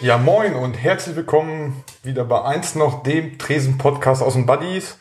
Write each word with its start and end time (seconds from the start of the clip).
Ja, 0.00 0.16
moin 0.16 0.54
und 0.54 0.74
herzlich 0.74 1.16
willkommen 1.16 1.84
wieder 2.02 2.24
bei 2.24 2.42
eins 2.42 2.74
noch 2.74 3.02
dem 3.02 3.36
Tresen-Podcast 3.36 4.22
aus 4.22 4.34
den 4.34 4.46
Buddies. 4.46 4.98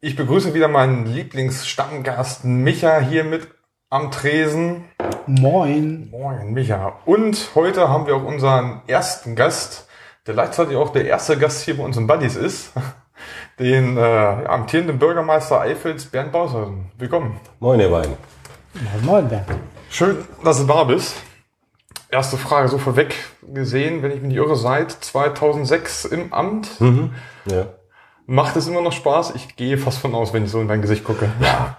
Ich 0.00 0.16
begrüße 0.16 0.54
wieder 0.54 0.68
meinen 0.68 1.04
Lieblingsstammgast 1.04 2.44
Micha 2.44 3.00
hier 3.00 3.24
mit 3.24 3.48
am 3.90 4.10
Tresen. 4.10 4.84
Moin. 5.26 6.08
Moin, 6.10 6.52
Micha. 6.52 7.00
Und 7.06 7.50
heute 7.54 7.88
haben 7.88 8.06
wir 8.06 8.16
auch 8.16 8.24
unseren 8.24 8.82
ersten 8.86 9.34
Gast, 9.34 9.88
der 10.26 10.34
gleichzeitig 10.34 10.76
auch 10.76 10.90
der 10.90 11.06
erste 11.06 11.36
Gast 11.36 11.64
hier 11.64 11.76
bei 11.76 11.82
uns 11.82 11.96
in 11.96 12.06
Buddies 12.06 12.36
ist, 12.36 12.72
den 13.58 13.96
äh, 13.96 14.00
ja, 14.00 14.46
amtierenden 14.46 14.98
Bürgermeister 14.98 15.60
Eifels, 15.60 16.06
Bernd 16.06 16.32
Baushausen. 16.32 16.90
Willkommen. 16.98 17.40
Moin, 17.58 17.80
ihr 17.80 17.90
beiden. 17.90 18.14
Moin, 18.74 19.04
moin, 19.04 19.28
Bernd. 19.28 19.46
Schön, 19.90 20.18
dass 20.44 20.58
du 20.58 20.66
da 20.66 20.84
bist. 20.84 21.16
Erste 22.10 22.36
Frage 22.36 22.68
so 22.68 22.78
vorweg 22.78 23.14
gesehen, 23.52 24.02
wenn 24.02 24.10
ich 24.10 24.20
mich 24.20 24.28
nicht 24.28 24.36
irre, 24.36 24.56
seit 24.56 24.90
2006 24.90 26.06
im 26.06 26.32
Amt. 26.32 26.80
Mhm. 26.80 27.14
Ja. 27.46 27.66
Macht 28.26 28.56
es 28.56 28.68
immer 28.68 28.80
noch 28.80 28.92
Spaß? 28.92 29.34
Ich 29.34 29.56
gehe 29.56 29.78
fast 29.78 29.98
von 29.98 30.14
aus, 30.14 30.32
wenn 30.32 30.44
ich 30.44 30.50
so 30.50 30.60
in 30.60 30.68
dein 30.68 30.82
Gesicht 30.82 31.04
gucke. 31.04 31.30
Ja. 31.40 31.76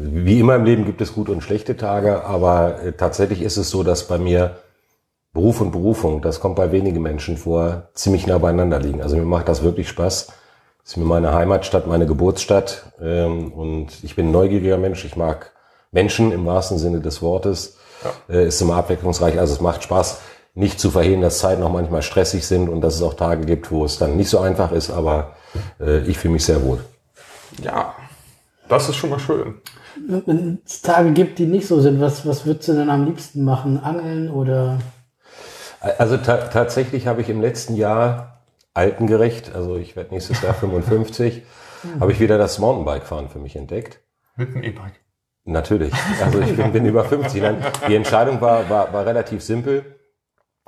Wie 0.00 0.38
immer 0.38 0.54
im 0.54 0.64
Leben 0.64 0.84
gibt 0.84 1.00
es 1.00 1.14
gute 1.14 1.32
und 1.32 1.42
schlechte 1.42 1.76
Tage, 1.76 2.24
aber 2.24 2.82
äh, 2.82 2.92
tatsächlich 2.92 3.42
ist 3.42 3.56
es 3.56 3.70
so, 3.70 3.82
dass 3.82 4.06
bei 4.06 4.18
mir 4.18 4.58
Beruf 5.32 5.60
und 5.60 5.72
Berufung, 5.72 6.22
das 6.22 6.40
kommt 6.40 6.56
bei 6.56 6.72
wenigen 6.72 7.02
Menschen 7.02 7.36
vor, 7.36 7.88
ziemlich 7.94 8.26
nah 8.26 8.38
beieinander 8.38 8.80
liegen. 8.80 9.02
Also 9.02 9.16
mir 9.16 9.24
macht 9.24 9.48
das 9.48 9.62
wirklich 9.62 9.88
Spaß. 9.88 10.32
Das 10.88 10.94
ist 10.94 10.96
mir 10.96 11.04
meine 11.04 11.34
Heimatstadt, 11.34 11.86
meine 11.86 12.06
Geburtsstadt 12.06 12.94
ähm, 12.98 13.52
und 13.52 13.88
ich 14.02 14.16
bin 14.16 14.28
ein 14.28 14.32
neugieriger 14.32 14.78
Mensch. 14.78 15.04
Ich 15.04 15.16
mag 15.16 15.52
Menschen 15.92 16.32
im 16.32 16.46
wahrsten 16.46 16.78
Sinne 16.78 17.00
des 17.00 17.20
Wortes. 17.20 17.76
Ja. 18.02 18.34
Äh, 18.34 18.46
ist 18.48 18.62
immer 18.62 18.76
abwechslungsreich. 18.76 19.38
Also 19.38 19.52
es 19.52 19.60
macht 19.60 19.82
Spaß, 19.82 20.18
nicht 20.54 20.80
zu 20.80 20.90
verhehlen, 20.90 21.20
dass 21.20 21.40
Zeiten 21.40 21.62
auch 21.62 21.72
manchmal 21.72 22.00
stressig 22.00 22.46
sind 22.46 22.70
und 22.70 22.80
dass 22.80 22.94
es 22.94 23.02
auch 23.02 23.12
Tage 23.12 23.44
gibt, 23.44 23.70
wo 23.70 23.84
es 23.84 23.98
dann 23.98 24.16
nicht 24.16 24.30
so 24.30 24.38
einfach 24.38 24.72
ist, 24.72 24.88
aber 24.88 25.34
äh, 25.78 25.98
ich 26.06 26.16
fühle 26.16 26.32
mich 26.32 26.46
sehr 26.46 26.64
wohl. 26.64 26.82
Ja, 27.62 27.94
das 28.70 28.88
ist 28.88 28.96
schon 28.96 29.10
mal 29.10 29.18
schön. 29.18 29.56
Wenn 30.08 30.62
es 30.64 30.80
Tage 30.80 31.12
gibt, 31.12 31.38
die 31.38 31.44
nicht 31.44 31.66
so 31.66 31.82
sind, 31.82 32.00
was, 32.00 32.24
was 32.24 32.46
würdest 32.46 32.66
du 32.66 32.72
denn 32.72 32.88
am 32.88 33.04
liebsten 33.04 33.44
machen? 33.44 33.78
Angeln 33.78 34.30
oder? 34.30 34.78
Also 35.80 36.16
ta 36.16 36.38
tatsächlich 36.38 37.06
habe 37.06 37.20
ich 37.20 37.28
im 37.28 37.42
letzten 37.42 37.76
Jahr 37.76 38.37
altengerecht, 38.78 39.54
also 39.54 39.76
ich 39.76 39.96
werde 39.96 40.14
nächstes 40.14 40.40
Jahr 40.40 40.54
55, 40.54 41.42
habe 42.00 42.12
ich 42.12 42.20
wieder 42.20 42.38
das 42.38 42.58
Mountainbike-Fahren 42.58 43.28
für 43.28 43.40
mich 43.40 43.56
entdeckt. 43.56 44.00
Mit 44.36 44.54
dem 44.54 44.62
E-Bike? 44.62 45.00
Natürlich. 45.44 45.92
Also 46.22 46.40
ich 46.40 46.56
bin, 46.56 46.72
bin 46.72 46.86
über 46.86 47.04
50. 47.04 47.42
Nein, 47.42 47.64
die 47.88 47.96
Entscheidung 47.96 48.40
war, 48.40 48.70
war, 48.70 48.92
war 48.92 49.04
relativ 49.04 49.42
simpel. 49.42 49.84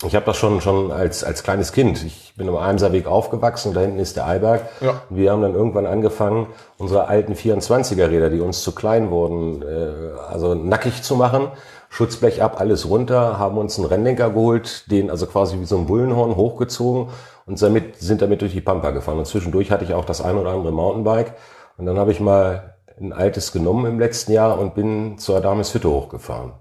Ich 0.07 0.15
habe 0.15 0.25
das 0.25 0.39
schon 0.39 0.63
schon 0.63 0.91
als 0.91 1.23
als 1.23 1.43
kleines 1.43 1.73
Kind. 1.73 2.03
Ich 2.03 2.33
bin 2.35 2.49
am 2.49 2.57
Eimserweg 2.57 3.07
aufgewachsen. 3.07 3.75
Da 3.75 3.81
hinten 3.81 3.99
ist 3.99 4.17
der 4.17 4.27
Eiberg. 4.27 4.63
Ja. 4.81 5.03
Wir 5.11 5.31
haben 5.31 5.43
dann 5.43 5.55
irgendwann 5.55 5.85
angefangen, 5.85 6.47
unsere 6.79 7.09
alten 7.09 7.35
24er 7.35 8.09
Räder, 8.09 8.31
die 8.31 8.41
uns 8.41 8.63
zu 8.63 8.75
klein 8.75 9.11
wurden, 9.11 9.61
äh, 9.61 10.19
also 10.33 10.55
nackig 10.55 11.03
zu 11.03 11.17
machen. 11.17 11.49
Schutzblech 11.91 12.43
ab, 12.43 12.61
alles 12.61 12.89
runter, 12.89 13.39
haben 13.39 13.59
uns 13.59 13.77
einen 13.77 13.89
Rennlenker 13.89 14.31
geholt, 14.31 14.91
den 14.91 15.11
also 15.11 15.27
quasi 15.27 15.61
wie 15.61 15.67
so 15.67 15.77
ein 15.77 15.87
Bullenhorn 15.87 16.37
hochgezogen 16.37 17.09
und 17.51 17.61
damit, 17.61 17.97
sind 17.97 18.23
damit 18.23 18.43
durch 18.43 18.53
die 18.53 18.61
Pampa 18.61 18.93
gefahren. 18.93 19.19
Und 19.19 19.27
zwischendurch 19.27 19.73
hatte 19.73 19.83
ich 19.83 19.93
auch 19.93 20.05
das 20.05 20.21
ein 20.21 20.37
oder 20.37 20.51
andere 20.51 20.73
Mountainbike. 20.73 21.35
Und 21.77 21.87
dann 21.87 21.99
habe 21.99 22.13
ich 22.13 22.21
mal 22.21 22.77
ein 23.01 23.13
altes 23.13 23.51
genommen 23.51 23.87
im 23.87 23.99
letzten 23.99 24.31
Jahr 24.31 24.57
und 24.59 24.77
bin 24.77 25.19
zur 25.19 25.37
Adameshütte 25.37 25.91
hochgefahren. 25.91 26.53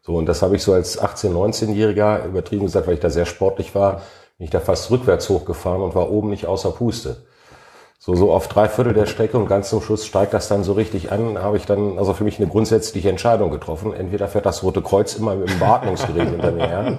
So, 0.00 0.16
und 0.16 0.24
das 0.26 0.40
habe 0.40 0.56
ich 0.56 0.62
so 0.62 0.72
als 0.72 0.98
18-, 0.98 1.30
19-Jähriger 1.30 2.24
übertrieben 2.24 2.64
gesagt, 2.64 2.86
weil 2.86 2.94
ich 2.94 3.00
da 3.00 3.10
sehr 3.10 3.26
sportlich 3.26 3.74
war, 3.74 4.00
bin 4.38 4.46
ich 4.46 4.50
da 4.50 4.60
fast 4.60 4.90
rückwärts 4.90 5.28
hochgefahren 5.28 5.82
und 5.82 5.94
war 5.94 6.10
oben 6.10 6.30
nicht 6.30 6.46
außer 6.46 6.70
Puste. 6.70 7.26
So, 8.06 8.14
so 8.14 8.32
auf 8.32 8.48
drei 8.48 8.68
Viertel 8.68 8.92
der 8.92 9.06
Strecke 9.06 9.38
und 9.38 9.48
ganz 9.48 9.70
zum 9.70 9.80
Schluss 9.80 10.04
steigt 10.04 10.34
das 10.34 10.46
dann 10.46 10.62
so 10.62 10.74
richtig 10.74 11.10
an, 11.10 11.38
habe 11.38 11.56
ich 11.56 11.64
dann 11.64 11.96
also 11.98 12.12
für 12.12 12.24
mich 12.24 12.38
eine 12.38 12.46
grundsätzliche 12.46 13.08
Entscheidung 13.08 13.50
getroffen. 13.50 13.94
Entweder 13.94 14.28
fährt 14.28 14.44
das 14.44 14.62
Rote 14.62 14.82
Kreuz 14.82 15.14
immer 15.14 15.34
mit 15.34 15.48
dem 15.48 15.58
Beatmungsgerät 15.58 16.28
hinter 16.28 16.52
mir 16.52 16.68
her, 16.68 16.98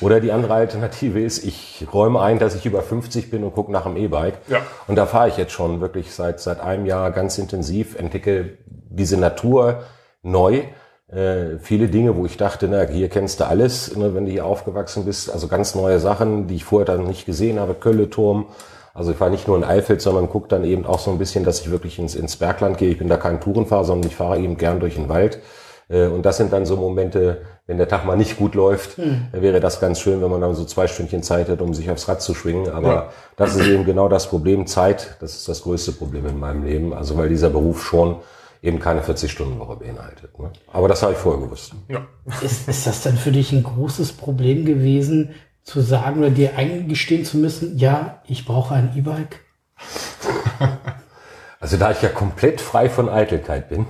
oder 0.00 0.18
die 0.18 0.32
andere 0.32 0.54
Alternative 0.54 1.20
ist, 1.20 1.44
ich 1.44 1.86
räume 1.92 2.22
ein, 2.22 2.38
dass 2.38 2.54
ich 2.54 2.64
über 2.64 2.80
50 2.80 3.30
bin 3.30 3.44
und 3.44 3.52
gucke 3.52 3.70
nach 3.70 3.82
dem 3.82 3.98
E-Bike. 3.98 4.38
Ja. 4.48 4.62
Und 4.86 4.96
da 4.96 5.04
fahre 5.04 5.28
ich 5.28 5.36
jetzt 5.36 5.52
schon 5.52 5.82
wirklich 5.82 6.14
seit, 6.14 6.40
seit 6.40 6.60
einem 6.60 6.86
Jahr 6.86 7.10
ganz 7.10 7.36
intensiv, 7.36 7.98
entdecke 7.98 8.56
diese 8.64 9.18
Natur 9.18 9.82
neu. 10.22 10.62
Äh, 11.08 11.58
viele 11.58 11.88
Dinge, 11.88 12.16
wo 12.16 12.24
ich 12.24 12.38
dachte, 12.38 12.66
na, 12.66 12.86
hier 12.86 13.10
kennst 13.10 13.40
du 13.40 13.44
alles, 13.46 13.94
ne, 13.94 14.14
wenn 14.14 14.24
du 14.24 14.30
hier 14.30 14.46
aufgewachsen 14.46 15.04
bist. 15.04 15.30
Also 15.30 15.48
ganz 15.48 15.74
neue 15.74 15.98
Sachen, 15.98 16.46
die 16.46 16.54
ich 16.54 16.64
vorher 16.64 16.86
dann 16.86 17.04
nicht 17.04 17.26
gesehen 17.26 17.60
habe. 17.60 17.74
Kölleturm, 17.74 18.46
also 18.94 19.12
ich 19.12 19.16
fahre 19.16 19.30
nicht 19.30 19.46
nur 19.46 19.56
in 19.56 19.64
Eifeld, 19.64 20.02
sondern 20.02 20.28
gucke 20.28 20.48
dann 20.48 20.64
eben 20.64 20.84
auch 20.84 20.98
so 20.98 21.10
ein 21.10 21.18
bisschen, 21.18 21.44
dass 21.44 21.60
ich 21.60 21.70
wirklich 21.70 21.98
ins, 21.98 22.14
ins 22.14 22.36
Bergland 22.36 22.78
gehe. 22.78 22.90
Ich 22.90 22.98
bin 22.98 23.08
da 23.08 23.16
kein 23.16 23.40
Tourenfahrer, 23.40 23.84
sondern 23.84 24.10
ich 24.10 24.16
fahre 24.16 24.38
eben 24.38 24.56
gern 24.56 24.80
durch 24.80 24.96
den 24.96 25.08
Wald. 25.08 25.40
Äh, 25.88 26.06
und 26.06 26.24
das 26.24 26.36
sind 26.36 26.52
dann 26.52 26.66
so 26.66 26.76
Momente, 26.76 27.42
wenn 27.66 27.78
der 27.78 27.88
Tag 27.88 28.04
mal 28.04 28.16
nicht 28.16 28.36
gut 28.36 28.54
läuft, 28.54 28.96
hm. 28.96 29.28
wäre 29.32 29.60
das 29.60 29.80
ganz 29.80 30.00
schön, 30.00 30.20
wenn 30.22 30.30
man 30.30 30.40
dann 30.40 30.54
so 30.54 30.64
zwei 30.64 30.86
Stündchen 30.86 31.22
Zeit 31.22 31.48
hat, 31.48 31.60
um 31.60 31.74
sich 31.74 31.90
aufs 31.90 32.08
Rad 32.08 32.22
zu 32.22 32.34
schwingen. 32.34 32.70
Aber 32.70 32.92
ja. 32.92 33.08
das 33.36 33.54
ist 33.54 33.66
eben 33.66 33.84
genau 33.84 34.08
das 34.08 34.28
Problem. 34.28 34.66
Zeit, 34.66 35.16
das 35.20 35.34
ist 35.34 35.48
das 35.48 35.62
größte 35.62 35.92
Problem 35.92 36.26
in 36.26 36.38
meinem 36.38 36.64
Leben. 36.64 36.92
Also 36.92 37.16
weil 37.16 37.28
dieser 37.28 37.50
Beruf 37.50 37.84
schon 37.84 38.16
eben 38.62 38.78
keine 38.78 39.00
40-Stunden-Woche 39.00 39.76
beinhaltet. 39.76 40.38
Ne? 40.38 40.50
Aber 40.72 40.88
das 40.88 41.02
habe 41.02 41.12
ich 41.12 41.18
vorher 41.18 41.42
gewusst. 41.42 41.72
Ja. 41.88 42.06
Ist, 42.42 42.68
ist 42.68 42.86
das 42.86 43.02
dann 43.02 43.16
für 43.16 43.32
dich 43.32 43.52
ein 43.52 43.62
großes 43.62 44.12
Problem 44.12 44.64
gewesen, 44.64 45.30
zu 45.62 45.80
sagen 45.80 46.20
oder 46.20 46.30
dir 46.30 46.56
eingestehen 46.56 47.24
zu 47.24 47.38
müssen, 47.38 47.78
ja, 47.78 48.22
ich 48.26 48.44
brauche 48.44 48.74
ein 48.74 48.92
E-Bike? 48.96 49.40
Also 51.62 51.76
da 51.76 51.90
ich 51.90 52.00
ja 52.00 52.08
komplett 52.08 52.58
frei 52.62 52.88
von 52.88 53.10
Eitelkeit 53.10 53.68
bin, 53.68 53.84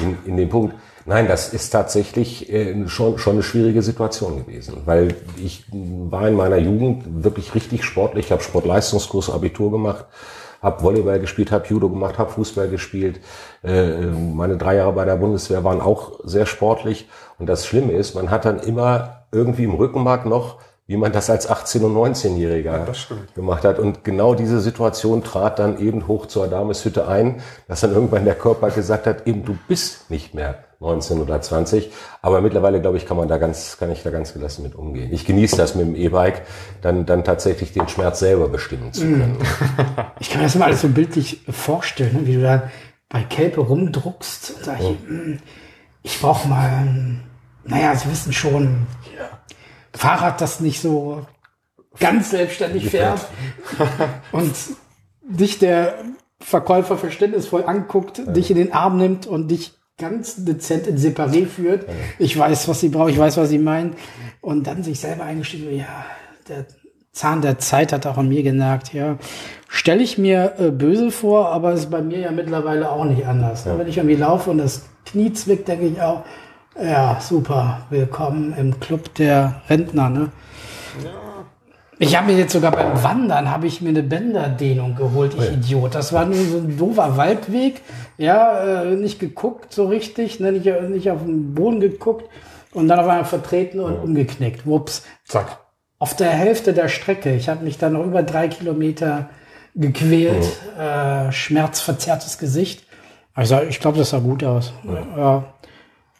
in, 0.00 0.16
in 0.24 0.38
dem 0.38 0.48
Punkt, 0.48 0.74
nein, 1.04 1.28
das 1.28 1.52
ist 1.52 1.68
tatsächlich 1.68 2.50
äh, 2.50 2.88
schon, 2.88 3.18
schon 3.18 3.34
eine 3.34 3.42
schwierige 3.42 3.82
Situation 3.82 4.38
gewesen, 4.38 4.78
weil 4.86 5.14
ich 5.36 5.66
war 5.70 6.26
in 6.26 6.34
meiner 6.34 6.56
Jugend 6.56 7.22
wirklich 7.22 7.54
richtig 7.54 7.84
sportlich, 7.84 8.26
ich 8.26 8.32
habe 8.32 8.42
Sportleistungskurs, 8.42 9.28
Abitur 9.28 9.70
gemacht, 9.70 10.06
habe 10.62 10.82
Volleyball 10.82 11.20
gespielt, 11.20 11.52
habe 11.52 11.66
Judo 11.66 11.88
gemacht, 11.88 12.18
habe 12.18 12.30
Fußball 12.30 12.68
gespielt. 12.68 13.20
Äh, 13.62 14.06
meine 14.06 14.56
drei 14.56 14.76
Jahre 14.76 14.92
bei 14.92 15.04
der 15.04 15.16
Bundeswehr 15.16 15.64
waren 15.64 15.80
auch 15.80 16.20
sehr 16.24 16.46
sportlich. 16.46 17.08
Und 17.38 17.46
das 17.46 17.66
Schlimme 17.66 17.92
ist, 17.92 18.14
man 18.14 18.30
hat 18.30 18.44
dann 18.44 18.60
immer 18.60 19.24
irgendwie 19.32 19.64
im 19.64 19.74
Rückenmark 19.74 20.26
noch 20.26 20.58
wie 20.90 20.96
man 20.96 21.12
das 21.12 21.30
als 21.30 21.48
18- 21.48 21.84
und 21.84 21.94
19-Jähriger 21.94 22.64
ja, 22.64 22.86
gemacht 23.36 23.62
hat. 23.62 23.78
Und 23.78 24.02
genau 24.02 24.34
diese 24.34 24.58
Situation 24.60 25.22
trat 25.22 25.60
dann 25.60 25.78
eben 25.78 26.08
hoch 26.08 26.26
zur 26.26 26.42
Adameshütte 26.42 27.06
ein, 27.06 27.42
dass 27.68 27.82
dann 27.82 27.92
irgendwann 27.92 28.24
der 28.24 28.34
Körper 28.34 28.72
gesagt 28.72 29.06
hat, 29.06 29.24
eben 29.28 29.44
du 29.44 29.56
bist 29.68 30.10
nicht 30.10 30.34
mehr 30.34 30.64
19 30.80 31.20
oder 31.20 31.40
20. 31.40 31.92
Aber 32.22 32.40
mittlerweile, 32.40 32.80
glaube 32.80 32.96
ich, 32.96 33.06
kann 33.06 33.16
man 33.16 33.28
da 33.28 33.38
ganz, 33.38 33.76
kann 33.78 33.92
ich 33.92 34.02
da 34.02 34.10
ganz 34.10 34.32
gelassen 34.32 34.64
mit 34.64 34.74
umgehen. 34.74 35.12
Ich 35.12 35.24
genieße 35.24 35.56
das 35.56 35.76
mit 35.76 35.86
dem 35.86 35.94
E-Bike, 35.94 36.42
dann, 36.82 37.06
dann 37.06 37.22
tatsächlich 37.22 37.72
den 37.72 37.86
Schmerz 37.86 38.18
selber 38.18 38.48
bestimmen 38.48 38.92
zu 38.92 39.02
können. 39.02 39.38
Ich 40.18 40.30
kann 40.30 40.40
mir 40.40 40.46
das 40.46 40.56
immer 40.56 40.64
alles 40.64 40.80
so 40.80 40.88
bildlich 40.88 41.42
vorstellen, 41.48 42.14
ne? 42.14 42.26
wie 42.26 42.34
du 42.34 42.42
da 42.42 42.64
bei 43.08 43.22
Kelpe 43.22 43.60
rumdruckst 43.60 44.54
und 44.56 44.64
sagst, 44.64 44.82
oh. 44.82 44.96
ich 46.02 46.20
brauche 46.20 46.48
mal, 46.48 46.88
naja, 47.64 47.94
Sie 47.94 48.10
wissen 48.10 48.32
schon, 48.32 48.88
Fahrrad, 49.92 50.40
das 50.40 50.60
nicht 50.60 50.80
so 50.80 51.26
ganz 51.98 52.30
selbstständig 52.30 52.88
fährt 52.88 53.26
und 54.32 54.52
dich 55.22 55.58
der 55.58 55.94
Verkäufer 56.40 56.96
verständnisvoll 56.96 57.64
anguckt, 57.64 58.18
ja. 58.18 58.24
dich 58.24 58.50
in 58.50 58.56
den 58.56 58.72
Arm 58.72 58.96
nimmt 58.96 59.26
und 59.26 59.48
dich 59.48 59.72
ganz 59.98 60.44
dezent 60.44 60.86
in 60.86 60.96
Separé 60.96 61.46
führt. 61.46 61.86
Ja. 61.86 61.94
Ich 62.18 62.36
weiß, 62.36 62.66
was 62.68 62.80
sie 62.80 62.88
braucht, 62.88 63.10
ich 63.10 63.18
weiß, 63.18 63.36
was 63.36 63.50
sie 63.50 63.58
meint. 63.58 63.96
Und 64.40 64.66
dann 64.66 64.82
sich 64.82 64.98
selber 64.98 65.24
eingesteht, 65.24 65.70
ja, 65.70 66.06
der 66.48 66.64
Zahn 67.12 67.42
der 67.42 67.58
Zeit 67.58 67.92
hat 67.92 68.06
auch 68.06 68.16
an 68.16 68.28
mir 68.28 68.42
genagt, 68.42 68.94
ja. 68.94 69.18
Stelle 69.68 70.02
ich 70.02 70.16
mir 70.16 70.54
äh, 70.58 70.70
böse 70.70 71.10
vor, 71.10 71.48
aber 71.50 71.72
es 71.72 71.80
ist 71.80 71.90
bei 71.90 72.00
mir 72.00 72.18
ja 72.18 72.30
mittlerweile 72.32 72.90
auch 72.90 73.04
nicht 73.04 73.26
anders. 73.26 73.66
Ja. 73.66 73.78
Wenn 73.78 73.86
ich 73.86 73.98
irgendwie 73.98 74.16
laufe 74.16 74.50
und 74.50 74.58
das 74.58 74.86
Knie 75.04 75.32
zwickt, 75.32 75.68
denke 75.68 75.86
ich 75.86 76.00
auch, 76.00 76.24
ja, 76.82 77.18
super. 77.20 77.82
Willkommen 77.90 78.54
im 78.56 78.80
Club 78.80 79.14
der 79.14 79.62
Rentner, 79.68 80.08
ne? 80.08 80.30
Ja. 81.04 81.10
Ich 81.98 82.16
habe 82.16 82.32
mir 82.32 82.38
jetzt 82.38 82.52
sogar 82.52 82.72
beim 82.72 83.02
Wandern 83.02 83.50
habe 83.50 83.66
ich 83.66 83.82
mir 83.82 83.90
eine 83.90 84.02
Bänderdehnung 84.02 84.96
geholt, 84.96 85.34
ich 85.34 85.40
oh 85.40 85.44
ja. 85.44 85.50
Idiot. 85.50 85.94
Das 85.94 86.14
war 86.14 86.24
nur 86.24 86.42
so 86.46 86.56
ein 86.56 86.78
doofer 86.78 87.18
Waldweg. 87.18 87.82
Ja, 88.16 88.84
äh, 88.84 88.96
nicht 88.96 89.20
geguckt 89.20 89.74
so 89.74 89.86
richtig, 89.86 90.40
ne, 90.40 90.52
nicht, 90.52 90.64
nicht 90.64 91.10
auf 91.10 91.22
den 91.22 91.54
Boden 91.54 91.80
geguckt 91.80 92.30
und 92.72 92.88
dann 92.88 92.98
auf 92.98 93.06
einmal 93.06 93.26
vertreten 93.26 93.80
und 93.80 93.94
ja. 93.94 94.00
umgeknickt. 94.00 94.66
Wups. 94.66 95.04
Zack. 95.26 95.58
Auf 95.98 96.16
der 96.16 96.30
Hälfte 96.30 96.72
der 96.72 96.88
Strecke. 96.88 97.34
Ich 97.34 97.50
habe 97.50 97.64
mich 97.64 97.76
dann 97.76 97.92
noch 97.92 98.04
über 98.04 98.22
drei 98.22 98.48
Kilometer 98.48 99.28
gequält, 99.74 100.46
oh. 100.78 100.80
äh, 100.80 101.30
schmerzverzerrtes 101.30 102.38
Gesicht. 102.38 102.84
Also 103.34 103.60
ich 103.60 103.78
glaube, 103.78 103.98
das 103.98 104.10
sah 104.10 104.18
gut 104.18 104.42
aus. 104.42 104.72
Ja. 105.16 105.44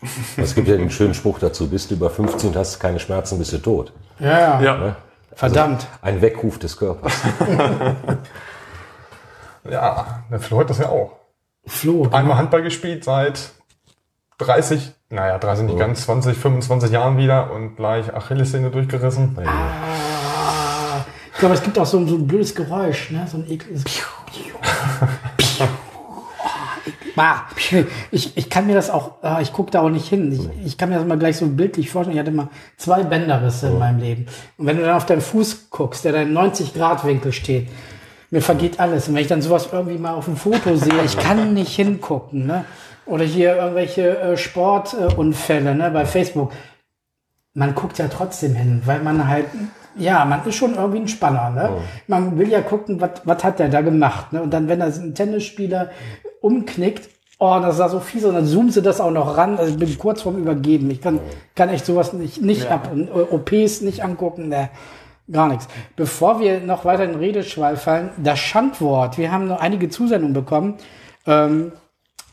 Ja. 0.02 0.08
Es 0.43 0.55
gibt 0.55 0.69
ja 0.69 0.76
den 0.76 0.91
schönen 0.91 1.14
Spruch 1.14 1.38
dazu, 1.38 1.69
bist 1.69 1.91
du 1.91 1.94
über 1.94 2.11
15 2.11 2.55
hast 2.55 2.81
keine 2.81 2.99
Schmerzen, 2.99 3.38
bist 3.38 3.52
du 3.52 3.58
tot. 3.58 3.93
Ja, 4.19 4.61
ja. 4.61 4.76
Ne? 4.76 4.97
Verdammt. 5.35 5.87
Also 6.02 6.17
ein 6.17 6.23
Weckruf 6.23 6.58
des 6.58 6.76
Körpers. 6.76 7.12
ja, 9.70 10.25
der 10.31 10.41
Flo 10.41 10.61
hat 10.61 10.70
das 10.70 10.79
ja 10.79 10.88
auch. 10.88 11.12
Flo. 11.67 12.08
Einmal 12.11 12.37
Handball 12.37 12.62
gespielt 12.62 13.05
seit 13.05 13.50
30, 14.38 14.93
naja, 15.11 15.38
30 15.38 15.67
nicht 15.67 15.75
oh. 15.75 15.79
ganz, 15.79 16.03
20, 16.03 16.37
25 16.37 16.91
Jahren 16.91 17.19
wieder 17.19 17.53
und 17.53 17.76
gleich 17.76 18.12
Achillessehne 18.12 18.70
durchgerissen. 18.70 19.38
Ah, 19.44 21.05
ich 21.32 21.38
glaube, 21.38 21.55
es 21.55 21.62
gibt 21.62 21.79
auch 21.79 21.87
so, 21.87 22.05
so 22.06 22.17
ein 22.17 22.26
blödes 22.26 22.55
Geräusch, 22.55 23.11
ne? 23.11 23.26
so 23.31 23.38
ein 23.38 23.50
ekliges. 23.50 23.85
Ich, 28.11 28.37
ich 28.37 28.50
kann 28.50 28.67
mir 28.67 28.75
das 28.75 28.90
auch, 28.90 29.22
ah, 29.22 29.40
ich 29.40 29.52
gucke 29.52 29.70
da 29.70 29.81
auch 29.81 29.90
nicht 29.90 30.08
hin. 30.08 30.32
Ich, 30.32 30.67
ich 30.67 30.78
kann 30.78 30.88
mir 30.88 30.96
das 30.96 31.05
mal 31.06 31.19
gleich 31.19 31.37
so 31.37 31.46
bildlich 31.46 31.90
vorstellen. 31.90 32.17
Ich 32.17 32.20
hatte 32.20 32.31
mal 32.31 32.49
zwei 32.76 33.02
Bänderrisse 33.02 33.69
in 33.69 33.78
meinem 33.78 34.00
Leben. 34.00 34.26
Und 34.56 34.67
wenn 34.67 34.76
du 34.76 34.84
dann 34.84 34.96
auf 34.96 35.06
deinen 35.06 35.20
Fuß 35.20 35.70
guckst, 35.70 36.05
der 36.05 36.12
da 36.12 36.22
im 36.22 36.37
90-Grad-Winkel 36.37 37.32
steht, 37.32 37.69
mir 38.31 38.43
vergeht 38.43 38.81
alles. 38.81 39.08
Und 39.08 39.14
wenn 39.14 39.22
ich 39.22 39.28
dann 39.28 39.43
sowas 39.43 39.69
irgendwie 39.72 39.99
mal 39.99 40.14
auf 40.14 40.25
dem 40.25 40.37
Foto 40.37 40.76
sehe, 40.76 41.05
ich 41.05 41.19
kann 41.19 41.55
nicht 41.55 41.75
hingucken. 41.75 42.46
Ne? 42.46 42.64
Oder 43.06 43.25
hier 43.25 43.56
irgendwelche 43.56 44.19
äh, 44.19 44.37
Sportunfälle 44.37 45.75
ne, 45.75 45.90
bei 45.90 46.06
Facebook. 46.06 46.52
Man 47.55 47.75
guckt 47.75 47.99
ja 47.99 48.06
trotzdem 48.08 48.55
hin, 48.55 48.82
weil 48.84 49.02
man 49.02 49.26
halt, 49.26 49.46
ja, 49.97 50.25
man 50.25 50.45
ist 50.47 50.55
schon 50.55 50.75
irgendwie 50.75 51.01
ein 51.01 51.09
Spanner. 51.09 51.51
Ne? 51.51 51.71
Oh. 51.73 51.81
Man 52.07 52.39
will 52.39 52.49
ja 52.49 52.61
gucken, 52.61 53.01
was 53.01 53.45
hat 53.45 53.59
der 53.59 53.69
da 53.69 53.81
gemacht. 53.81 54.33
Ne? 54.33 54.43
Und 54.43 54.53
dann, 54.53 54.69
wenn 54.69 54.81
da 54.81 54.87
ein 54.87 55.15
Tennisspieler 55.15 55.91
umknickt, 56.41 57.09
oh, 57.39 57.59
das 57.61 57.79
sah 57.79 57.89
so 57.89 58.01
fies 58.01 58.25
und 58.25 58.35
dann 58.35 58.47
zoomen 58.47 58.71
sie 58.71 58.83
das 58.83 59.01
auch 59.01 59.11
noch 59.11 59.37
ran. 59.37 59.59
Also 59.59 59.73
ich 59.73 59.79
bin 59.79 59.99
kurz 59.99 60.23
vorm 60.23 60.37
Übergeben. 60.37 60.91
Ich 60.91 61.01
kann, 61.01 61.19
kann 61.55 61.71
echt 61.71 61.87
sowas 61.87 62.13
nicht, 62.13 62.41
nicht 62.41 62.65
ja. 62.65 62.71
ab. 62.71 62.91
Und 62.93 63.11
OPs 63.11 63.81
nicht 63.81 64.05
angucken, 64.05 64.49
ne, 64.49 64.69
gar 65.31 65.49
nichts. 65.49 65.67
Bevor 65.97 66.41
wir 66.41 66.61
noch 66.61 66.85
weiter 66.85 67.05
in 67.05 67.15
Redeschwall 67.15 67.77
fallen, 67.77 68.11
das 68.19 68.39
Schandwort. 68.39 69.19
Wir 69.19 69.33
haben 69.33 69.49
noch 69.49 69.61
einige 69.61 69.89
Zusendungen 69.89 70.35
bekommen. 70.35 70.75
Ähm, 71.27 71.73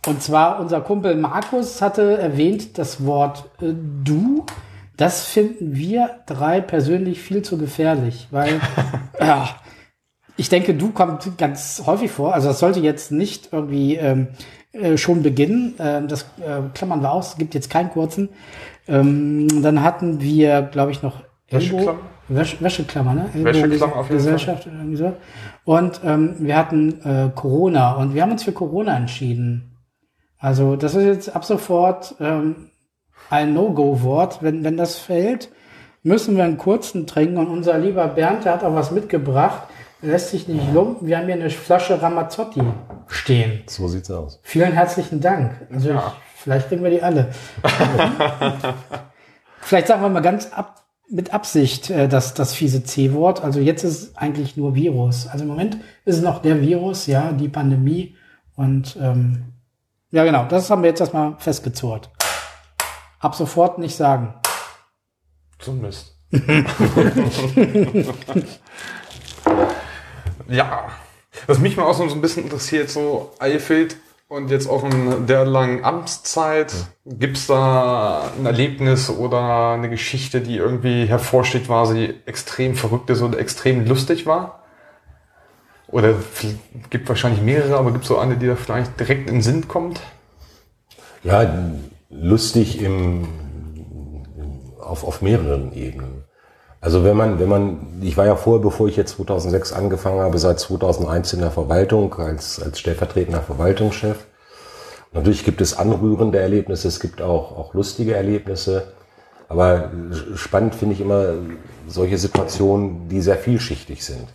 und 0.06 0.22
zwar 0.22 0.60
unser 0.60 0.82
Kumpel 0.82 1.16
Markus 1.16 1.82
hatte 1.82 2.18
erwähnt 2.18 2.78
das 2.78 3.06
Wort 3.06 3.46
äh, 3.62 3.74
du. 4.04 4.46
Das 4.98 5.26
finden 5.26 5.76
wir 5.76 6.22
drei 6.26 6.60
persönlich 6.60 7.22
viel 7.22 7.44
zu 7.44 7.58
gefährlich, 7.58 8.28
weil 8.32 8.60
ja, 9.20 9.48
ich 10.36 10.50
denke, 10.50 10.74
du 10.74 10.92
kommt 10.92 11.38
ganz 11.38 11.84
häufig 11.86 12.12
vor. 12.12 12.34
Also 12.34 12.48
das 12.50 12.60
sollte 12.60 12.80
jetzt 12.80 13.12
nicht 13.12 13.50
irgendwie 13.52 13.96
ähm, 13.96 14.28
äh, 14.72 14.98
schon 14.98 15.24
beginnen. 15.24 15.76
Ähm, 15.80 16.08
das 16.08 16.24
äh, 16.40 16.62
klammern 16.74 17.02
wir 17.02 17.12
aus. 17.12 17.30
Es 17.30 17.38
gibt 17.38 17.54
jetzt 17.56 17.70
keinen 17.70 17.90
kurzen. 17.90 18.30
Ähm, 18.88 19.62
dann 19.62 19.84
hatten 19.84 20.22
wir, 20.22 20.62
glaube 20.62 20.92
ich, 20.92 21.02
noch 21.02 21.22
Wäscheklammer. 21.50 22.00
Wäsch 22.30 22.62
Wäscheklammer, 22.62 23.14
ne? 23.14 23.30
Wäscheklammer 23.34 23.96
auf 23.96 24.10
jeden 24.10 24.18
Gesellschaft 24.18 24.64
Fall. 24.64 24.74
irgendwie 24.74 24.98
so. 24.98 25.14
Und 25.64 26.02
ähm, 26.04 26.36
wir 26.40 26.58
hatten 26.58 27.02
äh, 27.04 27.30
Corona 27.34 27.94
und 27.94 28.14
wir 28.14 28.22
haben 28.22 28.32
uns 28.32 28.44
für 28.44 28.52
Corona 28.52 28.98
entschieden. 28.98 29.78
Also 30.38 30.76
das 30.76 30.94
ist 30.94 31.06
jetzt 31.06 31.36
ab 31.36 31.46
sofort 31.46 32.16
ähm, 32.20 32.67
ein 33.30 33.54
No-Go-Wort. 33.54 34.40
Wenn, 34.42 34.64
wenn 34.64 34.78
das 34.78 34.98
fällt, 34.98 35.50
müssen 36.04 36.38
wir 36.38 36.44
einen 36.44 36.58
kurzen 36.58 37.08
trinken. 37.08 37.38
Und 37.38 37.48
unser 37.48 37.78
lieber 37.78 38.08
Bernd, 38.08 38.46
der 38.46 38.54
hat 38.54 38.64
auch 38.64 38.74
was 38.74 38.92
mitgebracht. 38.92 39.64
Lässt 40.02 40.30
sich 40.30 40.48
nicht 40.48 40.74
lumpen. 40.74 41.08
Wir 41.08 41.18
haben 41.18 41.26
hier 41.26 41.36
eine 41.36 41.50
Flasche 41.50 42.02
Ramazzotti 42.02 42.62
stehen. 43.08 43.64
So 43.68 43.88
sieht's 43.88 44.12
aus. 44.12 44.40
Vielen 44.44 44.74
herzlichen 44.74 45.22
Dank. 45.22 45.68
Also 45.74 45.90
ja. 45.90 45.98
ich, 45.98 46.42
vielleicht 46.44 46.68
kriegen 46.68 46.84
wir 46.84 46.92
die 46.92 47.02
alle. 47.02 47.30
vielleicht 49.62 49.88
sagen 49.88 50.02
wir 50.02 50.10
mal 50.10 50.22
ganz 50.22 50.52
ab, 50.52 50.86
mit 51.10 51.34
Absicht 51.34 51.90
äh, 51.90 52.08
das, 52.08 52.34
das 52.34 52.54
fiese 52.54 52.84
C-Wort. 52.84 53.44
Also 53.44 53.60
jetzt 53.60 53.84
ist 53.84 54.02
es 54.02 54.18
eigentlich 54.18 54.56
nur 54.58 54.76
Virus. 54.76 55.28
Also 55.28 55.44
im 55.44 55.50
Moment 55.50 55.78
ist 56.06 56.18
es 56.18 56.22
noch 56.22 56.42
der 56.42 56.62
Virus, 56.62 57.08
ja, 57.08 57.32
die 57.32 57.50
Pandemie. 57.50 58.16
Und 58.56 58.98
ähm, 59.02 59.54
ja, 60.12 60.24
genau, 60.24 60.46
das 60.46 60.70
haben 60.70 60.84
wir 60.84 60.90
jetzt 60.90 61.00
erstmal 61.00 61.36
festgezurrt. 61.38 62.10
Ab 63.20 63.36
sofort 63.36 63.80
nicht 63.80 63.96
sagen. 63.96 64.34
Zum 65.60 65.82
Mist. 65.82 66.16
ja, 70.48 70.90
was 71.48 71.60
mich 71.60 71.78
mal 71.78 71.84
auch 71.84 71.94
so 71.94 72.04
ein 72.04 72.22
bisschen 72.22 72.44
interessiert, 72.44 72.90
so 72.90 73.32
Eifeld 73.40 73.98
und 74.28 74.52
jetzt 74.52 74.68
auch 74.68 74.84
in 74.84 75.26
der 75.26 75.46
langen 75.46 75.86
Amtszeit, 75.86 76.74
gibt's 77.06 77.48
da 77.48 78.30
ein 78.38 78.46
Erlebnis 78.46 79.10
oder 79.10 79.72
eine 79.72 79.90
Geschichte, 79.90 80.42
die 80.42 80.58
irgendwie 80.58 81.06
hervorsteht, 81.06 81.70
war 81.70 81.86
sie 81.86 82.14
extrem 82.26 82.76
verrückt 82.76 83.10
ist 83.10 83.22
oder 83.22 83.40
extrem 83.40 83.86
lustig 83.86 84.26
war? 84.26 84.64
Oder 85.88 86.16
gibt 86.90 87.08
wahrscheinlich 87.08 87.42
mehrere, 87.42 87.78
aber 87.78 87.92
gibt 87.94 88.04
es 88.04 88.10
so 88.10 88.18
eine, 88.18 88.36
die 88.36 88.48
da 88.48 88.58
vielleicht 88.58 89.00
direkt 89.00 89.30
in 89.30 89.36
den 89.38 89.42
Sinn 89.42 89.70
kommt? 89.70 90.02
Ja, 91.24 91.50
lustig 92.10 92.82
im, 92.82 93.28
auf, 94.80 95.04
auf 95.04 95.22
mehreren 95.22 95.74
Ebenen. 95.74 96.24
Also 96.80 97.04
wenn 97.04 97.18
man, 97.18 97.40
wenn 97.40 97.50
man, 97.50 98.02
ich 98.02 98.18
war 98.18 98.26
ja 98.26 98.36
vorher, 98.36 98.62
bevor 98.62 98.88
ich 98.88 98.96
jetzt 98.96 99.18
2006 99.18 99.74
angefangen 99.74 100.20
habe, 100.20 100.38
seit 100.38 100.60
2001 100.60 101.34
in 101.34 101.40
der 101.40 101.52
Verwaltung 101.52 102.14
als, 102.16 102.62
als 102.62 102.80
stellvertretender 102.80 103.42
Verwaltungschef. 103.42 104.26
Natürlich 105.12 105.44
gibt 105.44 105.62
es 105.62 105.78
anrührende 105.78 106.40
Erlebnisse, 106.40 106.88
es 106.88 107.00
gibt 107.00 107.22
auch, 107.22 107.58
auch 107.58 107.74
lustige 107.74 108.16
Erlebnisse. 108.16 108.94
Aber 109.50 109.92
spannend 110.36 110.76
finde 110.76 110.96
ich 110.96 111.02
immer 111.02 111.34
solche 111.88 112.18
Situationen, 112.18 113.08
die 113.08 113.22
sehr 113.22 113.38
vielschichtig 113.38 114.06
sind. 114.06 114.28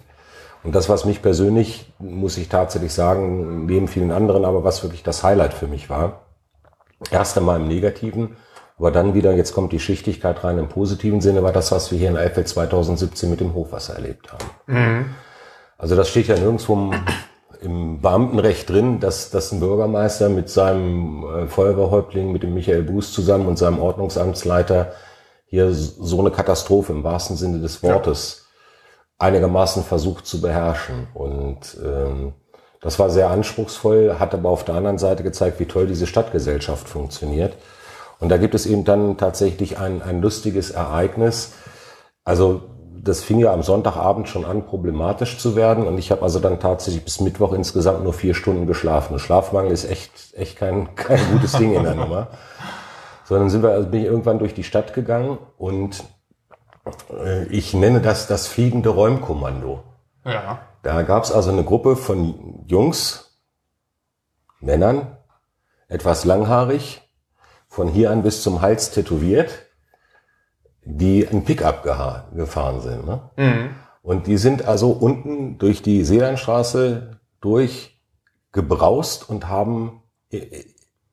Und 0.65 0.75
das, 0.75 0.89
was 0.89 1.05
mich 1.05 1.23
persönlich, 1.23 1.93
muss 1.99 2.39
ich 2.39 2.49
tatsächlich 2.49 2.93
sagen, 2.93 3.67
neben 3.67 3.89
vielen 3.89 4.11
anderen, 4.11 4.45
aber 4.45 4.65
was 4.65 4.83
wirklich 4.83 5.03
das 5.03 5.23
Highlight 5.23 5.55
für 5.55 5.67
mich 5.67 5.91
war, 5.91 6.22
erst 7.11 7.37
einmal 7.37 7.61
im 7.61 7.69
Negativen, 7.69 8.37
aber 8.79 8.91
dann 8.91 9.15
wieder, 9.15 9.33
jetzt 9.33 9.55
kommt 9.55 9.73
die 9.73 9.81
Schichtigkeit 9.81 10.43
rein 10.45 10.59
im 10.59 10.69
positiven 10.69 11.21
Sinne, 11.21 11.43
war 11.43 11.53
das, 11.53 11.73
was 11.73 11.91
wir 11.93 11.99
hier 11.99 12.09
in 12.09 12.17
Eifel 12.17 12.45
2017 12.45 13.31
mit 13.31 13.41
dem 13.41 13.55
Hochwasser 13.55 13.95
erlebt 13.95 14.33
haben. 14.33 14.45
Mhm. 14.67 15.15
Also 15.79 15.97
das 15.97 16.09
steht 16.09 16.29
ja 16.29 16.37
nirgendwo 16.37 16.75
im, 16.75 16.95
im 17.61 18.01
Beamtenrecht 18.01 18.69
drin, 18.69 19.01
dass, 19.01 19.31
dass 19.31 19.53
ein 19.53 19.61
Bürgermeister 19.61 20.29
mit 20.29 20.49
seinem 20.49 21.25
äh, 21.25 21.47
Feuerwehrhäuptling, 21.47 22.33
mit 22.33 22.43
dem 22.43 22.55
Michael 22.55 22.83
Buß 22.83 23.13
zusammen 23.13 23.47
und 23.47 23.59
seinem 23.59 23.81
Ordnungsamtsleiter 23.81 24.93
hier 25.47 25.73
so 25.73 26.19
eine 26.19 26.31
Katastrophe 26.31 26.93
im 26.93 27.05
wahrsten 27.05 27.37
Sinne 27.37 27.61
des 27.61 27.83
Wortes 27.83 28.49
einigermaßen 29.19 29.85
versucht 29.85 30.27
zu 30.27 30.41
beherrschen. 30.41 31.09
Und 31.15 31.77
ähm, 31.85 32.33
das 32.83 32.99
war 32.99 33.11
sehr 33.11 33.31
anspruchsvoll, 33.31 34.17
hat 34.19 34.35
aber 34.35 34.51
auf 34.51 34.65
der 34.65 34.75
anderen 34.75 34.99
Seite 34.99 35.23
gezeigt, 35.23 35.61
wie 35.61 35.67
toll 35.67 35.87
diese 35.87 36.09
Stadtgesellschaft 36.09 36.89
funktioniert. 36.89 37.55
Und 38.19 38.29
da 38.29 38.37
gibt 38.37 38.55
es 38.55 38.67
eben 38.67 38.85
dann 38.85 39.17
tatsächlich 39.17 39.79
ein, 39.79 40.03
ein 40.03 40.21
lustiges 40.21 40.73
Ereignis. 40.73 41.55
Also 42.25 42.63
das 43.03 43.23
fing 43.23 43.39
ja 43.39 43.53
am 43.53 43.63
Sonntagabend 43.63 44.29
schon 44.29 44.45
an, 44.45 44.67
problematisch 44.67 45.39
zu 45.39 45.55
werden. 45.55 45.87
Und 45.87 45.99
ich 45.99 46.11
habe 46.11 46.23
also 46.23 46.41
dann 46.41 46.59
tatsächlich 46.59 47.05
bis 47.05 47.21
Mittwoch 47.21 47.53
insgesamt 47.53 48.03
nur 48.03 48.13
vier 48.13 48.35
Stunden 48.35 48.67
geschlafen. 48.67 49.19
Schlafmangel 49.19 49.73
ist 49.73 49.89
echt, 49.89 50.35
echt 50.35 50.57
kein, 50.57 50.95
kein 50.97 51.21
gutes 51.33 51.53
Ding 51.53 51.75
in 51.75 51.85
der 51.85 51.95
Nummer. 51.95 52.29
Sondern 53.25 53.49
sind 53.49 53.63
wir, 53.63 53.71
also 53.71 53.89
bin 53.89 54.01
ich 54.01 54.07
irgendwann 54.07 54.41
durch 54.41 54.55
die 54.55 54.65
Stadt 54.65 54.93
gegangen 54.93 55.39
und 55.57 56.03
äh, 57.11 57.45
ich 57.47 57.75
nenne 57.75 58.01
das 58.01 58.27
das 58.27 58.49
fliegende 58.49 58.91
Räumkommando. 58.91 59.83
Ja. 60.25 60.61
Da 60.83 61.03
gab 61.03 61.25
es 61.25 61.33
also 61.33 61.51
eine 61.51 61.65
Gruppe 61.65 61.97
von 61.97 62.65
Jungs, 62.67 63.41
Männern, 64.61 65.17
etwas 65.89 66.25
langhaarig, 66.25 67.01
von 67.69 67.89
hier 67.89 68.11
an 68.11 68.23
bis 68.23 68.43
zum 68.43 68.61
Hals 68.61 68.91
tätowiert, 68.91 69.67
die 70.85 71.27
ein 71.27 71.45
Pickup 71.45 71.83
gefahren 72.35 72.81
sind. 72.81 73.07
Ne? 73.07 73.31
Mhm. 73.37 73.77
Und 74.03 74.27
die 74.27 74.37
sind 74.37 74.65
also 74.65 74.91
unten 74.91 75.59
durch 75.59 75.81
die 75.81 76.05
Seelandstraße 76.05 77.21
durchgebraust 77.41 79.29
und 79.29 79.49
haben 79.49 80.03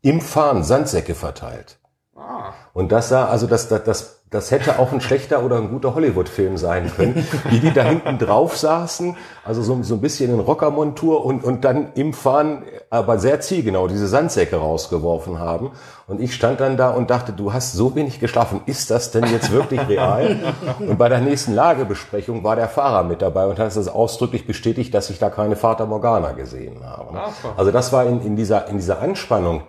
im 0.01 0.21
Fahren 0.21 0.63
Sandsäcke 0.63 1.13
verteilt. 1.13 1.79
Ah. 2.19 2.53
Und 2.73 2.91
das 2.91 3.09
sah, 3.09 3.27
also 3.27 3.47
das, 3.47 3.69
das, 3.69 3.83
das, 3.83 4.19
das 4.29 4.51
hätte 4.51 4.77
auch 4.77 4.91
ein 4.91 5.01
schlechter 5.01 5.43
oder 5.43 5.57
ein 5.57 5.69
guter 5.69 5.95
Hollywood-Film 5.95 6.57
sein 6.57 6.91
können, 6.93 7.25
wie 7.49 7.59
die 7.59 7.73
da 7.73 7.83
hinten 7.83 8.19
drauf 8.19 8.57
saßen, 8.57 9.15
also 9.45 9.61
so, 9.61 9.81
so 9.83 9.95
ein 9.95 10.01
bisschen 10.01 10.31
in 10.33 10.39
Rockermontur 10.39 11.25
und, 11.25 11.43
und 11.43 11.63
dann 11.63 11.93
im 11.95 12.13
Fahren, 12.13 12.63
aber 12.89 13.19
sehr 13.19 13.39
zielgenau, 13.39 13.87
diese 13.87 14.07
Sandsäcke 14.07 14.57
rausgeworfen 14.57 15.39
haben. 15.39 15.71
Und 16.07 16.19
ich 16.21 16.35
stand 16.35 16.59
dann 16.59 16.75
da 16.75 16.89
und 16.89 17.09
dachte, 17.09 17.31
du 17.31 17.53
hast 17.53 17.73
so 17.73 17.95
wenig 17.95 18.19
geschlafen, 18.19 18.61
ist 18.65 18.91
das 18.91 19.11
denn 19.11 19.25
jetzt 19.25 19.51
wirklich 19.51 19.87
real? 19.87 20.37
Und 20.79 20.97
bei 20.97 21.07
der 21.07 21.19
nächsten 21.21 21.53
Lagebesprechung 21.53 22.43
war 22.43 22.55
der 22.55 22.67
Fahrer 22.67 23.03
mit 23.03 23.21
dabei 23.21 23.45
und 23.45 23.59
hat 23.59 23.75
es 23.75 23.87
ausdrücklich 23.87 24.45
bestätigt, 24.45 24.93
dass 24.93 25.09
ich 25.09 25.19
da 25.19 25.29
keine 25.29 25.55
Vater 25.55 25.85
Morgana 25.85 26.33
gesehen 26.33 26.83
habe. 26.83 27.19
Also 27.55 27.71
das 27.71 27.93
war 27.93 28.05
in, 28.05 28.21
in, 28.21 28.35
dieser, 28.35 28.67
in 28.67 28.77
dieser 28.77 29.01
Anspannung, 29.01 29.63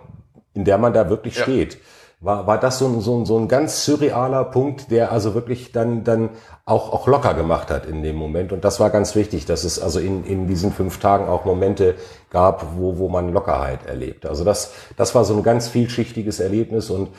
in 0.53 0.65
der 0.65 0.77
man 0.77 0.93
da 0.93 1.09
wirklich 1.09 1.37
ja. 1.37 1.43
steht 1.43 1.77
war, 2.21 2.45
war 2.45 2.59
das 2.59 2.77
so 2.77 2.85
ein, 2.85 3.01
so, 3.01 3.17
ein, 3.17 3.25
so 3.25 3.37
ein 3.37 3.47
ganz 3.47 3.83
surrealer 3.83 4.45
Punkt, 4.45 4.91
der 4.91 5.11
also 5.11 5.33
wirklich 5.33 5.71
dann, 5.71 6.03
dann 6.03 6.29
auch, 6.65 6.93
auch 6.93 7.07
locker 7.07 7.33
gemacht 7.33 7.71
hat 7.71 7.87
in 7.87 8.03
dem 8.03 8.15
Moment. 8.15 8.53
Und 8.53 8.63
das 8.63 8.79
war 8.79 8.91
ganz 8.91 9.15
wichtig, 9.15 9.45
dass 9.45 9.63
es 9.63 9.79
also 9.79 9.99
in, 9.99 10.23
in 10.23 10.47
diesen 10.47 10.71
fünf 10.71 10.99
Tagen 10.99 11.27
auch 11.27 11.45
Momente 11.45 11.95
gab, 12.29 12.77
wo, 12.77 12.99
wo 12.99 13.09
man 13.09 13.33
Lockerheit 13.33 13.87
erlebt. 13.87 14.27
Also 14.27 14.43
das, 14.43 14.71
das 14.95 15.15
war 15.15 15.25
so 15.25 15.35
ein 15.35 15.43
ganz 15.43 15.67
vielschichtiges 15.67 16.39
Erlebnis 16.39 16.91
und 16.91 17.09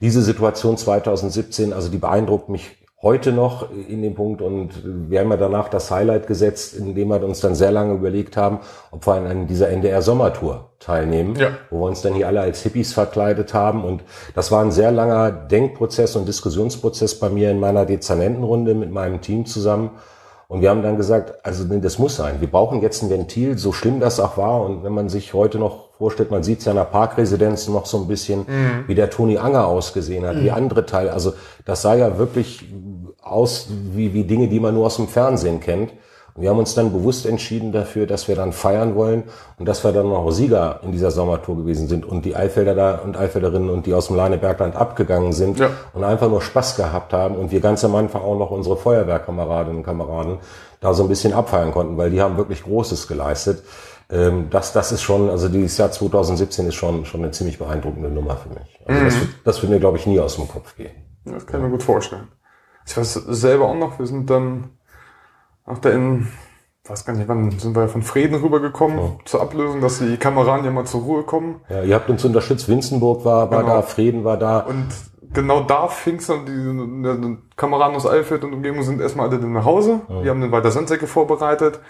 diese 0.00 0.22
Situation 0.22 0.76
2017, 0.76 1.72
also 1.72 1.88
die 1.88 1.98
beeindruckt 1.98 2.48
mich 2.48 2.79
heute 3.02 3.32
noch 3.32 3.68
in 3.70 4.02
dem 4.02 4.14
Punkt 4.14 4.42
und 4.42 4.70
wir 4.84 5.20
haben 5.20 5.30
ja 5.30 5.38
danach 5.38 5.68
das 5.68 5.90
Highlight 5.90 6.26
gesetzt, 6.26 6.74
indem 6.74 7.08
wir 7.08 7.22
uns 7.24 7.40
dann 7.40 7.54
sehr 7.54 7.72
lange 7.72 7.94
überlegt 7.94 8.36
haben, 8.36 8.60
ob 8.90 9.06
wir 9.06 9.14
an 9.14 9.46
dieser 9.46 9.70
NDR-Sommertour 9.70 10.70
teilnehmen, 10.78 11.34
ja. 11.36 11.52
wo 11.70 11.80
wir 11.80 11.86
uns 11.86 12.02
dann 12.02 12.14
hier 12.14 12.26
alle 12.26 12.40
als 12.40 12.62
Hippies 12.62 12.92
verkleidet 12.92 13.54
haben 13.54 13.84
und 13.84 14.02
das 14.34 14.52
war 14.52 14.62
ein 14.62 14.70
sehr 14.70 14.92
langer 14.92 15.30
Denkprozess 15.30 16.14
und 16.16 16.28
Diskussionsprozess 16.28 17.18
bei 17.18 17.30
mir 17.30 17.50
in 17.50 17.58
meiner 17.58 17.86
Dezernentenrunde 17.86 18.74
mit 18.74 18.90
meinem 18.90 19.20
Team 19.22 19.46
zusammen 19.46 19.90
und 20.50 20.62
wir 20.62 20.70
haben 20.70 20.82
dann 20.82 20.96
gesagt, 20.96 21.46
also 21.46 21.62
das 21.62 22.00
muss 22.00 22.16
sein. 22.16 22.40
Wir 22.40 22.50
brauchen 22.50 22.82
jetzt 22.82 23.04
ein 23.04 23.08
Ventil, 23.08 23.56
so 23.56 23.70
schlimm 23.70 24.00
das 24.00 24.18
auch 24.18 24.36
war. 24.36 24.62
Und 24.62 24.82
wenn 24.82 24.92
man 24.92 25.08
sich 25.08 25.32
heute 25.32 25.60
noch 25.60 25.90
vorstellt, 25.92 26.32
man 26.32 26.42
sieht 26.42 26.58
es 26.58 26.64
ja 26.64 26.72
in 26.72 26.76
der 26.76 26.86
Parkresidenz 26.86 27.68
noch 27.68 27.86
so 27.86 27.98
ein 27.98 28.08
bisschen, 28.08 28.40
mhm. 28.40 28.88
wie 28.88 28.96
der 28.96 29.10
Toni 29.10 29.38
Anger 29.38 29.68
ausgesehen 29.68 30.26
hat, 30.26 30.34
mhm. 30.34 30.42
wie 30.42 30.50
andere 30.50 30.86
Teile. 30.86 31.12
Also 31.12 31.34
das 31.64 31.82
sah 31.82 31.94
ja 31.94 32.18
wirklich 32.18 32.64
aus 33.22 33.68
wie, 33.92 34.12
wie 34.12 34.24
Dinge, 34.24 34.48
die 34.48 34.58
man 34.58 34.74
nur 34.74 34.86
aus 34.86 34.96
dem 34.96 35.06
Fernsehen 35.06 35.60
kennt. 35.60 35.92
Und 36.34 36.42
wir 36.42 36.50
haben 36.50 36.58
uns 36.58 36.74
dann 36.74 36.92
bewusst 36.92 37.26
entschieden 37.26 37.72
dafür, 37.72 38.06
dass 38.06 38.28
wir 38.28 38.36
dann 38.36 38.52
feiern 38.52 38.94
wollen 38.94 39.24
und 39.58 39.66
dass 39.66 39.84
wir 39.84 39.92
dann 39.92 40.08
noch 40.08 40.30
Sieger 40.30 40.80
in 40.82 40.92
dieser 40.92 41.10
Sommertour 41.10 41.56
gewesen 41.56 41.88
sind 41.88 42.04
und 42.04 42.24
die 42.24 42.36
Eifelder 42.36 42.74
da 42.74 42.96
und 42.96 43.16
Eifelderinnen 43.16 43.70
und 43.70 43.86
die 43.86 43.94
aus 43.94 44.08
dem 44.08 44.16
Leinebergland 44.16 44.76
abgegangen 44.76 45.32
sind 45.32 45.58
ja. 45.58 45.70
und 45.92 46.04
einfach 46.04 46.28
nur 46.28 46.42
Spaß 46.42 46.76
gehabt 46.76 47.12
haben 47.12 47.36
und 47.36 47.50
wir 47.50 47.60
ganz 47.60 47.84
am 47.84 47.94
Anfang 47.94 48.22
auch 48.22 48.38
noch 48.38 48.50
unsere 48.50 48.76
Feuerwehrkameradinnen 48.76 49.78
und 49.78 49.84
Kameraden 49.84 50.38
da 50.80 50.94
so 50.94 51.02
ein 51.02 51.08
bisschen 51.08 51.32
abfeiern 51.32 51.72
konnten, 51.72 51.96
weil 51.96 52.10
die 52.10 52.20
haben 52.20 52.36
wirklich 52.36 52.62
Großes 52.62 53.06
geleistet. 53.06 53.62
Ähm, 54.10 54.48
das, 54.50 54.72
das 54.72 54.92
ist 54.92 55.02
schon, 55.02 55.30
also 55.30 55.48
dieses 55.48 55.76
Jahr 55.78 55.92
2017 55.92 56.66
ist 56.66 56.74
schon, 56.74 57.04
schon 57.04 57.22
eine 57.22 57.30
ziemlich 57.30 57.58
beeindruckende 57.58 58.10
Nummer 58.10 58.36
für 58.36 58.48
mich. 58.48 58.80
Also 58.86 59.00
mhm. 59.00 59.04
das, 59.04 59.14
das 59.44 59.62
wird 59.62 59.70
mir, 59.72 59.80
glaube 59.80 59.98
ich, 59.98 60.06
nie 60.06 60.18
aus 60.18 60.36
dem 60.36 60.48
Kopf 60.48 60.74
gehen. 60.76 60.90
Das 61.24 61.46
kann 61.46 61.60
ich 61.60 61.66
mir 61.66 61.70
gut 61.70 61.82
vorstellen. 61.82 62.28
Ich 62.86 62.96
weiß 62.96 63.14
selber 63.14 63.66
auch 63.68 63.76
noch, 63.76 63.98
wir 63.98 64.06
sind 64.06 64.30
dann 64.30 64.70
auch 65.70 65.78
da 65.78 65.90
in, 65.90 66.28
weiß 66.84 67.04
gar 67.04 67.14
nicht, 67.14 67.28
wann 67.28 67.50
sind 67.58 67.74
wir 67.74 67.88
von 67.88 68.02
Frieden 68.02 68.40
rübergekommen 68.40 68.98
ja. 68.98 69.10
zur 69.24 69.40
Ablösung, 69.40 69.80
dass 69.80 69.98
die 69.98 70.16
Kameraden 70.16 70.64
ja 70.64 70.70
mal 70.70 70.84
zur 70.84 71.02
Ruhe 71.02 71.22
kommen. 71.22 71.60
Ja, 71.68 71.82
ihr 71.82 71.94
habt 71.94 72.10
uns 72.10 72.24
unterstützt, 72.24 72.68
Winzenburg 72.68 73.24
war, 73.24 73.50
war 73.50 73.62
genau. 73.62 73.76
da, 73.76 73.82
Frieden 73.82 74.24
war 74.24 74.36
da. 74.36 74.60
Und 74.60 74.88
genau 75.32 75.62
da 75.62 75.88
fing's 75.88 76.26
dann, 76.26 76.46
die, 76.46 76.52
die 76.52 77.36
Kameraden 77.56 77.96
aus 77.96 78.06
Eifeld 78.06 78.44
und 78.44 78.52
Umgebung 78.52 78.82
sind 78.82 79.00
erstmal 79.00 79.28
alle 79.28 79.38
dann 79.38 79.52
nach 79.52 79.64
Hause. 79.64 80.00
Ja. 80.08 80.22
Die 80.22 80.30
haben 80.30 80.40
dann 80.40 80.52
weiter 80.52 80.70
Sandsäcke 80.70 81.06
vorbereitet. 81.06 81.80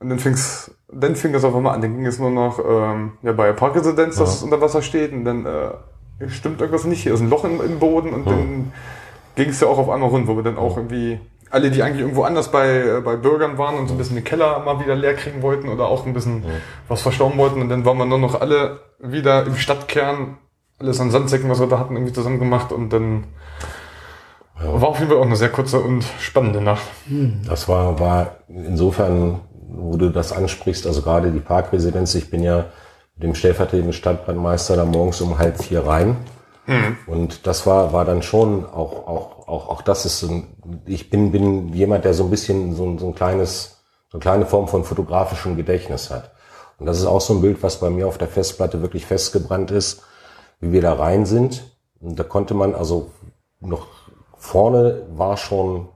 Und 0.00 0.10
dann 0.10 0.18
fing's, 0.18 0.74
dann 0.92 1.16
fing 1.16 1.32
das 1.32 1.44
auf 1.44 1.54
einmal 1.54 1.74
an. 1.74 1.80
Dann 1.80 1.94
ging 1.94 2.06
es 2.06 2.18
nur 2.18 2.30
noch 2.30 2.58
ähm, 2.58 3.12
ja, 3.22 3.32
bei 3.32 3.46
der 3.46 3.52
Parkresidenz, 3.54 4.16
dass 4.16 4.30
ja. 4.30 4.34
es 4.34 4.42
unter 4.42 4.60
Wasser 4.60 4.82
steht. 4.82 5.12
Und 5.12 5.24
dann 5.24 5.46
äh, 5.46 6.28
stimmt 6.28 6.60
irgendwas 6.60 6.84
nicht. 6.84 7.02
Hier 7.02 7.14
ist 7.14 7.20
ein 7.20 7.30
Loch 7.30 7.44
im, 7.44 7.60
im 7.60 7.78
Boden. 7.78 8.12
Und 8.12 8.26
ja. 8.26 8.32
dann 8.32 8.72
ging 9.36 9.48
es 9.48 9.60
ja 9.60 9.68
auch 9.68 9.78
auf 9.78 9.88
einmal 9.88 10.10
rund, 10.10 10.26
wo 10.26 10.36
wir 10.36 10.42
dann 10.42 10.58
auch 10.58 10.76
irgendwie 10.76 11.20
alle, 11.54 11.70
die 11.70 11.82
eigentlich 11.82 12.00
irgendwo 12.00 12.24
anders 12.24 12.50
bei, 12.50 12.80
äh, 12.80 13.00
bei 13.00 13.16
Bürgern 13.16 13.56
waren 13.56 13.76
und 13.76 13.86
so 13.86 13.94
ein 13.94 13.98
bisschen 13.98 14.16
den 14.16 14.24
Keller 14.24 14.58
mal 14.60 14.80
wieder 14.80 14.94
leer 14.94 15.14
kriegen 15.14 15.40
wollten 15.40 15.68
oder 15.68 15.86
auch 15.86 16.04
ein 16.04 16.12
bisschen 16.12 16.42
ja. 16.42 16.50
was 16.88 17.02
verstauen 17.02 17.38
wollten. 17.38 17.62
Und 17.62 17.68
dann 17.68 17.84
waren 17.84 17.96
wir 17.96 18.04
nur 18.04 18.18
noch 18.18 18.40
alle 18.40 18.80
wieder 18.98 19.46
im 19.46 19.56
Stadtkern, 19.56 20.36
alles 20.78 21.00
an 21.00 21.10
Sandsäcken, 21.10 21.48
was 21.48 21.60
wir 21.60 21.68
da 21.68 21.78
hatten, 21.78 21.94
irgendwie 21.94 22.12
zusammen 22.12 22.38
gemacht 22.38 22.72
und 22.72 22.92
dann 22.92 23.24
ja. 24.60 24.80
war 24.80 24.88
auf 24.88 24.98
jeden 24.98 25.10
Fall 25.10 25.20
auch 25.20 25.26
eine 25.26 25.36
sehr 25.36 25.50
kurze 25.50 25.80
und 25.80 26.04
spannende 26.18 26.60
Nacht. 26.60 26.84
Das 27.48 27.68
war, 27.68 27.98
war 28.00 28.36
insofern, 28.48 29.40
wo 29.68 29.96
du 29.96 30.10
das 30.10 30.32
ansprichst, 30.32 30.86
also 30.86 31.02
gerade 31.02 31.30
die 31.30 31.40
Parkresidenz, 31.40 32.14
ich 32.14 32.30
bin 32.30 32.42
ja 32.42 32.66
mit 33.16 33.22
dem 33.22 33.34
stellvertretenden 33.34 33.92
Stadtbrandmeister 33.92 34.76
da 34.76 34.84
morgens 34.84 35.20
um 35.20 35.38
halb 35.38 35.62
vier 35.62 35.86
rein. 35.86 36.16
Mhm. 36.66 36.96
Und 37.06 37.46
das 37.46 37.66
war, 37.66 37.92
war 37.92 38.04
dann 38.04 38.22
schon 38.22 38.64
auch, 38.64 39.06
auch 39.06 39.34
auch, 39.46 39.68
auch 39.68 39.82
das 39.82 40.06
ist 40.06 40.20
so 40.20 40.28
ein, 40.28 40.46
ich 40.86 41.10
bin, 41.10 41.32
bin 41.32 41.72
jemand, 41.72 42.04
der 42.04 42.14
so 42.14 42.24
ein 42.24 42.30
bisschen 42.30 42.74
so 42.74 42.84
ein, 42.84 42.98
so 42.98 43.06
ein 43.08 43.14
kleines, 43.14 43.82
so 44.10 44.16
eine 44.16 44.22
kleine 44.22 44.46
Form 44.46 44.68
von 44.68 44.84
fotografischem 44.84 45.56
Gedächtnis 45.56 46.10
hat. 46.10 46.32
Und 46.78 46.86
das 46.86 46.98
ist 46.98 47.06
auch 47.06 47.20
so 47.20 47.34
ein 47.34 47.40
Bild, 47.40 47.62
was 47.62 47.80
bei 47.80 47.90
mir 47.90 48.06
auf 48.08 48.18
der 48.18 48.28
Festplatte 48.28 48.82
wirklich 48.82 49.06
festgebrannt 49.06 49.70
ist, 49.70 50.02
wie 50.60 50.72
wir 50.72 50.82
da 50.82 50.94
rein 50.94 51.26
sind. 51.26 51.76
Und 52.00 52.18
da 52.18 52.24
konnte 52.24 52.54
man 52.54 52.74
also 52.74 53.10
noch 53.60 53.86
vorne 54.36 55.06
war 55.10 55.36
schon, 55.36 55.88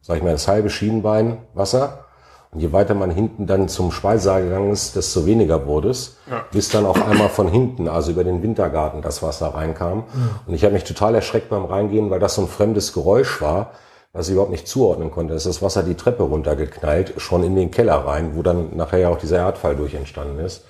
sag 0.00 0.18
ich 0.18 0.22
mal, 0.22 0.32
das 0.32 0.48
halbe 0.48 0.70
Schienenbein 0.70 1.38
Wasser. 1.54 2.04
Und 2.50 2.60
je 2.60 2.72
weiter 2.72 2.94
man 2.94 3.10
hinten 3.10 3.46
dann 3.46 3.68
zum 3.68 3.92
Speisesaal 3.92 4.44
gegangen 4.44 4.72
ist, 4.72 4.96
desto 4.96 5.26
weniger 5.26 5.66
wurde 5.66 5.90
es, 5.90 6.16
ja. 6.30 6.44
bis 6.50 6.70
dann 6.70 6.86
auf 6.86 7.06
einmal 7.06 7.28
von 7.28 7.48
hinten, 7.48 7.88
also 7.88 8.10
über 8.10 8.24
den 8.24 8.42
Wintergarten, 8.42 9.02
das 9.02 9.22
Wasser 9.22 9.48
reinkam. 9.48 10.04
Und 10.46 10.54
ich 10.54 10.64
habe 10.64 10.72
mich 10.72 10.84
total 10.84 11.14
erschreckt 11.14 11.50
beim 11.50 11.66
Reingehen, 11.66 12.10
weil 12.10 12.20
das 12.20 12.36
so 12.36 12.42
ein 12.42 12.48
fremdes 12.48 12.94
Geräusch 12.94 13.42
war, 13.42 13.72
was 14.14 14.28
ich 14.28 14.32
überhaupt 14.32 14.50
nicht 14.50 14.66
zuordnen 14.66 15.10
konnte. 15.10 15.34
Es 15.34 15.44
ist 15.44 15.56
das 15.56 15.62
Wasser 15.62 15.82
die 15.82 15.94
Treppe 15.94 16.22
runtergeknallt, 16.22 17.14
schon 17.18 17.42
in 17.44 17.54
den 17.54 17.70
Keller 17.70 18.06
rein, 18.06 18.32
wo 18.34 18.42
dann 18.42 18.74
nachher 18.74 18.98
ja 18.98 19.08
auch 19.10 19.18
dieser 19.18 19.38
Erdfall 19.38 19.76
durch 19.76 19.94
entstanden 19.94 20.38
ist. 20.40 20.64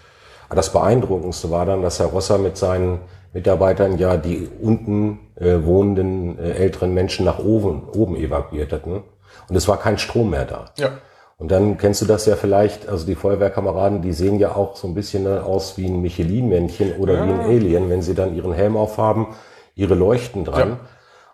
Aber 0.49 0.57
das 0.57 0.73
Beeindruckendste 0.73 1.51
war 1.51 1.65
dann, 1.65 1.83
dass 1.83 2.01
Herr 2.01 2.07
Rosser 2.07 2.39
mit 2.39 2.57
seinen 2.57 3.01
Mitarbeitern 3.33 3.99
ja 3.99 4.17
die 4.17 4.49
unten 4.61 5.21
äh, 5.37 5.63
wohnenden 5.63 6.39
äh, 6.39 6.53
älteren 6.53 6.95
Menschen 6.95 7.25
nach 7.25 7.39
oben, 7.39 7.89
oben 7.95 8.17
evakuiert 8.17 8.73
hatten. 8.73 9.03
Und 9.49 9.57
es 9.57 9.69
war 9.69 9.79
kein 9.79 9.99
Strom 9.99 10.31
mehr 10.31 10.45
da. 10.45 10.67
Ja. 10.77 10.91
Und 11.39 11.53
dann 11.53 11.79
kennst 11.79 12.03
du 12.03 12.05
das 12.05 12.27
ja 12.27 12.35
vielleicht, 12.35 12.89
also 12.89 13.07
die 13.07 13.15
Feuerwehrkameraden, 13.15 14.03
die 14.03 14.13
sehen 14.13 14.41
ja 14.41 14.57
auch 14.57 14.75
so 14.75 14.89
ein 14.89 14.95
bisschen 14.95 15.27
aus 15.27 15.79
wie 15.79 15.87
ein 15.87 16.03
Michelin-Männchen 16.03 16.97
oder 16.97 17.15
ja. 17.15 17.27
wie 17.27 17.31
ein 17.31 17.41
Alien, 17.41 17.89
wenn 17.89 18.03
sie 18.03 18.15
dann 18.15 18.35
ihren 18.35 18.53
Helm 18.53 18.77
aufhaben, 18.77 19.29
ihre 19.77 19.95
Leuchten 19.95 20.45
dran. 20.45 20.71
Ja. 20.71 20.81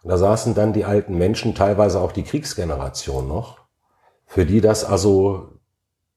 Und 0.02 0.11
da 0.11 0.18
saßen 0.18 0.54
dann 0.54 0.75
die 0.75 0.84
alten 0.84 1.16
Menschen, 1.16 1.54
teilweise 1.54 2.00
auch 2.00 2.12
die 2.12 2.23
Kriegsgeneration 2.23 3.26
noch, 3.26 3.61
für 4.26 4.44
die 4.44 4.61
das 4.61 4.84
also, 4.84 5.49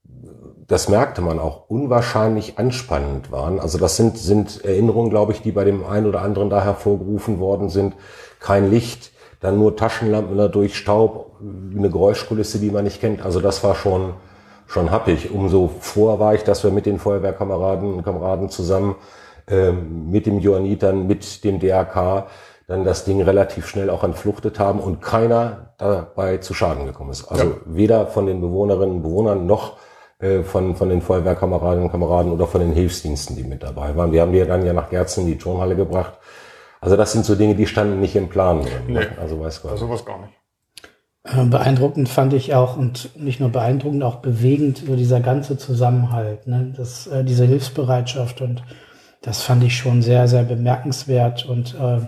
das 0.03 0.89
merkte 0.89 1.21
man 1.21 1.39
auch, 1.39 1.69
unwahrscheinlich 1.69 2.59
anspannend 2.59 3.31
waren. 3.31 3.57
Also 3.57 3.77
das 3.77 3.95
sind, 3.95 4.17
sind 4.17 4.65
Erinnerungen, 4.65 5.09
glaube 5.09 5.31
ich, 5.31 5.41
die 5.41 5.53
bei 5.53 5.63
dem 5.63 5.85
einen 5.85 6.07
oder 6.07 6.23
anderen 6.23 6.49
da 6.49 6.61
hervorgerufen 6.61 7.39
worden 7.39 7.69
sind. 7.69 7.95
Kein 8.41 8.69
Licht, 8.69 9.13
dann 9.39 9.59
nur 9.59 9.75
Taschenlampen 9.75 10.37
dadurch, 10.37 10.75
Staub, 10.75 11.37
eine 11.39 11.89
Geräuschkulisse, 11.89 12.59
die 12.59 12.71
man 12.71 12.83
nicht 12.83 12.99
kennt. 12.99 13.23
Also 13.23 13.39
das 13.39 13.63
war 13.63 13.75
schon, 13.75 14.13
schon 14.65 14.91
happig. 14.91 15.31
Umso 15.31 15.69
vor 15.79 16.19
war 16.19 16.33
ich, 16.33 16.43
dass 16.43 16.63
wir 16.63 16.71
mit 16.71 16.85
den 16.85 16.99
Feuerwehrkameraden 16.99 17.93
und 17.93 18.03
Kameraden 18.03 18.49
zusammen, 18.49 18.95
ähm, 19.49 20.09
mit 20.09 20.25
dem 20.25 20.39
Johannit, 20.39 20.83
dann 20.83 21.07
mit 21.07 21.43
dem 21.43 21.59
DRK, 21.59 22.27
dann 22.67 22.83
das 22.83 23.05
Ding 23.05 23.21
relativ 23.21 23.67
schnell 23.67 23.89
auch 23.89 24.03
entfluchtet 24.03 24.59
haben 24.59 24.79
und 24.79 25.01
keiner 25.01 25.73
dabei 25.77 26.37
zu 26.37 26.53
Schaden 26.53 26.85
gekommen 26.85 27.11
ist. 27.11 27.25
Also 27.25 27.43
ja. 27.43 27.51
weder 27.65 28.07
von 28.07 28.25
den 28.25 28.41
Bewohnerinnen 28.41 28.97
und 28.97 29.03
Bewohnern 29.03 29.45
noch 29.45 29.77
äh, 30.19 30.41
von, 30.41 30.75
von 30.75 30.89
den 30.89 31.01
Feuerwehrkameradinnen 31.01 31.85
und 31.85 31.91
Kameraden 31.91 32.31
oder 32.31 32.47
von 32.47 32.59
den 32.59 32.73
Hilfsdiensten, 32.73 33.37
die 33.37 33.43
mit 33.43 33.63
dabei 33.63 33.95
waren. 33.95 34.11
Wir 34.11 34.21
haben 34.21 34.33
die 34.33 34.43
dann 34.43 34.65
ja 34.65 34.73
nach 34.73 34.89
Gerzen 34.89 35.21
in 35.21 35.27
die 35.27 35.37
Turnhalle 35.37 35.75
gebracht 35.75 36.13
also 36.81 36.95
das 36.95 37.11
sind 37.11 37.25
so 37.25 37.35
Dinge, 37.35 37.55
die 37.55 37.67
standen 37.67 37.99
nicht 37.99 38.15
im 38.15 38.29
Plan 38.29 38.61
drin. 38.61 38.93
Ne? 38.93 38.99
Nee, 38.99 39.19
also 39.19 39.39
weiß 39.39 39.61
Gott. 39.61 39.71
Also 39.71 39.89
was 39.89 40.05
gar 40.05 40.19
nicht. 40.19 40.33
Äh, 41.23 41.45
beeindruckend 41.45 42.09
fand 42.09 42.33
ich 42.33 42.53
auch 42.53 42.77
und 42.77 43.17
nicht 43.17 43.39
nur 43.39 43.49
beeindruckend, 43.49 44.03
auch 44.03 44.17
bewegend 44.17 44.83
so 44.85 44.95
dieser 44.95 45.19
ganze 45.19 45.57
Zusammenhalt, 45.57 46.47
ne? 46.47 46.73
das, 46.75 47.07
äh, 47.07 47.23
diese 47.23 47.45
Hilfsbereitschaft 47.45 48.41
und 48.41 48.63
das 49.21 49.41
fand 49.41 49.63
ich 49.63 49.75
schon 49.75 50.01
sehr, 50.01 50.27
sehr 50.27 50.43
bemerkenswert 50.43 51.45
und 51.45 51.75
äh, 51.75 52.01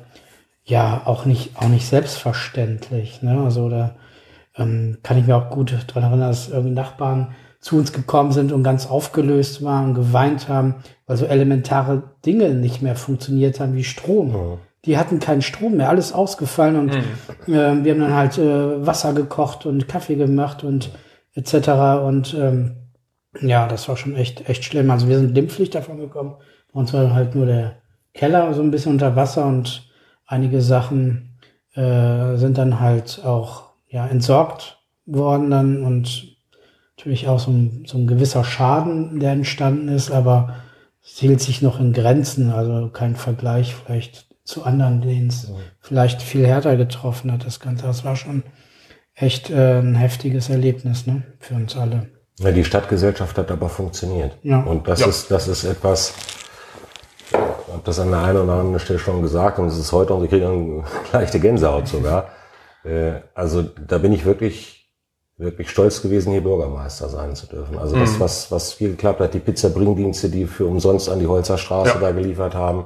ja 0.63 1.01
auch 1.05 1.25
nicht 1.25 1.57
auch 1.57 1.67
nicht 1.67 1.87
selbstverständlich. 1.87 3.21
Ne? 3.21 3.41
Also 3.43 3.67
da 3.69 3.95
ähm, 4.55 4.99
kann 5.03 5.17
ich 5.17 5.25
mir 5.25 5.35
auch 5.35 5.49
gut 5.49 5.73
dran 5.87 6.03
erinnern, 6.03 6.29
dass 6.29 6.49
irgendwie 6.49 6.73
Nachbarn 6.73 7.35
zu 7.59 7.77
uns 7.77 7.91
gekommen 7.91 8.31
sind 8.31 8.51
und 8.51 8.63
ganz 8.63 8.87
aufgelöst 8.87 9.63
waren, 9.63 9.93
geweint 9.93 10.47
haben, 10.47 10.75
weil 11.05 11.17
so 11.17 11.25
elementare 11.25 12.03
Dinge 12.25 12.49
nicht 12.49 12.81
mehr 12.81 12.95
funktioniert 12.95 13.59
haben 13.59 13.75
wie 13.75 13.83
Strom. 13.83 14.31
Mhm. 14.31 14.57
die 14.85 14.97
hatten 14.97 15.19
keinen 15.19 15.41
Strom 15.41 15.75
mehr, 15.77 15.89
alles 15.89 16.13
ausgefallen 16.13 16.77
und 16.77 16.93
mhm. 16.93 17.53
äh, 17.53 17.83
wir 17.83 17.93
haben 17.93 17.99
dann 17.99 18.13
halt 18.13 18.37
äh, 18.37 18.85
Wasser 18.85 19.13
gekocht 19.13 19.65
und 19.65 19.87
Kaffee 19.89 20.15
gemacht 20.15 20.63
und 20.63 20.91
etc. 21.33 21.69
Und 22.05 22.33
ähm, 22.33 22.77
ja, 23.41 23.67
das 23.67 23.87
war 23.89 23.97
schon 23.97 24.15
echt, 24.15 24.47
echt 24.49 24.63
schlimm. 24.63 24.89
Also 24.89 25.07
wir 25.07 25.17
sind 25.17 25.33
glimpflich 25.33 25.69
davon 25.69 25.97
gekommen. 25.97 26.35
Bei 26.71 26.79
uns 26.79 26.93
war 26.93 27.13
halt 27.13 27.35
nur 27.35 27.45
der 27.45 27.77
Keller 28.13 28.53
so 28.53 28.61
ein 28.61 28.71
bisschen 28.71 28.93
unter 28.93 29.15
Wasser 29.15 29.45
und 29.45 29.89
einige 30.25 30.61
Sachen 30.61 31.37
äh, 31.73 32.35
sind 32.37 32.57
dann 32.57 32.79
halt 32.79 33.21
auch 33.23 33.69
ja, 33.87 34.07
entsorgt 34.07 34.79
worden 35.05 35.49
dann 35.49 35.83
und 35.83 36.28
natürlich 36.99 37.29
auch 37.29 37.39
so 37.39 37.51
ein, 37.51 37.85
so 37.87 37.97
ein 37.97 38.07
gewisser 38.07 38.43
Schaden, 38.43 39.21
der 39.21 39.31
entstanden 39.31 39.87
ist, 39.87 40.11
aber 40.11 40.55
es 41.01 41.17
hielt 41.17 41.39
sich 41.39 41.61
noch 41.61 41.79
in 41.79 41.93
Grenzen, 41.93 42.51
also 42.51 42.89
kein 42.89 43.15
Vergleich 43.15 43.73
vielleicht 43.73 44.27
zu 44.43 44.65
anderen, 44.65 44.99
denen 44.99 45.27
es 45.27 45.47
ja. 45.47 45.55
vielleicht 45.79 46.21
viel 46.21 46.45
härter 46.45 46.75
getroffen 46.75 47.31
hat, 47.31 47.45
das 47.45 47.61
Ganze. 47.61 47.85
Das 47.85 48.03
war 48.03 48.17
schon 48.17 48.43
echt 49.15 49.49
äh, 49.49 49.79
ein 49.79 49.95
heftiges 49.95 50.49
Erlebnis 50.49 51.07
ne, 51.07 51.23
für 51.39 51.53
uns 51.53 51.77
alle. 51.77 52.09
Ja, 52.39 52.51
die 52.51 52.65
Stadtgesellschaft 52.65 53.37
hat 53.37 53.49
aber 53.49 53.69
funktioniert. 53.69 54.37
Ja. 54.43 54.59
Und 54.59 54.87
das 54.89 54.99
ja. 54.99 55.07
ist, 55.07 55.31
das 55.31 55.47
ist 55.47 55.63
etwas, 55.63 56.13
ich 57.31 57.37
habe 57.37 57.81
das 57.85 57.99
an 58.01 58.11
der 58.11 58.23
einen 58.23 58.39
oder 58.39 58.53
anderen 58.53 58.79
Stelle 58.79 58.99
schon 58.99 59.21
gesagt 59.21 59.57
und 59.57 59.67
es 59.67 59.77
ist 59.77 59.93
heute 59.93 60.13
und 60.13 60.23
wir 60.23 60.29
kriegen 60.29 60.45
eine 60.45 60.83
leichte 61.13 61.39
Gänsehaut 61.39 61.87
sogar. 61.87 62.27
Äh, 62.83 63.21
also 63.33 63.61
da 63.61 63.99
bin 63.99 64.11
ich 64.11 64.25
wirklich, 64.25 64.78
wirklich 65.39 65.69
stolz 65.69 66.01
gewesen, 66.01 66.33
hier 66.33 66.43
Bürgermeister 66.43 67.07
sein 67.09 67.35
zu 67.35 67.47
dürfen. 67.47 67.79
Also 67.79 67.95
mhm. 67.95 68.01
das, 68.01 68.19
was, 68.19 68.51
was 68.51 68.73
viel 68.73 68.91
geklappt 68.91 69.21
hat, 69.21 69.33
die 69.33 69.39
Pizza-Bringdienste, 69.39 70.29
die 70.29 70.45
für 70.45 70.65
umsonst 70.65 71.09
an 71.09 71.19
die 71.19 71.27
Holzer 71.27 71.57
Straße 71.57 71.93
ja. 71.95 71.99
da 71.99 72.11
geliefert 72.11 72.53
haben, 72.53 72.85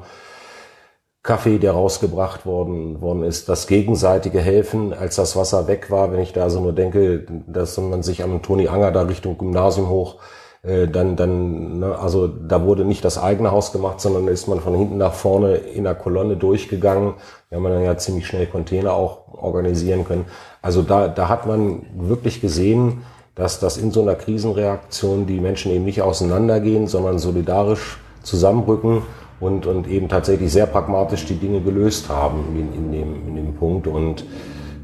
Kaffee, 1.24 1.58
der 1.58 1.72
rausgebracht 1.72 2.46
worden, 2.46 3.02
worden 3.02 3.24
ist, 3.24 3.50
das 3.50 3.66
gegenseitige 3.68 4.40
Helfen, 4.40 4.94
als 4.94 5.16
das 5.16 5.36
Wasser 5.36 5.68
weg 5.68 5.90
war, 5.90 6.12
wenn 6.12 6.20
ich 6.20 6.34
da 6.34 6.50
so 6.50 6.60
nur 6.60 6.74
denke, 6.74 7.26
dass 7.48 7.78
man 7.78 8.04
sich 8.04 8.24
am 8.24 8.42
Toni 8.42 8.68
Anger 8.68 8.92
da 8.92 9.04
Richtung 9.04 9.38
Gymnasium 9.38 9.90
hoch, 9.90 10.18
äh, 10.64 10.88
dann, 10.88 11.16
dann, 11.16 11.80
ne, 11.80 11.98
also 11.98 12.28
da 12.28 12.66
wurde 12.66 12.86
nicht 12.86 13.04
das 13.04 13.18
eigene 13.18 13.52
Haus 13.52 13.72
gemacht, 13.72 14.02
sondern 14.02 14.28
ist 14.28 14.48
man 14.48 14.60
von 14.60 14.76
hinten 14.76 14.98
nach 14.98 15.14
vorne 15.14 15.56
in 15.56 15.86
der 15.86 15.96
Kolonne 15.96 16.36
durchgegangen. 16.36 17.16
Wir 17.50 17.58
haben 17.58 17.64
dann 17.64 17.84
ja 17.84 17.98
ziemlich 17.98 18.28
schnell 18.28 18.46
Container 18.46 18.94
auch 18.94 19.34
organisieren 19.34 20.06
können. 20.06 20.26
Also 20.64 20.82
da, 20.82 21.10
da 21.10 21.28
hat 21.28 21.46
man 21.46 21.84
wirklich 21.94 22.40
gesehen, 22.40 23.04
dass 23.36 23.60
das 23.60 23.76
in 23.78 23.92
so 23.92 24.02
einer 24.02 24.16
Krisenreaktion 24.16 25.28
die 25.28 25.42
Menschen 25.42 25.74
eben 25.74 25.84
nicht 25.84 26.02
auseinandergehen, 26.02 26.88
sondern 26.88 27.20
solidarisch 27.20 27.98
zusammenrücken 28.24 29.02
und, 29.42 29.66
und 29.66 29.88
eben 29.88 30.08
tatsächlich 30.08 30.54
sehr 30.54 30.66
pragmatisch 30.66 31.26
die 31.26 31.36
Dinge 31.36 31.60
gelöst 31.60 32.08
haben 32.08 32.46
in, 32.56 32.74
in, 32.74 32.92
dem, 32.94 33.28
in 33.28 33.36
dem 33.36 33.56
Punkt. 33.56 33.88
Und 33.88 34.24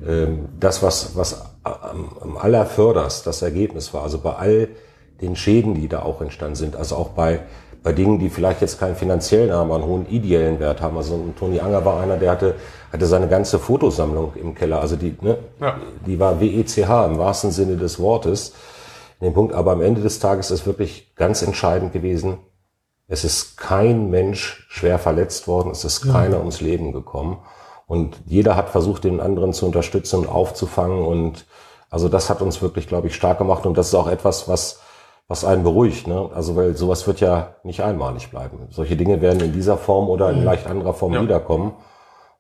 ähm, 0.06 0.50
das, 0.60 0.84
was, 0.84 1.16
was 1.16 1.46
am, 1.64 2.10
am 2.20 2.38
allerförderst 2.38 3.26
das 3.26 3.42
Ergebnis 3.42 3.94
war, 3.94 4.04
also 4.04 4.18
bei 4.18 4.34
all 4.34 4.68
den 5.22 5.38
Schäden, 5.38 5.76
die 5.76 5.88
da 5.88 6.02
auch 6.02 6.20
entstanden 6.20 6.56
sind, 6.56 6.76
also 6.76 6.98
auch 6.98 7.10
bei, 7.10 7.40
bei 7.82 7.94
Dingen, 7.94 8.20
die 8.20 8.30
vielleicht 8.30 8.62
jetzt 8.62 8.80
keinen 8.80 8.96
finanziellen, 8.96 9.52
aber 9.52 9.76
einen 9.76 9.86
hohen 9.86 10.10
ideellen 10.10 10.60
Wert 10.60 10.82
haben. 10.82 10.98
Also 10.98 11.34
Toni 11.38 11.60
Anger 11.60 11.86
war 11.86 12.02
einer, 12.02 12.18
der 12.18 12.32
hatte, 12.32 12.56
hatte 12.92 13.06
seine 13.06 13.28
ganze 13.28 13.58
Fotosammlung 13.60 14.34
im 14.36 14.54
Keller. 14.54 14.82
Also 14.82 14.96
die, 14.96 15.16
ne, 15.22 15.38
ja. 15.62 15.78
die 16.06 16.20
war 16.20 16.42
WECH 16.42 16.78
im 16.78 17.18
wahrsten 17.18 17.52
Sinne 17.52 17.78
des 17.78 18.00
Wortes. 18.00 18.54
In 19.20 19.26
dem 19.26 19.34
Punkt, 19.34 19.54
aber 19.54 19.74
am 19.74 19.82
Ende 19.82 20.02
des 20.02 20.20
Tages 20.20 20.52
ist 20.52 20.66
wirklich 20.66 21.14
ganz 21.16 21.42
entscheidend 21.42 21.94
gewesen, 21.94 22.38
es 23.08 23.24
ist 23.24 23.58
kein 23.58 24.10
Mensch 24.12 24.66
schwer 24.70 25.00
verletzt 25.00 25.48
worden, 25.48 25.72
es 25.72 25.84
ist 25.84 26.02
keiner 26.02 26.36
ja. 26.36 26.40
ums 26.40 26.62
Leben 26.62 26.94
gekommen. 26.94 27.40
Und 27.88 28.18
jeder 28.28 28.56
hat 28.56 28.70
versucht, 28.70 29.04
den 29.04 29.20
anderen 29.20 29.52
zu 29.52 29.66
unterstützen 29.66 30.20
und 30.20 30.28
aufzufangen. 30.28 31.04
Und 31.04 31.48
also 31.90 32.08
das 32.08 32.30
hat 32.30 32.44
uns 32.44 32.62
wirklich, 32.62 32.88
glaube 32.88 33.08
ich, 33.08 33.16
stark 33.16 33.40
gemacht. 33.40 33.66
Und 33.66 33.80
das 33.80 33.88
ist 33.88 33.96
auch 33.96 34.08
etwas, 34.08 34.48
was, 34.48 34.80
was 35.30 35.46
einen 35.46 35.64
beruhigt. 35.64 36.08
Ne? 36.08 36.30
Also 36.34 36.58
weil 36.58 36.76
sowas 36.76 37.08
wird 37.08 37.22
ja 37.22 37.56
nicht 37.64 37.82
einmalig 37.82 38.30
bleiben. 38.30 38.68
Solche 38.72 38.98
Dinge 38.98 39.22
werden 39.22 39.40
in 39.40 39.54
dieser 39.54 39.78
Form 39.78 40.10
oder 40.10 40.32
in 40.32 40.44
leicht 40.44 40.68
anderer 40.68 40.94
Form 40.94 41.14
ja. 41.14 41.22
wiederkommen. 41.22 41.74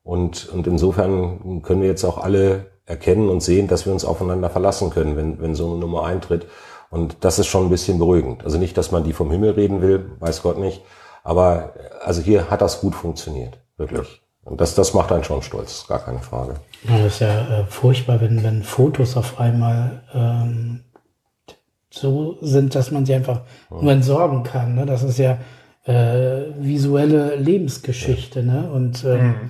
Und, 0.03 0.49
und 0.49 0.67
insofern 0.67 1.61
können 1.61 1.81
wir 1.81 1.87
jetzt 1.87 2.03
auch 2.03 2.17
alle 2.17 2.71
erkennen 2.85 3.29
und 3.29 3.41
sehen, 3.41 3.67
dass 3.67 3.85
wir 3.85 3.93
uns 3.93 4.03
aufeinander 4.03 4.49
verlassen 4.49 4.89
können, 4.89 5.15
wenn, 5.15 5.39
wenn 5.39 5.53
so 5.53 5.67
eine 5.67 5.79
Nummer 5.79 6.05
eintritt. 6.05 6.47
Und 6.89 7.17
das 7.21 7.37
ist 7.37 7.45
schon 7.45 7.67
ein 7.67 7.69
bisschen 7.69 7.99
beruhigend. 7.99 8.43
Also 8.43 8.57
nicht, 8.57 8.75
dass 8.75 8.91
man 8.91 9.03
die 9.03 9.13
vom 9.13 9.29
Himmel 9.29 9.51
reden 9.51 9.81
will, 9.83 10.11
weiß 10.19 10.41
Gott 10.41 10.57
nicht. 10.57 10.81
Aber 11.23 11.73
also 12.03 12.23
hier 12.23 12.49
hat 12.49 12.61
das 12.61 12.81
gut 12.81 12.95
funktioniert, 12.95 13.59
wirklich. 13.77 14.23
Und 14.43 14.61
das, 14.61 14.73
das 14.73 14.95
macht 14.95 15.11
einen 15.11 15.23
schon 15.23 15.43
stolz, 15.43 15.85
gar 15.87 15.99
keine 15.99 16.19
Frage. 16.19 16.55
Ja, 16.87 16.97
das 17.03 17.13
ist 17.13 17.19
ja 17.19 17.59
äh, 17.59 17.65
furchtbar, 17.67 18.19
wenn, 18.21 18.43
wenn 18.43 18.63
Fotos 18.63 19.15
auf 19.15 19.39
einmal 19.39 20.01
ähm, 20.11 20.85
so 21.89 22.37
sind, 22.41 22.75
dass 22.75 22.91
man 22.91 23.05
sie 23.05 23.13
einfach 23.13 23.41
ja. 23.71 23.81
nur 23.81 23.91
entsorgen 23.91 24.43
kann. 24.43 24.75
Ne? 24.75 24.85
Das 24.85 25.03
ist 25.03 25.17
ja 25.17 25.37
äh, 25.85 26.45
visuelle 26.59 27.35
Lebensgeschichte. 27.35 28.41
Ja. 28.41 28.45
Ne? 28.45 28.71
Und 28.71 29.03
ähm, 29.03 29.27
mhm. 29.27 29.49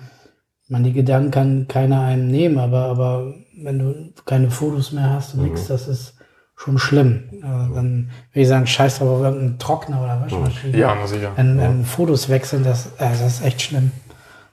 man 0.67 0.83
die 0.83 0.93
Gedanken 0.93 1.31
kann 1.31 1.67
keiner 1.67 2.01
einem 2.01 2.27
nehmen, 2.27 2.59
aber, 2.59 2.85
aber 2.85 3.33
wenn 3.61 3.79
du 3.79 4.13
keine 4.25 4.51
Fotos 4.51 4.91
mehr 4.91 5.09
hast 5.09 5.33
und 5.33 5.41
mhm. 5.41 5.49
nichts, 5.49 5.67
das 5.67 5.87
ist 5.87 6.15
schon 6.55 6.77
schlimm. 6.77 7.23
Also 7.41 7.75
dann 7.75 8.09
würde 8.31 8.41
ich 8.41 8.47
sagen, 8.47 8.67
scheiß 8.67 8.99
drauf 8.99 9.09
auf 9.09 9.21
irgendeinen 9.21 9.59
Trockner 9.59 10.01
oder 10.01 10.21
Waschmaschine. 10.21 10.77
Ja, 10.77 10.95
na 10.95 11.07
sicher. 11.07 11.31
Wenn, 11.35 11.57
wenn 11.57 11.85
Fotos 11.85 12.27
wechseln, 12.27 12.63
das, 12.63 12.87
äh, 12.97 13.09
das 13.09 13.21
ist 13.21 13.45
echt 13.45 13.61
schlimm. 13.61 13.91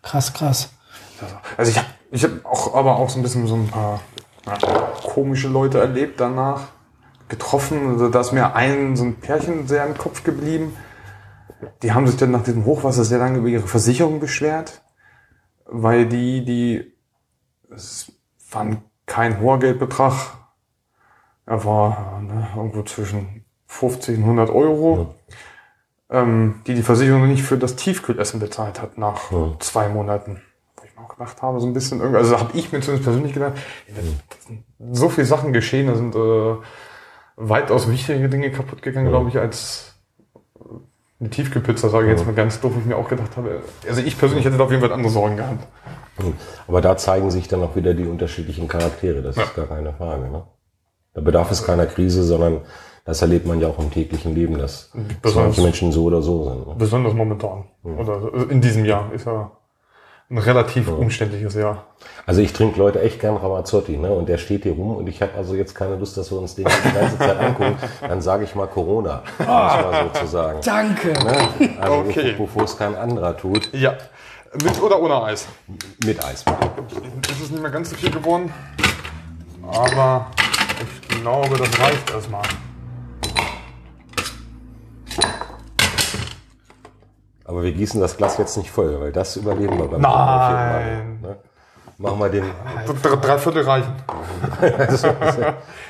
Krass, 0.03 0.33
krass. 0.33 0.70
Also 1.57 1.70
ich 1.70 1.79
habe 1.79 1.88
ich 2.12 2.22
hab 2.22 2.44
auch 2.44 2.75
aber 2.75 2.96
auch 2.96 3.09
so 3.09 3.18
ein 3.18 3.22
bisschen 3.22 3.46
so 3.46 3.57
ein 3.57 3.66
paar 3.66 4.01
na, 4.44 4.57
komische 5.03 5.49
Leute 5.49 5.81
erlebt 5.81 6.20
danach, 6.20 6.68
getroffen. 7.29 7.89
Also 7.91 8.09
da 8.09 8.21
ist 8.21 8.33
mir 8.33 8.55
ein, 8.55 8.97
so 8.97 9.05
ein 9.05 9.17
Pärchen 9.17 9.67
sehr 9.67 9.87
im 9.87 9.97
Kopf 9.97 10.25
geblieben. 10.25 10.77
Die 11.83 11.93
haben 11.93 12.07
sich 12.07 12.17
dann 12.17 12.31
nach 12.31 12.43
diesem 12.43 12.65
Hochwasser 12.65 13.05
sehr 13.05 13.19
lange 13.19 13.39
über 13.39 13.49
ihre 13.49 13.67
Versicherung 13.67 14.21
beschwert, 14.21 14.83
weil 15.65 16.07
die, 16.07 16.45
die, 16.45 16.93
es 17.71 18.12
war 18.51 18.67
kein 19.07 19.41
hoher 19.41 19.59
Geldbetrag, 19.59 20.12
er 21.47 21.65
war 21.65 22.21
ne, 22.21 22.49
irgendwo 22.57 22.83
zwischen 22.83 23.45
50 23.69 24.19
und 24.19 24.25
100 24.25 24.51
Euro, 24.51 25.15
ja. 26.11 26.23
ähm, 26.23 26.62
die 26.67 26.75
die 26.75 26.83
Versicherung 26.83 27.27
nicht 27.29 27.43
für 27.43 27.57
das 27.57 27.77
Tiefkühlessen 27.77 28.41
bezahlt 28.41 28.83
hat 28.83 28.99
nach 28.99 29.31
ja. 29.31 29.55
zwei 29.61 29.89
Monaten. 29.89 30.43
Wo 30.77 30.85
ich 30.85 30.95
mir 30.95 31.03
auch 31.03 31.09
gedacht 31.09 31.41
habe, 31.41 31.61
so 31.61 31.67
ein 31.67 31.73
bisschen, 31.73 32.01
irgendwie, 32.01 32.19
also 32.19 32.39
habe 32.39 32.57
ich 32.57 32.73
mir 32.73 32.81
zumindest 32.81 33.05
persönlich 33.05 33.33
gedacht, 33.33 33.55
so 34.93 35.09
viele 35.09 35.27
Sachen 35.27 35.53
geschehen, 35.53 35.87
da 35.87 35.95
sind 35.95 36.15
äh, 36.15 36.57
weitaus 37.37 37.90
wichtige 37.90 38.29
Dinge 38.29 38.51
kaputt 38.51 38.83
gegangen, 38.83 39.07
ja. 39.07 39.12
glaube 39.12 39.29
ich, 39.29 39.38
als 39.38 39.94
eine 41.20 41.31
Tiefkühlpizza, 41.31 41.88
sage 41.88 42.07
ich 42.07 42.12
jetzt 42.12 42.27
mal 42.27 42.35
ganz 42.35 42.61
doof, 42.61 42.72
wo 42.75 42.81
ich 42.81 42.87
mir 42.87 42.96
auch 42.96 43.09
gedacht 43.09 43.37
habe. 43.37 43.62
Also 43.88 44.03
ich 44.03 44.18
persönlich 44.18 44.44
hätte 44.44 44.59
da 44.59 44.64
auf 44.64 44.70
jeden 44.70 44.83
Fall 44.83 44.92
andere 44.92 45.11
Sorgen 45.11 45.37
gehabt. 45.37 45.66
Aber 46.66 46.81
da 46.81 46.96
zeigen 46.96 47.31
sich 47.31 47.49
dann 47.49 47.62
auch 47.62 47.77
wieder 47.77 47.94
die 47.94 48.07
unterschiedlichen 48.07 48.68
Charaktere, 48.68 49.22
das 49.22 49.37
ist 49.37 49.55
gar 49.55 49.66
keine 49.66 49.92
Frage. 49.92 50.31
Ne? 50.31 50.42
Da 51.14 51.20
bedarf 51.20 51.51
es 51.51 51.64
keiner 51.64 51.87
Krise, 51.87 52.22
sondern 52.25 52.61
das 53.05 53.22
erlebt 53.22 53.46
man 53.46 53.61
ja 53.61 53.68
auch 53.68 53.79
im 53.79 53.90
täglichen 53.90 54.35
Leben, 54.35 54.59
dass, 54.59 54.90
manche 55.35 55.62
Menschen 55.62 55.92
so 55.92 56.05
oder 56.05 56.22
so 56.22 56.44
sind. 56.44 56.66
Ne? 56.66 56.75
Besonders 56.77 57.14
momentan. 57.14 57.64
Ja. 57.85 57.92
Oder 57.92 58.51
in 58.51 58.61
diesem 58.61 58.85
Jahr 58.85 59.12
ist 59.12 59.27
ja 59.27 59.53
ein 60.29 60.39
relativ 60.39 60.89
ja. 60.89 60.95
umständliches 60.95 61.55
Jahr. 61.55 61.85
Also 62.27 62.41
ich 62.41 62.53
trinke 62.53 62.79
Leute 62.79 63.01
echt 63.01 63.21
gern 63.21 63.37
Ramazzotti, 63.37 63.97
ne? 63.97 64.11
Und 64.11 64.29
der 64.29 64.39
steht 64.39 64.65
hier 64.65 64.73
rum 64.73 64.97
und 64.97 65.07
ich 65.07 65.23
habe 65.23 65.33
also 65.37 65.55
jetzt 65.55 65.75
keine 65.75 65.97
Lust, 65.97 66.17
dass 66.17 66.31
wir 66.33 66.39
uns 66.39 66.57
den 66.57 66.67
die 66.67 66.93
ganze 66.93 67.19
Zeit 67.19 67.39
angucken. 67.39 67.77
Dann 68.01 68.21
sage 68.21 68.45
ich 68.45 68.55
mal 68.55 68.67
Corona, 68.67 69.23
oh, 69.39 69.45
mal 69.45 70.11
sozusagen. 70.12 70.61
Danke. 70.62 71.12
Ne? 71.12 71.77
Also 71.81 71.95
okay. 71.99 72.35
bevor 72.37 72.65
es 72.65 72.77
kein 72.77 72.97
anderer 72.97 73.37
tut. 73.37 73.73
Ja. 73.73 73.95
Mit 74.62 74.81
oder 74.81 75.01
ohne 75.01 75.23
Eis? 75.23 75.47
Mit 76.05 76.25
Eis. 76.25 76.45
Es 77.31 77.41
ist 77.41 77.53
nicht 77.53 77.62
mehr 77.62 77.71
ganz 77.71 77.91
so 77.91 77.97
viel 77.97 78.11
geworden, 78.11 78.53
aber 79.71 80.31
ich 80.81 81.21
glaube, 81.21 81.57
das 81.57 81.81
reicht 81.81 82.11
erstmal. 82.11 82.43
Aber 87.47 87.63
wir 87.63 87.73
gießen 87.73 88.01
das 88.01 88.17
Glas 88.17 88.39
jetzt 88.39 88.57
nicht 88.57 88.71
voll, 88.71 89.01
weil 89.01 89.13
das 89.13 89.37
überleben 89.37 89.79
wir 89.79 89.87
beim 89.87 90.01
Nein. 90.01 91.21
Mal, 91.21 91.31
ne? 91.31 91.37
Machen 91.99 92.19
wir 92.19 92.29
den. 92.29 92.45
Drei, 93.03 93.17
drei 93.17 93.39
Viertel 93.39 93.63
reichen. 93.63 93.95
also, 94.79 95.09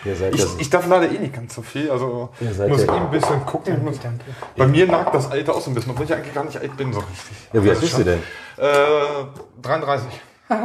ich, 0.04 0.60
ich, 0.60 0.70
darf 0.70 0.86
leider 0.86 1.10
eh 1.10 1.18
nicht 1.18 1.34
ganz 1.34 1.54
so 1.54 1.62
viel. 1.62 1.90
Also 1.90 2.28
muss 2.68 2.82
ich 2.82 2.90
ein 2.90 3.10
bisschen 3.10 3.44
gucken. 3.44 3.82
Danke, 3.84 3.98
danke. 4.00 4.24
Bei 4.56 4.68
mir 4.68 4.86
nagt 4.86 5.14
das 5.14 5.28
Alter 5.28 5.56
auch 5.56 5.60
so 5.60 5.70
ein 5.70 5.74
bisschen, 5.74 5.90
obwohl 5.90 6.04
ich 6.04 6.14
eigentlich 6.14 6.32
gar 6.32 6.44
nicht 6.44 6.58
alt 6.58 6.76
bin 6.76 6.92
so 6.92 7.00
richtig. 7.00 7.36
Ja, 7.52 7.64
wie 7.64 7.70
alt 7.70 7.80
bist 7.80 7.98
du 7.98 8.04
denn? 8.04 8.22
Äh, 8.56 8.66
33 9.62 10.20
das, 10.48 10.60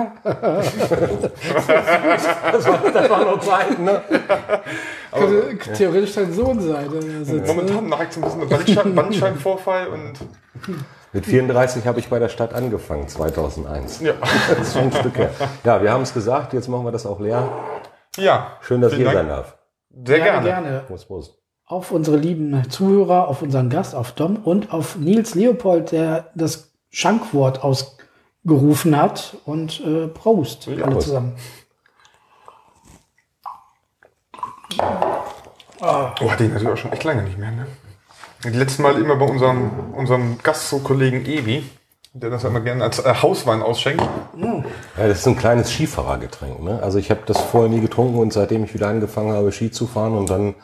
war, 2.67 2.91
das 2.93 3.09
war 3.09 3.25
noch 3.25 3.39
Zeiten, 3.39 3.83
ne? 3.83 4.01
Aber, 5.11 5.27
Könnte 5.41 5.73
theoretisch 5.73 6.13
dein 6.13 6.31
Sohn 6.31 6.61
sein. 6.61 6.87
Der 6.91 7.01
sitzt, 7.25 7.47
Momentan 7.47 7.83
ne? 7.83 7.89
neigt 7.89 8.13
so 8.13 8.21
ein 8.21 8.23
bisschen 8.25 8.49
Bandschein, 8.49 8.95
Bandscheibenvorfall 8.95 9.87
und 9.87 10.13
Mit 11.13 11.25
34 11.25 11.87
habe 11.87 11.99
ich 11.99 12.09
bei 12.09 12.19
der 12.19 12.29
Stadt 12.29 12.53
angefangen, 12.53 13.07
2001. 13.07 14.01
Ja. 14.01 14.13
Das 14.49 14.67
ist 14.67 14.73
schon 14.73 14.83
ein 14.83 14.91
Stück 14.91 15.17
her. 15.17 15.31
Ja, 15.63 15.81
wir 15.81 15.91
haben 15.91 16.03
es 16.03 16.13
gesagt, 16.13 16.53
jetzt 16.53 16.67
machen 16.67 16.85
wir 16.85 16.91
das 16.91 17.07
auch 17.07 17.19
leer. 17.19 17.49
Ja. 18.17 18.57
Schön, 18.61 18.81
dass 18.81 18.91
ich 18.91 18.99
hier 18.99 19.11
sein 19.11 19.27
darf. 19.27 19.57
Sehr 20.05 20.17
ja, 20.19 20.23
gerne. 20.25 20.45
gerne. 20.45 20.83
Prost, 20.87 21.07
Prost. 21.07 21.37
Auf 21.65 21.91
unsere 21.91 22.17
lieben 22.17 22.69
Zuhörer, 22.69 23.27
auf 23.27 23.41
unseren 23.41 23.69
Gast, 23.69 23.95
auf 23.95 24.11
Dom 24.11 24.37
und 24.37 24.73
auf 24.73 24.97
Nils 24.97 25.35
Leopold, 25.35 25.91
der 25.91 26.29
das 26.35 26.73
Schankwort 26.89 27.63
ausgerufen 28.45 28.97
hat. 28.97 29.37
Und 29.45 29.81
äh, 29.81 30.07
Prost, 30.07 30.67
ja, 30.67 30.85
alle 30.85 30.99
zusammen. 30.99 31.33
Oh, 35.81 36.29
hatte 36.29 36.43
ich 36.43 36.51
natürlich 36.51 36.73
auch 36.73 36.77
schon 36.77 36.93
echt 36.93 37.03
lange 37.03 37.23
nicht 37.23 37.37
mehr. 37.37 37.51
Ne? 37.51 37.67
Die 38.43 38.49
letzten 38.49 38.83
Mal 38.83 38.97
immer 38.99 39.15
bei 39.15 39.25
unserem, 39.25 39.93
unserem 39.93 40.37
Gastkollegen 40.41 41.25
Ewi, 41.25 41.63
der 42.13 42.29
das 42.29 42.43
immer 42.43 42.61
gerne 42.61 42.83
als 42.83 42.99
äh, 42.99 43.13
Hauswein 43.21 43.61
ausschenkt. 43.61 44.03
Ja, 44.97 45.07
das 45.07 45.19
ist 45.19 45.27
ein 45.27 45.37
kleines 45.37 45.71
Skifahrergetränk. 45.71 46.61
Ne? 46.61 46.79
Also 46.81 46.99
ich 46.99 47.09
habe 47.09 47.21
das 47.25 47.39
vorher 47.39 47.69
nie 47.69 47.81
getrunken 47.81 48.19
und 48.19 48.31
seitdem 48.31 48.63
ich 48.63 48.73
wieder 48.73 48.87
angefangen 48.87 49.33
habe, 49.33 49.51
Ski 49.51 49.71
zu 49.71 49.87
fahren 49.87 50.13
und 50.13 50.29
dann 50.29 50.55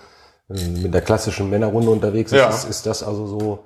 äh, 0.50 0.68
mit 0.68 0.94
der 0.94 1.02
klassischen 1.02 1.50
Männerrunde 1.50 1.90
unterwegs 1.90 2.32
ist, 2.32 2.40
ja. 2.40 2.50
ist, 2.50 2.66
ist 2.66 2.86
das 2.86 3.04
also 3.04 3.28
so 3.28 3.66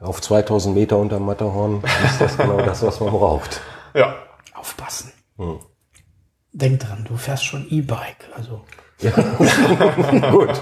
auf 0.00 0.20
2000 0.20 0.74
Meter 0.74 0.98
unter 0.98 1.18
Matterhorn 1.20 1.82
ist 2.04 2.20
das 2.20 2.36
genau 2.36 2.58
das, 2.58 2.82
was 2.82 3.00
man 3.00 3.10
braucht. 3.10 3.60
Ja. 3.96 4.16
Aufpassen. 4.54 5.12
Hm. 5.36 5.60
Denk 6.52 6.80
dran, 6.80 7.04
du 7.06 7.16
fährst 7.16 7.44
schon 7.44 7.64
E-Bike, 7.70 8.28
also. 8.34 8.64
Ja. 8.98 9.10
Gut. 10.32 10.60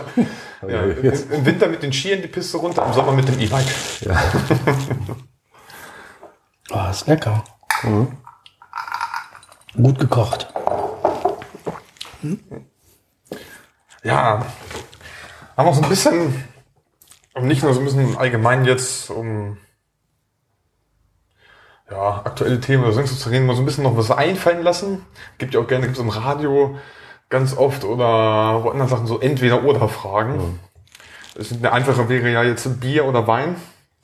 Ja, 0.69 0.83
Im 0.83 1.47
Winter 1.47 1.69
mit 1.69 1.83
den 1.83 1.95
Skiern 1.95 2.21
die 2.21 2.29
Piste 2.29 2.59
runter, 2.59 2.85
im 2.85 2.93
Sommer 2.93 3.13
mit 3.13 3.27
dem 3.27 3.41
E-Bike. 3.41 3.65
Ja. 4.01 4.23
oh, 6.73 6.87
ist 6.91 7.07
lecker. 7.07 7.43
Mhm. 7.85 8.19
Gut 9.75 9.99
gekocht. 9.99 10.53
Hm? 12.21 12.39
Ja, 14.05 14.45
haben 15.57 15.69
auch 15.69 15.75
so 15.75 15.83
ein 15.83 15.89
bisschen, 15.89 16.45
und 17.35 17.47
nicht 17.47 17.63
nur 17.63 17.73
so 17.75 17.81
ein 17.81 17.85
bisschen 17.85 18.17
allgemein 18.17 18.65
jetzt 18.65 19.11
um 19.11 19.57
ja, 21.91 22.23
aktuelle 22.25 22.61
Themen 22.61 22.85
oder 22.85 22.93
sonst 22.93 23.19
zu 23.21 23.29
reden, 23.29 23.47
mal 23.47 23.55
so 23.55 23.63
ein 23.63 23.67
bisschen 23.67 23.85
noch 23.85 23.97
was 23.97 24.11
einfallen 24.11 24.63
lassen. 24.63 25.05
Gibt 25.39 25.55
ja 25.55 25.61
auch 25.61 25.67
gerne, 25.67 25.87
gibt 25.87 25.99
es 25.99 26.03
im 26.03 26.09
Radio 26.09 26.77
ganz 27.29 27.57
oft 27.57 27.85
oder 27.85 28.63
woanders 28.63 28.91
Sachen 28.91 29.07
so 29.07 29.21
entweder 29.21 29.65
oder 29.65 29.89
Fragen. 29.89 30.37
Mhm. 30.37 30.59
Eine 31.59 31.73
einfache 31.73 32.09
wäre 32.09 32.31
ja 32.31 32.43
jetzt 32.43 32.81
Bier 32.81 33.07
oder 33.07 33.27
Wein. 33.27 33.57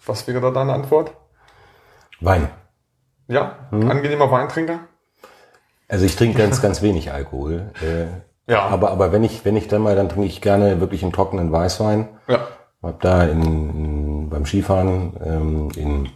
Was 0.07 0.27
wäre 0.27 0.41
da 0.41 0.51
deine 0.51 0.73
Antwort? 0.73 1.13
Wein. 2.21 2.49
Ja, 3.27 3.69
mhm. 3.71 3.91
angenehmer 3.91 4.31
Weintrinker? 4.31 4.81
Also 5.89 6.05
ich 6.05 6.17
trinke 6.17 6.39
ganz, 6.39 6.63
ganz 6.63 6.83
wenig 6.83 7.13
Alkohol. 7.13 7.73
Äh, 7.83 8.51
ja. 8.51 8.63
Aber, 8.63 8.91
aber 8.91 9.13
wenn 9.13 9.25
ich, 9.25 9.45
wenn 9.45 9.57
ich 9.57 9.69
dann 9.69 9.83
mal, 9.83 9.97
dann 9.97 10.09
trinke 10.09 10.27
ich 10.27 10.41
gerne 10.41 10.81
wirklich 10.81 11.03
einen 11.03 11.13
trockenen 11.13 11.53
Weißwein. 11.53 12.09
Ja. 12.27 12.47
Hab 12.83 13.01
da 13.01 13.25
in, 13.25 14.29
beim 14.31 14.47
Skifahren 14.47 15.13
ähm, 15.25 15.69
in 15.77 16.09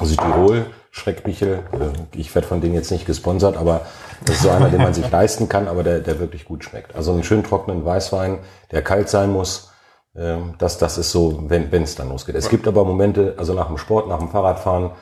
Südtirol 0.00 0.66
Schreckmichel. 0.90 1.62
Äh, 1.72 2.18
ich 2.18 2.34
werde 2.34 2.48
von 2.48 2.60
denen 2.60 2.74
jetzt 2.74 2.90
nicht 2.90 3.06
gesponsert, 3.06 3.56
aber 3.56 3.82
das 4.24 4.36
ist 4.36 4.42
so 4.42 4.50
einer, 4.50 4.68
den 4.68 4.82
man 4.82 4.94
sich 4.94 5.08
leisten 5.10 5.48
kann, 5.48 5.68
aber 5.68 5.82
der, 5.82 6.00
der 6.00 6.18
wirklich 6.18 6.44
gut 6.44 6.64
schmeckt. 6.64 6.94
Also 6.94 7.12
einen 7.12 7.24
schön 7.24 7.44
trockenen 7.44 7.84
Weißwein, 7.84 8.38
der 8.70 8.82
kalt 8.82 9.08
sein 9.08 9.30
muss. 9.32 9.70
Ähm, 10.16 10.54
das, 10.58 10.78
das 10.78 10.98
ist 10.98 11.12
so, 11.12 11.44
wenn 11.48 11.82
es 11.82 11.94
dann 11.94 12.08
losgeht. 12.08 12.34
Es 12.34 12.48
gibt 12.48 12.66
aber 12.66 12.84
Momente, 12.84 13.34
also 13.38 13.54
nach 13.54 13.68
dem 13.68 13.78
Sport, 13.78 14.08
nach 14.08 14.18
dem 14.18 14.28
Fahrradfahren, 14.28 14.92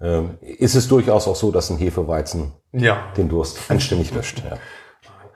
ähm, 0.00 0.38
ist 0.40 0.74
es 0.74 0.88
durchaus 0.88 1.28
auch 1.28 1.36
so, 1.36 1.50
dass 1.50 1.70
ein 1.70 1.78
Hefeweizen 1.78 2.52
ja. 2.72 2.98
den 3.16 3.28
Durst 3.28 3.58
anständig 3.68 4.14
löscht. 4.14 4.42
Ja. 4.48 4.56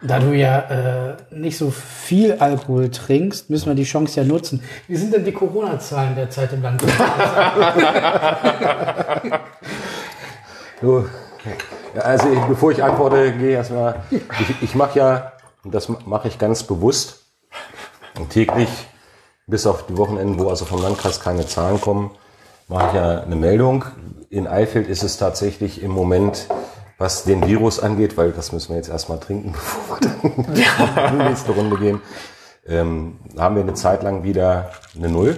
Da 0.07 0.19
du 0.19 0.33
ja 0.33 0.59
äh, 0.59 1.17
nicht 1.31 1.59
so 1.59 1.71
viel 1.71 2.35
Alkohol 2.35 2.91
trinkst, 2.91 3.51
müssen 3.51 3.67
wir 3.67 3.75
die 3.75 3.85
Chance 3.85 4.21
ja 4.21 4.27
nutzen. 4.27 4.63
Wie 4.87 4.97
sind 4.97 5.13
denn 5.13 5.25
die 5.25 5.33
Corona-Zahlen 5.33 6.15
derzeit 6.15 6.53
im 6.53 6.63
Land? 6.63 6.83
du, 10.81 11.07
also 12.01 12.29
bevor 12.49 12.71
ich 12.73 12.85
antworte, 12.85 13.33
gehe 13.33 13.53
erstmal. 13.53 14.03
Ich, 14.11 14.63
ich 14.63 14.75
mache 14.75 14.99
ja, 14.99 15.33
und 15.65 15.75
das 15.75 15.89
mache 16.07 16.29
ich 16.29 16.39
ganz 16.39 16.63
bewusst, 16.63 17.25
täglich, 18.31 18.69
bis 19.47 19.67
auf 19.67 19.87
die 19.87 19.97
Wochenenden, 19.97 20.39
wo 20.39 20.49
also 20.49 20.65
vom 20.65 20.83
Landkreis 20.83 21.21
keine 21.21 21.47
Zahlen 21.47 21.81
kommen, 21.81 22.11
mache 22.69 22.89
ich 22.89 22.95
ja 22.95 23.21
eine 23.21 23.37
Meldung. 23.37 23.85
In 24.31 24.47
Eifeld 24.47 24.89
ist 24.89 25.03
es 25.03 25.19
tatsächlich 25.19 25.83
im 25.83 25.91
Moment 25.91 26.49
was 26.99 27.25
den 27.25 27.47
Virus 27.47 27.81
angeht, 27.81 28.17
weil 28.17 28.33
das 28.33 28.53
müssen 28.53 28.71
wir 28.71 28.77
jetzt 28.77 28.89
erstmal 28.89 29.19
trinken, 29.19 29.53
bevor 29.53 30.01
wir 30.01 30.11
dann 30.11 30.57
ja. 30.57 31.09
in 31.09 31.19
die 31.19 31.25
nächste 31.25 31.53
Runde 31.53 31.77
gehen, 31.77 32.01
ähm, 32.67 33.19
haben 33.39 33.57
wir 33.57 33.63
eine 33.63 33.75
Zeit 33.75 34.03
lang 34.03 34.23
wieder 34.23 34.71
eine 34.97 35.09
Null. 35.09 35.37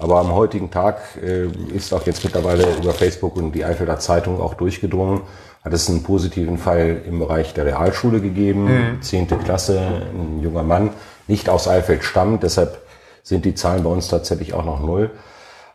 Aber 0.00 0.20
am 0.20 0.32
heutigen 0.32 0.70
Tag 0.70 1.00
äh, 1.20 1.46
ist 1.74 1.92
auch 1.92 2.06
jetzt 2.06 2.22
mittlerweile 2.22 2.64
über 2.76 2.92
Facebook 2.92 3.36
und 3.36 3.52
die 3.52 3.64
Eifelder 3.64 3.98
Zeitung 3.98 4.40
auch 4.40 4.54
durchgedrungen, 4.54 5.22
hat 5.64 5.72
es 5.72 5.88
einen 5.88 6.04
positiven 6.04 6.56
Fall 6.56 7.02
im 7.04 7.18
Bereich 7.18 7.52
der 7.52 7.66
Realschule 7.66 8.20
gegeben, 8.20 8.64
mhm. 8.64 9.02
zehnte 9.02 9.34
mhm. 9.34 9.44
Klasse, 9.44 9.80
ein 10.14 10.40
junger 10.40 10.62
Mann, 10.62 10.90
nicht 11.26 11.48
aus 11.48 11.66
Eifeld 11.66 12.04
stammt, 12.04 12.44
deshalb 12.44 12.80
sind 13.24 13.44
die 13.44 13.54
Zahlen 13.54 13.82
bei 13.82 13.90
uns 13.90 14.08
tatsächlich 14.08 14.54
auch 14.54 14.64
noch 14.64 14.80
null. 14.80 15.10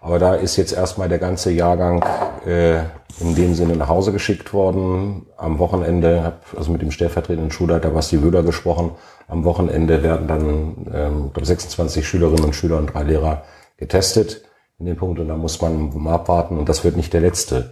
Aber 0.04 0.20
da 0.20 0.36
ist 0.36 0.58
jetzt 0.58 0.74
erstmal 0.74 1.08
der 1.08 1.18
ganze 1.18 1.50
Jahrgang 1.50 2.04
äh, 2.46 2.80
in 3.22 3.36
dem 3.36 3.54
Sinne 3.56 3.78
nach 3.78 3.88
Hause 3.88 4.12
geschickt 4.12 4.54
worden. 4.54 5.28
Am 5.38 5.60
Wochenende 5.60 6.24
habe 6.24 6.40
also 6.58 6.74
mit 6.74 6.82
dem 6.82 6.92
stellvertretenden 6.92 7.52
Schulleiter 7.52 7.90
Basti 7.90 8.22
Wöhler 8.22 8.44
gesprochen. 8.44 8.92
Am 9.30 9.46
Wochenende 9.46 10.04
werden 10.04 10.28
dann 10.28 10.92
ähm, 10.94 11.32
26 11.42 12.06
Schülerinnen 12.06 12.44
und 12.44 12.54
Schüler 12.54 12.80
und 12.80 12.94
drei 12.94 13.04
Lehrer 13.04 13.44
getestet 13.78 14.44
in 14.78 14.88
dem 14.88 14.98
Punkt. 14.98 15.22
Und 15.22 15.30
da 15.30 15.38
muss 15.38 15.62
man 15.62 16.06
abwarten. 16.06 16.58
Und 16.58 16.68
das 16.68 16.84
wird 16.84 16.98
nicht 16.98 17.14
der 17.14 17.22
letzte 17.22 17.72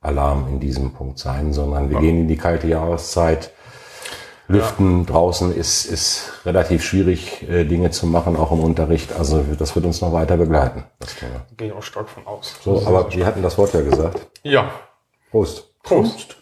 Alarm 0.00 0.48
in 0.48 0.58
diesem 0.58 0.94
Punkt 0.94 1.20
sein, 1.20 1.52
sondern 1.52 1.90
wir 1.90 1.98
ja. 1.98 2.00
gehen 2.00 2.22
in 2.22 2.28
die 2.28 2.36
kalte 2.36 2.66
Jahreszeit. 2.66 3.52
Lüften 4.48 5.00
ja. 5.00 5.04
draußen 5.04 5.54
ist, 5.54 5.84
ist 5.84 6.32
relativ 6.46 6.82
schwierig, 6.82 7.46
äh, 7.48 7.64
Dinge 7.64 7.90
zu 7.90 8.06
machen, 8.06 8.34
auch 8.34 8.50
im 8.50 8.60
Unterricht. 8.60 9.12
Also 9.12 9.44
das 9.58 9.74
wird 9.76 9.84
uns 9.84 10.00
noch 10.00 10.14
weiter 10.14 10.38
begleiten. 10.38 10.84
Das 10.98 11.14
Thema. 11.16 11.46
Gehe 11.56 11.68
ich 11.68 11.74
auch 11.74 11.82
stark 11.82 12.08
von 12.08 12.26
aus. 12.26 12.54
So, 12.64 12.82
aber 12.86 13.12
wir 13.12 13.26
hatten 13.26 13.42
das 13.42 13.58
Wort 13.58 13.74
ja 13.74 13.82
gesagt. 13.82 14.26
Ja. 14.42 14.70
Prost. 15.30 15.70
Prost. 15.82 16.36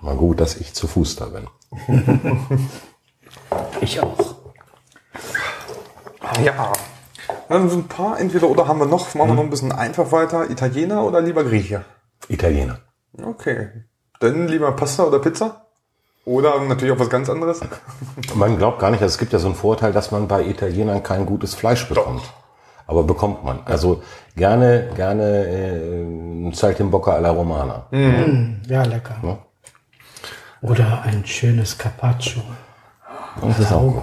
Mal 0.00 0.16
gut, 0.16 0.40
dass 0.40 0.56
ich 0.56 0.72
zu 0.72 0.86
Fuß 0.86 1.16
da 1.16 1.26
bin. 1.26 1.46
ich 3.82 4.00
auch. 4.00 4.36
Ja. 6.42 6.72
Dann 7.50 7.68
so 7.68 7.76
ein 7.76 7.88
paar, 7.88 8.18
entweder 8.18 8.48
oder 8.48 8.66
haben 8.66 8.78
wir 8.78 8.86
noch, 8.86 9.14
machen 9.14 9.28
wir 9.28 9.28
hm. 9.28 9.36
noch 9.36 9.44
ein 9.44 9.50
bisschen 9.50 9.72
einfach 9.72 10.10
weiter. 10.10 10.48
Italiener 10.48 11.04
oder 11.04 11.20
lieber 11.20 11.44
Grieche? 11.44 11.84
Italiener. 12.28 12.80
Okay. 13.22 13.68
Dann 14.20 14.48
lieber 14.48 14.72
Pasta 14.72 15.04
oder 15.04 15.18
Pizza? 15.18 15.63
Oder 16.24 16.60
natürlich 16.60 16.94
auch 16.94 16.98
was 16.98 17.10
ganz 17.10 17.28
anderes? 17.28 17.60
Man 18.34 18.56
glaubt 18.56 18.78
gar 18.78 18.90
nicht, 18.90 19.02
also 19.02 19.12
es 19.12 19.18
gibt 19.18 19.32
ja 19.32 19.38
so 19.38 19.46
einen 19.46 19.56
Vorteil, 19.56 19.92
dass 19.92 20.10
man 20.10 20.26
bei 20.26 20.44
Italienern 20.44 21.02
kein 21.02 21.26
gutes 21.26 21.54
Fleisch 21.54 21.86
bekommt. 21.88 22.22
Doch. 22.22 22.44
Aber 22.86 23.02
bekommt 23.02 23.44
man. 23.44 23.60
Also 23.64 24.02
gerne, 24.36 24.90
gerne 24.94 25.46
äh, 25.46 26.02
ein 26.02 26.52
Saltimbocca 26.52 27.12
alla 27.12 27.30
Romana. 27.30 27.86
Mhm. 27.90 28.60
Ja, 28.68 28.84
lecker. 28.84 29.16
Ja? 29.22 29.38
Oder 30.60 31.02
ein 31.02 31.24
schönes 31.26 31.76
Carpaccio. 31.76 32.42
Das 33.40 33.58
ist 33.58 33.72
auch 33.72 34.02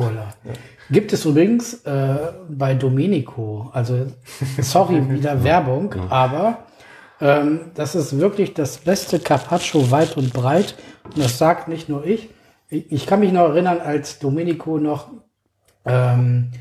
Gibt 0.90 1.14
es 1.14 1.24
übrigens 1.24 1.86
äh, 1.86 2.18
bei 2.50 2.74
Domenico, 2.74 3.70
also 3.72 4.08
sorry, 4.60 5.10
wieder 5.10 5.42
Werbung, 5.42 5.96
aber 6.10 6.66
ähm, 7.22 7.72
das 7.76 7.96
ist 7.96 8.20
wirklich 8.20 8.54
das 8.54 8.80
beste 8.80 9.20
Carpaccio 9.20 9.92
weit 9.92 10.18
und 10.18 10.34
breit. 10.34 10.76
Und 11.06 11.20
das 11.20 11.38
sagt 11.38 11.68
nicht 11.68 11.88
nur 11.88 12.06
ich. 12.06 12.30
Ich, 12.70 13.06
kann 13.06 13.20
mich 13.20 13.34
noch 13.34 13.50
erinnern, 13.50 13.80
als 13.80 14.20
Domenico 14.20 14.78
noch 14.78 15.10
ähm, 15.86 16.52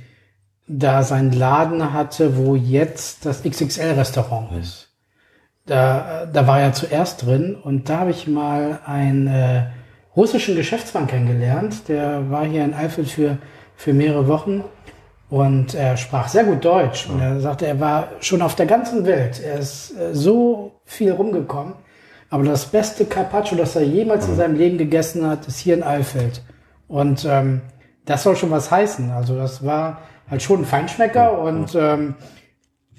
da 0.66 1.02
seinen 1.02 1.32
Laden 1.32 1.92
hatte, 1.92 2.36
wo 2.36 2.56
jetzt 2.56 3.24
das 3.24 3.42
XXL-Restaurant 3.44 4.52
ist. 4.60 4.88
Da, 5.66 6.26
da 6.26 6.46
war 6.48 6.60
er 6.60 6.72
zuerst 6.72 7.24
drin 7.24 7.54
und 7.54 7.88
da 7.88 8.00
habe 8.00 8.10
ich 8.10 8.26
mal 8.26 8.80
einen 8.86 9.28
äh, 9.28 9.66
russischen 10.16 10.56
Geschäftsmann 10.56 11.06
kennengelernt. 11.06 11.88
Der 11.88 12.28
war 12.28 12.44
hier 12.44 12.64
in 12.64 12.74
Eifel 12.74 13.04
für, 13.04 13.38
für 13.76 13.92
mehrere 13.92 14.26
Wochen 14.26 14.64
und 15.30 15.74
er 15.74 15.96
sprach 15.96 16.28
sehr 16.28 16.44
gut 16.44 16.64
Deutsch. 16.64 17.08
Und 17.08 17.20
er 17.20 17.40
sagte, 17.40 17.66
er 17.66 17.78
war 17.80 18.08
schon 18.20 18.42
auf 18.42 18.56
der 18.56 18.66
ganzen 18.66 19.06
Welt. 19.06 19.40
Er 19.40 19.60
ist 19.60 19.96
äh, 19.96 20.12
so 20.14 20.80
viel 20.84 21.12
rumgekommen. 21.12 21.74
Aber 22.28 22.44
das 22.44 22.66
beste 22.66 23.06
Carpaccio, 23.06 23.56
das 23.56 23.74
er 23.76 23.82
jemals 23.82 24.28
in 24.28 24.36
seinem 24.36 24.56
Leben 24.56 24.76
gegessen 24.78 25.26
hat, 25.26 25.46
ist 25.48 25.58
hier 25.58 25.74
in 25.74 25.82
Eifeld. 25.82 26.42
Und 26.88 27.24
ähm, 27.28 27.60
das 28.04 28.24
soll 28.24 28.36
schon 28.36 28.50
was 28.50 28.70
heißen. 28.70 29.10
Also 29.10 29.36
das 29.36 29.64
war 29.64 30.00
halt 30.28 30.42
schon 30.42 30.60
ein 30.62 30.64
Feinschmecker. 30.64 31.38
Und 31.38 31.74
ähm, 31.74 32.14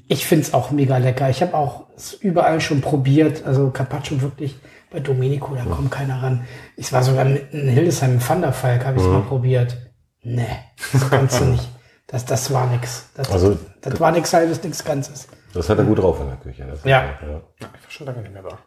Ich 0.08 0.26
find's 0.26 0.54
auch 0.54 0.72
mega 0.72 0.98
lecker. 0.98 1.30
Ich 1.30 1.42
habe 1.42 1.56
auch 1.56 1.86
überall 2.22 2.60
schon 2.62 2.82
probiert. 2.82 3.46
Also 3.46 3.70
Carpaccio 3.72 4.22
wirklich 4.22 4.58
bei 4.90 5.00
Domenico, 5.00 5.56
da 5.56 5.64
kommt 5.64 5.92
keiner 5.92 6.22
ran. 6.22 6.46
Ich 6.76 6.92
war 6.92 7.02
sogar 7.04 7.24
mit 7.24 7.54
in 7.54 7.70
Hildesheim 7.70 8.14
im 8.14 8.20
Thunderfalk, 8.20 8.86
habe 8.86 8.98
ich 9.00 9.04
mal 9.06 9.22
probiert. 9.22 9.78
Nee, 10.24 10.48
das 10.92 11.10
kannst 11.10 11.40
du 11.40 11.46
nicht. 11.46 11.68
Das, 12.12 12.26
das 12.26 12.54
war 12.54 12.68
nix. 12.68 13.10
Das, 13.16 13.32
Also- 13.32 13.58
das 13.82 14.00
war 14.00 14.12
nix 14.12 14.34
halbes, 14.34 14.62
nix 14.64 14.84
Ganzes. 14.84 15.28
Das 15.54 15.70
hat 15.70 15.78
er 15.78 15.86
gut 15.86 16.00
drauf 16.00 16.20
in 16.22 16.28
der 16.28 16.38
Küche. 16.38 16.66
Das 16.66 16.84
Ja. 16.84 17.04
ja. 17.04 17.12
Ja, 17.32 17.42
ich 17.60 17.64
war 17.64 17.72
schon 17.90 18.08
lange 18.08 18.22
nicht 18.22 18.34
mehr 18.34 18.44
da. 18.44 18.58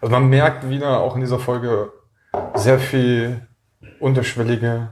Also 0.00 0.12
man 0.12 0.28
merkt 0.28 0.68
wieder 0.68 1.00
auch 1.00 1.14
in 1.14 1.20
dieser 1.20 1.38
Folge 1.38 1.92
sehr 2.54 2.78
viel 2.78 3.46
unterschwellige, 4.00 4.88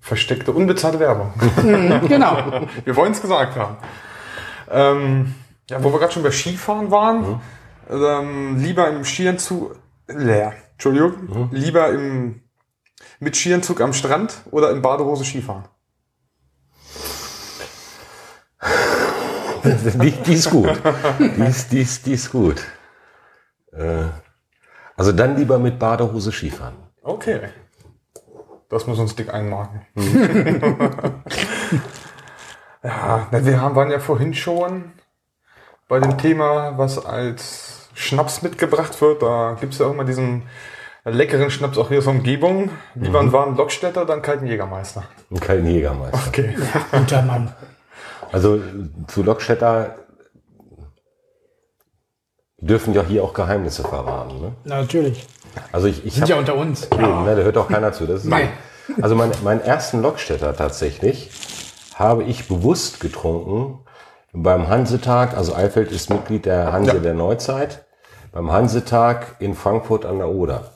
versteckte, 0.00 0.52
unbezahlte 0.52 0.98
Werbung. 1.00 1.32
genau. 2.08 2.66
wir 2.84 2.96
wollen 2.96 3.12
es 3.12 3.20
gesagt 3.20 3.56
haben. 3.56 3.76
Ähm, 4.70 5.34
ja, 5.68 5.82
wo 5.82 5.92
wir 5.92 5.98
gerade 5.98 6.12
schon 6.12 6.22
bei 6.22 6.30
Skifahren 6.30 6.90
waren, 6.90 7.40
ähm, 7.88 8.56
lieber 8.58 8.88
im 8.88 9.04
Skianzug, 9.04 9.76
leer, 10.08 10.52
Entschuldigung, 10.72 11.48
lieber 11.52 11.88
im, 11.90 12.42
mit 13.18 13.36
Skianzug 13.36 13.80
am 13.80 13.92
Strand 13.92 14.42
oder 14.50 14.70
in 14.70 14.82
Badehose 14.82 15.24
Skifahren? 15.24 15.64
die, 20.02 20.10
die 20.10 20.34
ist 20.34 20.50
gut. 20.50 20.70
Die 21.18 21.42
ist, 21.42 21.72
die 21.72 21.80
ist, 21.80 22.06
die 22.06 22.12
ist 22.12 22.30
gut. 22.32 22.62
Äh, 23.72 24.04
also 24.96 25.12
dann 25.12 25.36
lieber 25.36 25.58
mit 25.58 25.78
Badehose 25.78 26.32
Skifahren. 26.32 26.74
Okay. 27.02 27.40
Das 28.68 28.86
muss 28.86 28.98
uns 28.98 29.16
dick 29.16 29.32
einmarken. 29.32 29.86
ja, 32.84 33.26
na, 33.30 33.44
wir 33.44 33.60
haben, 33.60 33.74
waren 33.74 33.90
ja 33.90 33.98
vorhin 33.98 34.32
schon 34.34 34.92
bei 35.88 35.98
dem 35.98 36.18
Thema, 36.18 36.78
was 36.78 37.04
als 37.04 37.88
Schnaps 37.94 38.42
mitgebracht 38.42 39.00
wird. 39.00 39.22
Da 39.22 39.56
gibt's 39.60 39.78
ja 39.78 39.86
auch 39.86 39.92
immer 39.92 40.04
diesen 40.04 40.42
leckeren 41.04 41.50
Schnaps 41.50 41.78
auch 41.78 41.88
hier 41.88 41.98
aus 41.98 42.04
der 42.04 42.14
Umgebung. 42.14 42.70
Lieber 42.94 43.20
einen 43.20 43.32
warmen 43.32 43.56
Lockstädter, 43.56 44.04
dann 44.06 44.22
kalten 44.22 44.46
Jägermeister. 44.46 45.04
Und 45.30 45.40
kein 45.40 45.66
Jägermeister. 45.66 46.20
Okay. 46.28 46.56
Guter 46.92 47.22
Mann. 47.22 47.52
Also 48.32 48.60
zu 49.08 49.22
Lockstädter 49.22 49.96
dürfen 52.58 52.94
ja 52.94 53.02
hier 53.02 53.24
auch 53.24 53.34
Geheimnisse 53.34 53.82
verraten. 53.82 54.40
Ne? 54.40 54.52
Natürlich. 54.64 55.26
Also 55.72 55.88
ich, 55.88 56.04
ich 56.04 56.14
Sind 56.14 56.22
hab, 56.22 56.28
ja 56.30 56.36
unter 56.36 56.54
uns. 56.56 56.84
Eben, 56.92 57.24
ne, 57.24 57.34
da 57.34 57.42
hört 57.42 57.56
auch 57.56 57.68
keiner 57.68 57.92
zu. 57.92 58.04
Nein. 58.24 58.48
Also 59.00 59.14
mein, 59.14 59.30
meinen 59.42 59.60
ersten 59.60 60.02
Lockstädter 60.02 60.54
tatsächlich 60.56 61.30
habe 61.94 62.24
ich 62.24 62.48
bewusst 62.48 63.00
getrunken 63.00 63.80
beim 64.32 64.68
Hansetag. 64.68 65.36
Also 65.36 65.54
Eifeld 65.54 65.90
ist 65.90 66.10
Mitglied 66.10 66.46
der 66.46 66.72
Hanse 66.72 66.94
Ja. 66.94 66.98
der 66.98 67.14
Neuzeit. 67.14 67.84
Beim 68.32 68.52
Hansetag 68.52 69.36
in 69.40 69.54
Frankfurt 69.54 70.06
an 70.06 70.18
der 70.18 70.28
Oder. 70.28 70.70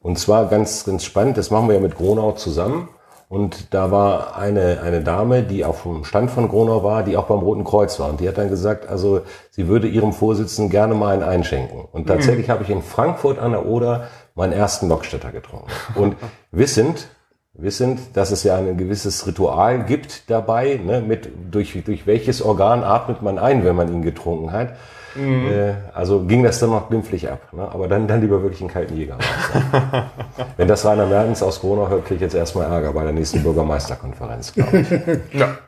Und 0.00 0.18
zwar 0.18 0.46
ganz, 0.46 0.84
ganz 0.84 1.04
spannend, 1.04 1.36
das 1.36 1.50
machen 1.50 1.68
wir 1.68 1.74
ja 1.74 1.80
mit 1.80 1.96
Gronau 1.96 2.32
zusammen. 2.32 2.88
Und 3.30 3.72
da 3.74 3.92
war 3.92 4.36
eine, 4.36 4.80
eine 4.82 5.02
Dame, 5.02 5.44
die 5.44 5.64
auf 5.64 5.84
dem 5.84 6.02
Stand 6.02 6.32
von 6.32 6.48
Gronau 6.48 6.82
war, 6.82 7.04
die 7.04 7.16
auch 7.16 7.26
beim 7.26 7.38
Roten 7.38 7.62
Kreuz 7.62 8.00
war. 8.00 8.10
Und 8.10 8.18
die 8.18 8.28
hat 8.28 8.38
dann 8.38 8.48
gesagt, 8.48 8.88
also 8.88 9.20
sie 9.52 9.68
würde 9.68 9.86
ihrem 9.86 10.12
Vorsitzenden 10.12 10.68
gerne 10.68 10.94
mal 10.94 11.14
einen 11.14 11.22
einschenken. 11.22 11.84
Und 11.92 12.08
tatsächlich 12.08 12.50
habe 12.50 12.64
ich 12.64 12.70
in 12.70 12.82
Frankfurt 12.82 13.38
an 13.38 13.52
der 13.52 13.66
Oder 13.66 14.08
meinen 14.34 14.52
ersten 14.52 14.88
Lockstädter 14.88 15.30
getrunken. 15.30 15.68
Und 15.94 16.16
wissend, 16.50 17.06
wissend, 17.52 18.00
dass 18.14 18.32
es 18.32 18.42
ja 18.42 18.56
ein 18.56 18.76
gewisses 18.76 19.24
Ritual 19.28 19.84
gibt 19.84 20.28
dabei, 20.28 20.80
ne, 20.84 21.00
mit, 21.00 21.28
durch, 21.52 21.80
durch 21.84 22.08
welches 22.08 22.42
Organ 22.42 22.82
atmet 22.82 23.22
man 23.22 23.38
ein, 23.38 23.64
wenn 23.64 23.76
man 23.76 23.92
ihn 23.92 24.02
getrunken 24.02 24.50
hat. 24.50 24.70
Äh, 25.16 25.74
also 25.92 26.24
ging 26.24 26.42
das 26.42 26.58
dann 26.60 26.70
noch 26.70 26.88
glimpflich 26.88 27.28
ab. 27.28 27.52
Ne? 27.52 27.62
Aber 27.62 27.88
dann, 27.88 28.06
dann 28.06 28.20
lieber 28.20 28.42
wirklich 28.42 28.60
einen 28.60 28.70
kalten 28.70 28.96
Jägermeister. 28.96 30.10
Wenn 30.56 30.68
das 30.68 30.84
Rainer 30.84 31.06
Mertens 31.06 31.42
aus 31.42 31.60
Corona 31.60 31.88
hört, 31.88 32.04
kriege 32.04 32.16
ich 32.16 32.20
jetzt 32.20 32.34
erstmal 32.34 32.70
Ärger 32.70 32.92
bei 32.92 33.02
der 33.02 33.12
nächsten 33.12 33.42
Bürgermeisterkonferenz, 33.42 34.52
glaube 34.52 34.78
ich. 34.78 34.90
Ja. 35.38 35.58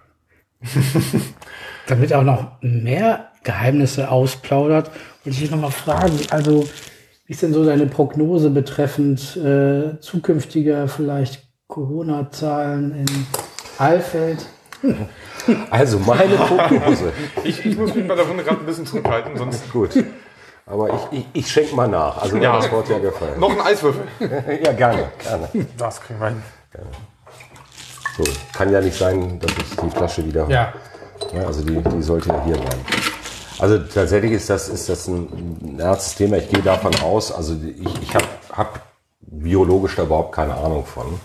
Damit 1.88 2.12
auch 2.12 2.22
noch 2.22 2.52
mehr 2.60 3.30
Geheimnisse 3.42 4.10
ausplaudert, 4.10 4.90
wollte 5.24 5.42
ich 5.42 5.50
noch 5.50 5.60
mal 5.60 5.70
fragen, 5.70 6.16
also 6.30 6.64
wie 7.26 7.32
ist 7.32 7.42
denn 7.42 7.52
so 7.52 7.64
deine 7.64 7.86
Prognose 7.86 8.50
betreffend 8.50 9.36
äh, 9.36 9.98
zukünftiger 10.00 10.86
vielleicht 10.86 11.48
Corona-Zahlen 11.66 12.94
in 12.94 13.06
Alfeld? 13.78 14.46
Also 15.70 15.98
meine 16.00 16.34
Prognose. 16.36 17.12
Ich, 17.44 17.64
ich 17.64 17.76
muss 17.76 17.94
mich 17.94 18.06
bei 18.06 18.14
der 18.14 18.24
Runde 18.26 18.44
gerade 18.44 18.60
ein 18.60 18.66
bisschen 18.66 18.86
zurückhalten, 18.86 19.36
sonst 19.36 19.70
Gut. 19.72 19.90
Aber 20.66 20.88
ich, 21.10 21.18
ich, 21.18 21.26
ich 21.32 21.50
schenke 21.50 21.74
mal 21.74 21.88
nach. 21.88 22.18
Also 22.22 22.36
mir 22.36 22.44
Ja. 22.44 22.52
hat 22.54 22.64
das 22.64 22.72
Wort 22.72 22.88
ja 22.88 22.98
gefallen. 22.98 23.38
noch 23.40 23.50
ein 23.50 23.60
Eiswürfel. 23.60 24.04
Ja, 24.64 24.72
gerne, 24.72 25.10
gerne. 25.22 25.48
Das 25.76 26.00
kriegen 26.00 26.20
wir 26.20 26.28
hin. 26.28 26.42
So, 28.16 28.24
kann 28.52 28.70
ja 28.70 28.80
nicht 28.80 28.96
sein, 28.96 29.40
dass 29.40 29.50
ich 29.52 29.76
die 29.76 29.90
Flasche 29.90 30.24
wieder 30.24 30.48
Ja. 30.48 30.72
Ja, 31.32 31.46
also 31.46 31.62
die, 31.64 31.76
die 31.80 32.02
sollte 32.02 32.28
ja 32.28 32.42
hier 32.44 32.54
bleiben. 32.56 32.80
Also 33.58 33.78
tatsächlich 33.78 34.32
ist 34.32 34.50
das, 34.50 34.68
ist 34.68 34.88
das 34.88 35.06
ein, 35.08 35.28
ein 35.62 35.80
ernstes 35.80 36.16
Thema. 36.16 36.36
Ich 36.36 36.48
gehe 36.48 36.62
davon 36.62 36.92
aus, 37.02 37.30
also 37.32 37.54
ich, 37.54 38.02
ich 38.02 38.14
habe 38.14 38.24
hab 38.52 38.80
biologisch 39.20 39.96
da 39.96 40.02
überhaupt 40.02 40.34
keine 40.34 40.54
Ahnung 40.54 40.84
von. 40.84 41.20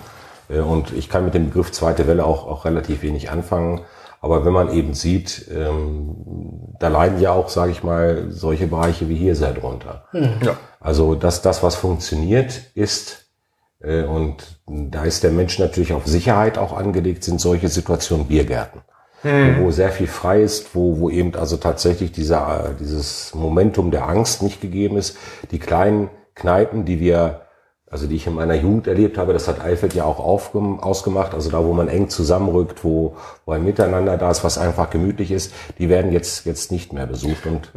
Äh, 0.50 0.60
Und 0.60 0.94
ich 0.94 1.10
kann 1.10 1.26
mit 1.26 1.34
dem 1.34 1.48
Begriff 1.48 1.72
zweite 1.72 2.08
Welle 2.08 2.26
auch, 2.26 2.48
auch 2.48 2.66
relativ 2.66 3.02
wenig 3.02 3.30
anfangen. 3.30 3.82
Aber 4.20 4.46
wenn 4.46 4.54
man 4.54 4.74
eben 4.74 4.94
sieht, 4.94 5.48
ähm, 5.56 6.16
da 6.80 6.88
leiden 6.88 7.20
ja 7.20 7.32
auch, 7.32 7.50
sage 7.50 7.72
ich 7.72 7.84
mal, 7.84 8.26
solche 8.30 8.68
Bereiche 8.68 9.10
wie 9.10 9.16
hier 9.16 9.36
sehr 9.36 9.54
drunter. 9.54 10.06
Ja. 10.12 10.58
Also 10.80 11.14
dass 11.16 11.42
das, 11.42 11.62
was 11.62 11.76
funktioniert, 11.76 12.62
ist, 12.74 13.28
äh, 13.80 14.04
und 14.04 14.60
da 14.66 15.04
ist 15.04 15.24
der 15.24 15.32
Mensch 15.32 15.60
natürlich 15.60 15.94
auf 15.94 16.08
Sicherheit 16.08 16.58
auch 16.58 16.76
angelegt, 16.76 17.24
sind 17.24 17.40
solche 17.40 17.70
Situationen 17.70 18.26
Biergärten. 18.28 18.82
Wo, 19.24 19.66
wo 19.66 19.72
sehr 19.72 19.90
viel 19.90 20.08
frei 20.08 20.42
ist, 20.42 20.76
wo, 20.76 21.00
wo 21.00 21.10
eben 21.10 21.34
also 21.36 21.58
tatsächlich 21.58 22.12
dieser, 22.12 22.76
dieses 22.80 23.34
Momentum 23.34 23.90
der 23.90 24.08
Angst 24.08 24.44
nicht 24.44 24.62
gegeben 24.62 24.96
ist. 24.96 25.18
Die 25.50 25.58
kleinen 25.58 26.12
Kneipen, 26.36 26.86
die 26.86 27.00
wir, 27.00 27.42
also 27.90 28.06
die 28.06 28.16
ich 28.16 28.28
in 28.28 28.36
meiner 28.36 28.56
Jugend 28.56 28.88
erlebt 28.88 29.18
habe, 29.18 29.32
das 29.32 29.48
hat 29.48 29.64
Eifeld 29.64 29.94
ja 29.94 30.04
auch 30.04 30.20
ausgemacht, 30.20 31.34
also 31.34 31.50
da, 31.50 31.64
wo 31.64 31.74
man 31.74 31.88
eng 31.88 32.10
zusammenrückt, 32.10 32.84
wo, 32.84 33.16
wo 33.46 33.54
ein 33.54 33.64
Miteinander 33.64 34.18
da 34.18 34.30
ist, 34.30 34.44
was 34.44 34.58
einfach 34.58 34.90
gemütlich 34.90 35.32
ist, 35.32 35.54
die 35.80 35.88
werden 35.88 36.12
jetzt, 36.12 36.46
jetzt 36.46 36.72
nicht 36.72 36.92
mehr 36.92 37.08
besucht. 37.08 37.46
Und 37.46 37.72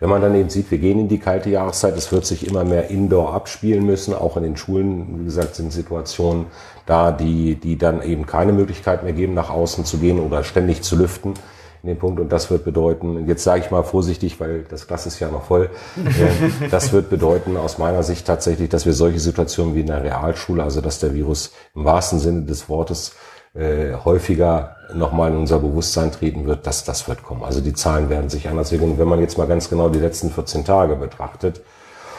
wenn 0.00 0.08
man 0.08 0.22
dann 0.22 0.34
eben 0.34 0.48
sieht, 0.48 0.70
wir 0.70 0.78
gehen 0.78 0.98
in 0.98 1.08
die 1.08 1.18
kalte 1.18 1.50
Jahreszeit, 1.50 1.96
es 1.98 2.10
wird 2.10 2.24
sich 2.24 2.46
immer 2.46 2.64
mehr 2.64 2.88
Indoor 2.88 3.34
abspielen 3.34 3.84
müssen, 3.84 4.14
auch 4.14 4.38
in 4.38 4.42
den 4.42 4.56
Schulen, 4.56 5.20
wie 5.20 5.24
gesagt, 5.24 5.54
sind 5.54 5.70
Situationen 5.70 6.46
da, 6.86 7.12
die, 7.12 7.56
die 7.56 7.76
dann 7.76 8.02
eben 8.02 8.24
keine 8.24 8.52
Möglichkeit 8.52 9.04
mehr 9.04 9.12
geben, 9.12 9.34
nach 9.34 9.50
außen 9.50 9.84
zu 9.84 9.98
gehen 9.98 10.18
oder 10.18 10.44
ständig 10.44 10.82
zu 10.82 10.96
lüften 10.96 11.34
in 11.82 11.88
dem 11.88 11.98
Punkt. 11.98 12.20
Und 12.20 12.30
das 12.30 12.50
wird 12.50 12.64
bedeuten, 12.64 13.26
jetzt 13.26 13.44
sage 13.44 13.62
ich 13.64 13.70
mal 13.70 13.82
vorsichtig, 13.82 14.38
weil 14.40 14.64
das 14.68 14.86
Glas 14.86 15.06
ist 15.06 15.18
ja 15.20 15.30
noch 15.30 15.44
voll, 15.44 15.70
äh, 15.96 16.68
das 16.70 16.92
wird 16.92 17.10
bedeuten 17.10 17.56
aus 17.56 17.78
meiner 17.78 18.02
Sicht 18.02 18.26
tatsächlich, 18.26 18.68
dass 18.68 18.86
wir 18.86 18.92
solche 18.92 19.20
Situationen 19.20 19.74
wie 19.74 19.80
in 19.80 19.88
der 19.88 20.02
Realschule, 20.02 20.62
also 20.62 20.80
dass 20.80 21.00
der 21.00 21.14
Virus 21.14 21.52
im 21.74 21.84
wahrsten 21.84 22.18
Sinne 22.18 22.42
des 22.42 22.68
Wortes 22.68 23.14
äh, 23.54 23.94
häufiger 24.04 24.76
nochmal 24.94 25.30
in 25.32 25.38
unser 25.38 25.58
Bewusstsein 25.58 26.12
treten 26.12 26.46
wird, 26.46 26.66
dass 26.66 26.84
das 26.84 27.08
wird 27.08 27.22
kommen. 27.22 27.42
Also 27.42 27.60
die 27.60 27.74
Zahlen 27.74 28.08
werden 28.08 28.30
sich 28.30 28.48
anders 28.48 28.72
regeln. 28.72 28.92
Und 28.92 28.98
wenn 28.98 29.08
man 29.08 29.20
jetzt 29.20 29.36
mal 29.36 29.46
ganz 29.46 29.68
genau 29.68 29.88
die 29.88 29.98
letzten 29.98 30.30
14 30.30 30.64
Tage 30.64 30.96
betrachtet, 30.96 31.62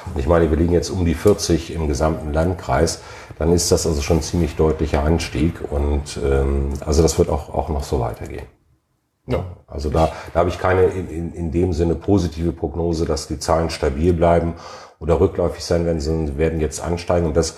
und 0.05 0.19
ich 0.19 0.27
meine, 0.27 0.49
wir 0.49 0.57
liegen 0.57 0.73
jetzt 0.73 0.89
um 0.89 1.05
die 1.05 1.13
40 1.13 1.73
im 1.73 1.87
gesamten 1.87 2.33
Landkreis, 2.33 3.01
dann 3.39 3.53
ist 3.53 3.71
das 3.71 3.87
also 3.87 4.01
schon 4.01 4.17
ein 4.17 4.21
ziemlich 4.21 4.55
deutlicher 4.55 5.03
Anstieg. 5.03 5.53
Und 5.71 6.19
ähm, 6.23 6.69
also 6.85 7.01
das 7.01 7.17
wird 7.17 7.29
auch, 7.29 7.53
auch 7.53 7.69
noch 7.69 7.83
so 7.83 7.99
weitergehen. 7.99 8.45
Ja. 9.27 9.45
Also 9.67 9.89
da, 9.89 10.11
da 10.33 10.39
habe 10.41 10.49
ich 10.49 10.59
keine 10.59 10.83
in, 10.83 11.09
in, 11.09 11.33
in 11.33 11.51
dem 11.51 11.73
Sinne 11.73 11.95
positive 11.95 12.51
Prognose, 12.51 13.05
dass 13.05 13.27
die 13.27 13.39
Zahlen 13.39 13.69
stabil 13.69 14.13
bleiben 14.13 14.55
oder 14.99 15.19
rückläufig 15.19 15.63
sein 15.63 15.85
werden, 15.85 15.99
sondern 16.01 16.27
sie 16.27 16.37
werden 16.37 16.59
jetzt 16.59 16.83
ansteigen. 16.83 17.27
Und 17.27 17.37
das, 17.37 17.57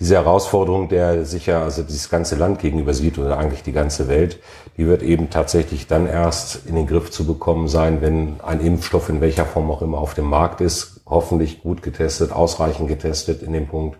diese 0.00 0.16
Herausforderung, 0.16 0.88
der 0.88 1.24
sich 1.24 1.46
ja 1.46 1.62
also 1.62 1.82
dieses 1.82 2.10
ganze 2.10 2.34
Land 2.34 2.58
gegenüber 2.58 2.94
sieht 2.94 3.18
oder 3.18 3.38
eigentlich 3.38 3.62
die 3.62 3.72
ganze 3.72 4.08
Welt, 4.08 4.40
die 4.76 4.86
wird 4.86 5.02
eben 5.02 5.30
tatsächlich 5.30 5.86
dann 5.86 6.08
erst 6.08 6.66
in 6.66 6.74
den 6.74 6.86
Griff 6.86 7.12
zu 7.12 7.24
bekommen 7.24 7.68
sein, 7.68 8.00
wenn 8.00 8.40
ein 8.42 8.60
Impfstoff 8.60 9.08
in 9.08 9.20
welcher 9.20 9.44
Form 9.44 9.70
auch 9.70 9.82
immer 9.82 9.98
auf 9.98 10.14
dem 10.14 10.26
Markt 10.26 10.60
ist, 10.60 11.02
hoffentlich 11.06 11.62
gut 11.62 11.82
getestet, 11.82 12.32
ausreichend 12.32 12.88
getestet 12.88 13.42
in 13.42 13.52
dem 13.52 13.68
Punkt. 13.68 13.98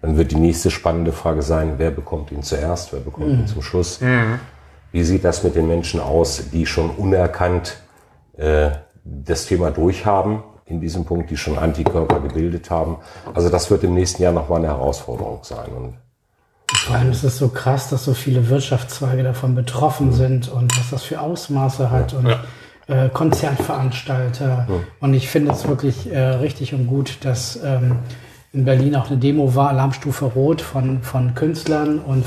Dann 0.00 0.16
wird 0.16 0.30
die 0.30 0.36
nächste 0.36 0.70
spannende 0.70 1.12
Frage 1.12 1.42
sein, 1.42 1.74
wer 1.76 1.90
bekommt 1.90 2.32
ihn 2.32 2.42
zuerst, 2.42 2.92
wer 2.92 3.00
bekommt 3.00 3.26
ihn 3.40 3.46
zum 3.46 3.62
Schluss. 3.62 4.00
Wie 4.92 5.02
sieht 5.02 5.24
das 5.24 5.42
mit 5.44 5.54
den 5.54 5.66
Menschen 5.66 6.00
aus, 6.00 6.50
die 6.52 6.66
schon 6.66 6.90
unerkannt 6.90 7.76
äh, 8.36 8.70
das 9.04 9.46
Thema 9.46 9.70
durchhaben, 9.70 10.42
in 10.66 10.80
diesem 10.80 11.04
Punkt, 11.04 11.30
die 11.30 11.36
schon 11.36 11.58
Antikörper 11.58 12.20
gebildet 12.20 12.70
haben? 12.70 12.96
Also 13.34 13.48
das 13.48 13.70
wird 13.70 13.84
im 13.84 13.94
nächsten 13.94 14.22
Jahr 14.22 14.32
nochmal 14.32 14.58
eine 14.58 14.68
Herausforderung 14.68 15.40
sein. 15.42 15.68
Und 15.76 15.94
Vor 16.74 16.96
allem 16.96 17.10
ist 17.10 17.24
es 17.24 17.38
so 17.38 17.48
krass, 17.48 17.90
dass 17.90 18.04
so 18.04 18.14
viele 18.14 18.48
Wirtschaftszweige 18.48 19.22
davon 19.22 19.54
betroffen 19.54 20.12
sind 20.12 20.48
und 20.48 20.76
was 20.78 20.90
das 20.90 21.02
für 21.02 21.20
Ausmaße 21.20 21.90
hat. 21.90 22.14
Und 22.14 22.36
äh, 22.88 23.10
Konzertveranstalter. 23.10 24.66
Mhm. 24.68 24.80
Und 25.00 25.14
ich 25.14 25.28
finde 25.28 25.52
es 25.52 25.68
wirklich 25.68 26.10
äh, 26.10 26.18
richtig 26.18 26.72
und 26.72 26.86
gut, 26.86 27.18
dass 27.22 27.60
ähm, 27.62 27.96
in 28.52 28.64
Berlin 28.64 28.96
auch 28.96 29.10
eine 29.10 29.18
Demo 29.18 29.54
war, 29.54 29.68
Alarmstufe 29.68 30.24
Rot 30.24 30.62
von, 30.62 31.02
von 31.02 31.34
Künstlern 31.34 31.98
und 31.98 32.24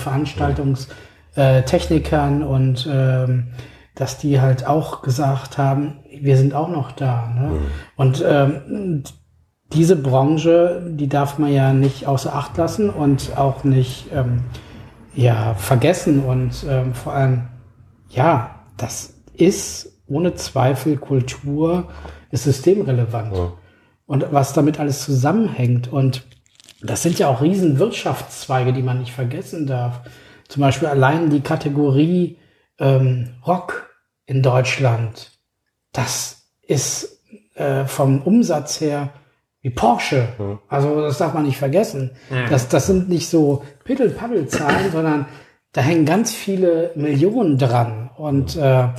Veranstaltungstechnikern 1.32 2.44
und 2.44 2.88
ähm, 2.91 3.48
dass 3.96 4.17
die 4.17 4.39
halt 4.39 4.65
auch 4.65 5.02
gesagt 5.02 5.58
haben, 5.58 6.00
wir 6.22 6.38
sind 6.38 6.54
auch 6.54 6.70
noch 6.70 6.91
da. 6.91 7.28
Ne? 7.28 7.48
Mhm. 7.50 7.60
Und 7.96 8.26
ähm, 8.28 9.04
diese 9.74 9.96
Branche, 9.96 10.82
die 10.89 11.08
darf 11.08 11.38
man 11.38 11.54
ja 11.54 11.74
nicht 11.74 12.08
außer 12.08 12.34
Acht 12.34 12.58
lassen 12.58 12.89
und 12.89 13.38
auch 13.38 13.63
nicht 13.63 14.08
ähm, 14.13 14.41
ja, 15.13 15.54
vergessen. 15.56 16.24
Und 16.24 16.65
ähm, 16.67 16.94
vor 16.94 17.13
allem, 17.13 17.48
ja, 18.10 18.63
das 18.78 19.13
ist 19.34 20.02
ohne 20.08 20.36
Zweifel 20.36 20.98
Kultur, 20.98 21.89
ist 22.32 22.44
systemrelevant. 22.44 23.36
Ja. 23.36 23.54
Und 24.06 24.26
was 24.32 24.52
damit 24.52 24.80
alles 24.80 25.04
zusammenhängt. 25.06 25.91
Und 25.91 26.26
das 26.82 27.02
sind 27.04 27.17
ja 27.20 27.30
auch 27.30 27.41
riesen 27.41 27.80
Wirtschaftszweige, 27.80 28.74
die 28.74 28.84
man 28.84 29.00
nicht 29.00 29.13
vergessen 29.13 29.67
darf. 29.67 30.02
Zum 30.52 30.60
Beispiel 30.60 30.90
allein 30.90 31.30
die 31.30 31.40
Kategorie 31.40 32.38
ähm, 32.78 33.36
Rock 33.48 33.90
in 34.26 34.44
Deutschland. 34.44 35.32
Das 35.94 36.44
ist 36.62 37.22
äh, 37.56 37.86
vom 37.86 38.22
Umsatz 38.22 38.82
her 38.82 39.12
wie 39.62 39.70
Porsche. 39.70 40.28
Mhm. 40.38 40.60
Also 40.68 41.00
das 41.00 41.20
darf 41.20 41.34
man 41.34 41.44
nicht 41.44 41.58
vergessen. 41.58 42.12
Mhm. 42.30 42.50
Das, 42.50 42.68
das 42.68 42.88
sind 42.88 43.08
nicht 43.08 43.30
so 43.30 43.64
Pittel-Paddel-Zahlen, 43.86 44.92
sondern 44.92 45.26
da 45.72 45.80
hängen 45.80 46.06
ganz 46.06 46.34
viele 46.34 46.92
Millionen 46.96 47.58
dran. 47.58 48.10
Und 48.18 48.58
äh, 48.58 48.90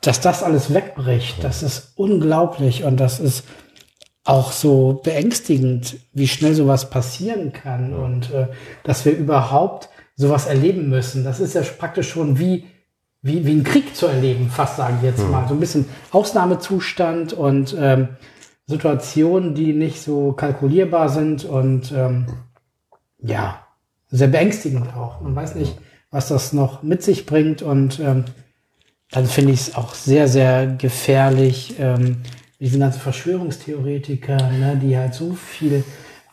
dass 0.00 0.22
das 0.22 0.42
alles 0.42 0.72
wegbricht, 0.72 1.44
das 1.44 1.62
ist 1.62 1.92
unglaublich 1.96 2.84
und 2.84 2.98
das 2.98 3.20
ist 3.20 3.44
auch 4.24 4.52
so 4.52 5.02
beängstigend, 5.04 5.96
wie 6.14 6.28
schnell 6.28 6.54
sowas 6.54 6.88
passieren 6.88 7.52
kann 7.52 7.92
und 7.92 8.32
äh, 8.32 8.46
dass 8.84 9.04
wir 9.04 9.14
überhaupt 9.14 9.90
sowas 10.16 10.46
erleben 10.46 10.88
müssen. 10.88 11.24
Das 11.24 11.40
ist 11.40 11.54
ja 11.54 11.62
praktisch 11.62 12.10
schon 12.10 12.38
wie, 12.38 12.66
wie, 13.22 13.44
wie 13.46 13.52
ein 13.52 13.64
Krieg 13.64 13.96
zu 13.96 14.06
erleben, 14.06 14.48
fast 14.48 14.76
sagen 14.76 14.98
wir 15.00 15.10
jetzt 15.10 15.28
mal. 15.28 15.46
So 15.48 15.54
ein 15.54 15.60
bisschen 15.60 15.86
Ausnahmezustand 16.10 17.32
und 17.32 17.76
ähm, 17.78 18.08
Situationen, 18.66 19.54
die 19.54 19.72
nicht 19.72 20.02
so 20.02 20.32
kalkulierbar 20.32 21.08
sind 21.08 21.44
und 21.44 21.92
ähm, 21.92 22.26
ja, 23.18 23.60
sehr 24.10 24.28
beängstigend 24.28 24.94
auch. 24.96 25.20
Man 25.20 25.34
weiß 25.34 25.54
nicht, 25.56 25.76
was 26.10 26.28
das 26.28 26.52
noch 26.52 26.82
mit 26.82 27.02
sich 27.02 27.26
bringt 27.26 27.62
und 27.62 27.98
ähm, 28.00 28.24
dann 29.10 29.26
finde 29.26 29.52
ich 29.52 29.60
es 29.60 29.74
auch 29.74 29.94
sehr, 29.94 30.28
sehr 30.28 30.66
gefährlich, 30.66 31.74
ähm, 31.78 32.18
diese 32.60 32.78
ganzen 32.78 33.00
Verschwörungstheoretiker, 33.00 34.36
ne, 34.50 34.80
die 34.80 34.96
halt 34.96 35.14
so 35.14 35.34
viel 35.34 35.84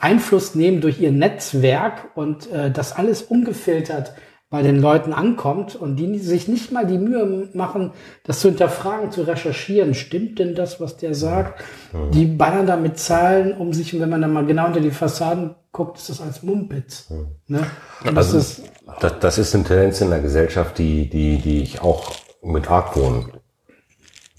Einfluss 0.01 0.55
nehmen 0.55 0.81
durch 0.81 0.99
ihr 0.99 1.11
Netzwerk 1.11 2.11
und 2.15 2.51
äh, 2.51 2.71
das 2.71 2.93
alles 2.93 3.21
ungefiltert 3.21 4.13
bei 4.49 4.61
den 4.63 4.81
Leuten 4.81 5.13
ankommt 5.13 5.77
und 5.77 5.95
die 5.95 6.19
sich 6.19 6.49
nicht 6.49 6.73
mal 6.73 6.85
die 6.85 6.97
Mühe 6.97 7.49
machen, 7.53 7.91
das 8.25 8.41
zu 8.41 8.49
hinterfragen, 8.49 9.09
zu 9.09 9.21
recherchieren. 9.21 9.93
Stimmt 9.93 10.39
denn 10.39 10.55
das, 10.55 10.81
was 10.81 10.97
der 10.97 11.15
sagt? 11.15 11.63
Mhm. 11.93 12.11
Die 12.11 12.25
ballern 12.25 12.67
da 12.67 12.75
mit 12.75 12.99
Zahlen 12.99 13.55
um 13.55 13.71
sich 13.71 13.93
und 13.93 14.01
wenn 14.01 14.09
man 14.09 14.21
dann 14.21 14.33
mal 14.33 14.45
genau 14.45 14.67
unter 14.67 14.81
die 14.81 14.91
Fassaden 14.91 15.55
guckt, 15.71 15.97
ist 15.97 16.09
das 16.09 16.19
als 16.19 16.43
Mumpitz. 16.43 17.09
Mhm. 17.09 17.27
Ne? 17.47 17.65
Und 18.03 18.17
also, 18.17 18.37
das, 18.37 18.59
ist, 18.59 18.63
das, 18.99 19.19
das 19.19 19.37
ist 19.37 19.55
eine 19.55 19.63
Tendenz 19.63 20.01
in 20.01 20.09
der 20.09 20.19
Gesellschaft, 20.19 20.77
die, 20.77 21.09
die, 21.09 21.37
die 21.37 21.63
ich 21.63 21.81
auch 21.81 22.11
mit 22.43 22.69
Argwohn 22.69 23.31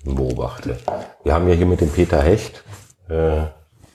beobachte. 0.04 0.76
Wir 1.24 1.32
haben 1.32 1.48
ja 1.48 1.54
hier 1.54 1.66
mit 1.66 1.80
dem 1.80 1.88
Peter 1.88 2.20
Hecht, 2.20 2.64
äh, 3.08 3.44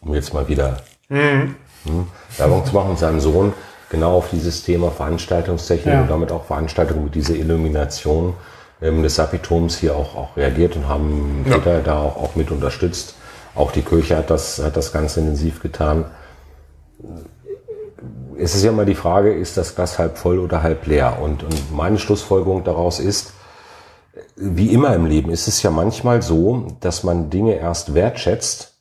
um 0.01 0.15
jetzt 0.15 0.34
mal 0.34 0.47
wieder 0.47 0.77
mhm. 1.10 1.56
hm, 1.86 2.08
Werbung 2.38 2.65
zu 2.65 2.74
machen, 2.74 2.98
seinem 2.98 3.20
Sohn, 3.20 3.54
genau 3.89 4.17
auf 4.17 4.30
dieses 4.30 4.63
Thema 4.63 4.91
Veranstaltungstechnik 4.91 5.93
ja. 5.93 6.02
und 6.02 6.10
damit 6.10 6.32
auch 6.32 6.46
Veranstaltungen 6.46 7.06
mit 7.06 7.15
dieser 7.15 7.36
Illumination 7.36 8.34
ähm, 8.82 9.04
des 9.04 9.15
Sapitums 9.15 9.78
hier 9.78 9.96
auch, 9.96 10.15
auch 10.15 10.38
reagiert 10.38 10.76
und 10.76 10.88
haben 10.88 11.46
ja. 11.48 11.58
Peter 11.58 11.80
da 11.82 12.00
auch, 12.00 12.17
auch 12.17 12.36
mit 12.36 12.52
unterstützt. 12.52 13.15
Auch 13.56 13.72
die 13.72 13.82
Kirche 13.82 14.17
hat 14.17 14.30
das, 14.30 14.62
hat 14.63 14.78
das 14.78 14.93
ganz 14.93 15.17
intensiv 15.17 15.62
getan. 15.62 16.06
Es 18.38 18.54
ist 18.54 18.63
ja 18.63 18.70
immer 18.70 18.86
die 18.86 18.96
Frage, 18.96 19.34
ist 19.34 19.58
das 19.58 19.76
Glas 19.76 19.98
halb 19.98 20.17
voll 20.20 20.38
oder 20.38 20.62
halb 20.62 20.86
leer? 20.86 21.17
Und, 21.20 21.43
und 21.43 21.76
meine 21.76 21.98
Schlussfolgerung 21.98 22.63
daraus 22.63 23.00
ist, 23.00 23.34
wie 24.36 24.72
immer 24.72 24.93
im 24.93 25.08
Leben 25.08 25.32
ist 25.32 25.48
es 25.48 25.63
ja 25.63 25.72
manchmal 25.72 26.22
so, 26.22 26.67
dass 26.80 27.04
man 27.04 27.32
Dinge 27.32 27.56
erst 27.56 27.96
wertschätzt, 27.96 28.76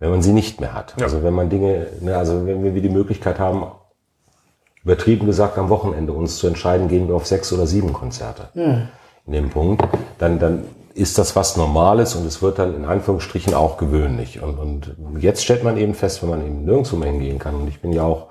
wenn 0.00 0.10
man 0.10 0.22
sie 0.22 0.32
nicht 0.32 0.60
mehr 0.60 0.74
hat. 0.74 0.94
Ja. 0.98 1.04
Also 1.04 1.22
wenn 1.22 1.34
man 1.34 1.48
Dinge, 1.48 1.86
ne, 2.00 2.16
also 2.16 2.46
wenn 2.46 2.74
wir 2.74 2.82
die 2.82 2.88
Möglichkeit 2.88 3.38
haben, 3.38 3.64
übertrieben 4.82 5.26
gesagt, 5.26 5.58
am 5.58 5.68
Wochenende 5.68 6.12
uns 6.12 6.38
zu 6.38 6.46
entscheiden, 6.46 6.88
gehen 6.88 7.06
wir 7.06 7.14
auf 7.14 7.26
sechs 7.26 7.52
oder 7.52 7.66
sieben 7.66 7.92
Konzerte. 7.92 8.48
Mhm. 8.54 8.88
In 9.26 9.32
dem 9.32 9.50
Punkt, 9.50 9.84
dann, 10.18 10.38
dann 10.38 10.64
ist 10.94 11.18
das 11.18 11.36
was 11.36 11.56
Normales 11.56 12.16
und 12.16 12.26
es 12.26 12.42
wird 12.42 12.58
dann 12.58 12.74
in 12.74 12.84
Anführungsstrichen 12.86 13.54
auch 13.54 13.76
gewöhnlich. 13.76 14.42
Und, 14.42 14.58
und 14.58 14.96
jetzt 15.20 15.44
stellt 15.44 15.62
man 15.62 15.76
eben 15.76 15.94
fest, 15.94 16.22
wenn 16.22 16.30
man 16.30 16.44
eben 16.44 16.64
nirgendwo 16.64 16.96
mehr 16.96 17.10
hingehen 17.10 17.38
kann, 17.38 17.54
und 17.54 17.68
ich 17.68 17.80
bin 17.80 17.92
ja 17.92 18.02
auch 18.02 18.26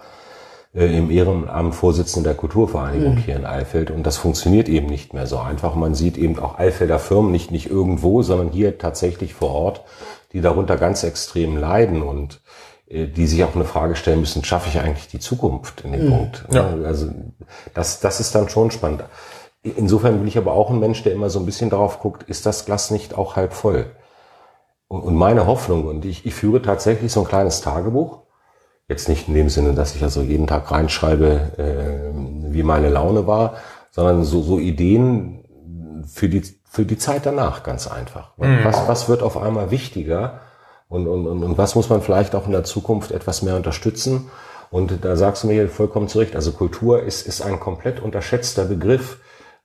äh, 0.73 0.85
im 0.97 1.11
Ehrenamt 1.11 1.75
Vorsitzender 1.75 2.31
der 2.31 2.37
Kulturvereinigung 2.37 3.15
mhm. 3.15 3.19
hier 3.19 3.35
in 3.35 3.45
Eifeld 3.45 3.91
und 3.91 4.05
das 4.05 4.17
funktioniert 4.17 4.69
eben 4.69 4.87
nicht 4.87 5.13
mehr 5.13 5.27
so 5.27 5.37
einfach. 5.37 5.75
Man 5.75 5.93
sieht 5.93 6.17
eben 6.17 6.39
auch 6.39 6.57
Eifelder 6.57 6.99
Firmen 6.99 7.31
nicht, 7.31 7.51
nicht 7.51 7.69
irgendwo, 7.69 8.23
sondern 8.23 8.49
hier 8.49 8.77
tatsächlich 8.77 9.33
vor 9.35 9.51
Ort, 9.51 9.81
die 10.33 10.41
darunter 10.41 10.77
ganz 10.77 11.03
extrem 11.03 11.57
leiden 11.57 12.01
und 12.01 12.41
äh, 12.87 13.07
die 13.07 13.27
sich 13.27 13.43
auch 13.43 13.55
eine 13.55 13.65
Frage 13.65 13.95
stellen 13.95 14.19
müssen, 14.19 14.43
schaffe 14.43 14.69
ich 14.69 14.79
eigentlich 14.79 15.07
die 15.07 15.19
Zukunft 15.19 15.81
in 15.81 15.91
dem 15.91 16.05
mhm. 16.05 16.09
Punkt? 16.09 16.45
Ja. 16.51 16.75
Also 16.83 17.09
das, 17.73 17.99
das 17.99 18.19
ist 18.19 18.35
dann 18.35 18.49
schon 18.49 18.71
spannend. 18.71 19.03
Insofern 19.61 20.19
bin 20.19 20.27
ich 20.27 20.37
aber 20.37 20.53
auch 20.53 20.69
ein 20.69 20.79
Mensch, 20.79 21.03
der 21.03 21.13
immer 21.13 21.29
so 21.29 21.39
ein 21.39 21.45
bisschen 21.45 21.69
darauf 21.69 21.99
guckt, 21.99 22.23
ist 22.23 22.45
das 22.45 22.65
Glas 22.65 22.91
nicht 22.91 23.17
auch 23.17 23.35
halb 23.35 23.53
voll? 23.53 23.91
Und 24.87 25.15
meine 25.15 25.45
Hoffnung, 25.45 25.85
und 25.85 26.05
ich, 26.05 26.25
ich 26.25 26.33
führe 26.33 26.61
tatsächlich 26.61 27.11
so 27.11 27.21
ein 27.21 27.27
kleines 27.27 27.61
Tagebuch, 27.61 28.23
jetzt 28.87 29.07
nicht 29.07 29.27
in 29.27 29.35
dem 29.35 29.49
Sinne, 29.49 29.73
dass 29.73 29.95
ich 29.95 30.01
also 30.01 30.21
jeden 30.21 30.47
Tag 30.47 30.71
reinschreibe, 30.71 31.51
äh, 31.57 32.53
wie 32.53 32.63
meine 32.63 32.89
Laune 32.89 33.27
war, 33.27 33.57
sondern 33.91 34.23
so, 34.23 34.41
so 34.41 34.57
Ideen 34.57 35.43
für 36.07 36.27
die, 36.27 36.41
für 36.69 36.85
die 36.85 36.97
Zeit 36.97 37.25
danach, 37.25 37.63
ganz 37.63 37.87
einfach. 37.87 38.37
Mhm. 38.37 38.59
Was, 38.63 38.87
was 38.87 39.09
wird 39.09 39.23
auf 39.23 39.37
einmal 39.37 39.71
wichtiger? 39.71 40.41
Und, 40.87 41.07
und, 41.07 41.27
und, 41.27 41.43
und 41.43 41.57
was 41.57 41.75
muss 41.75 41.89
man 41.89 42.01
vielleicht 42.01 42.35
auch 42.35 42.45
in 42.45 42.51
der 42.51 42.63
Zukunft 42.63 43.11
etwas 43.11 43.41
mehr 43.41 43.55
unterstützen? 43.55 44.29
Und 44.69 45.03
da 45.03 45.15
sagst 45.15 45.43
du 45.43 45.47
mir 45.47 45.53
hier 45.53 45.69
vollkommen 45.69 46.07
zurecht, 46.07 46.35
also 46.35 46.51
Kultur 46.51 47.01
ist, 47.01 47.27
ist 47.27 47.41
ein 47.41 47.59
komplett 47.59 47.99
unterschätzter 47.99 48.65
Begriff, 48.65 49.17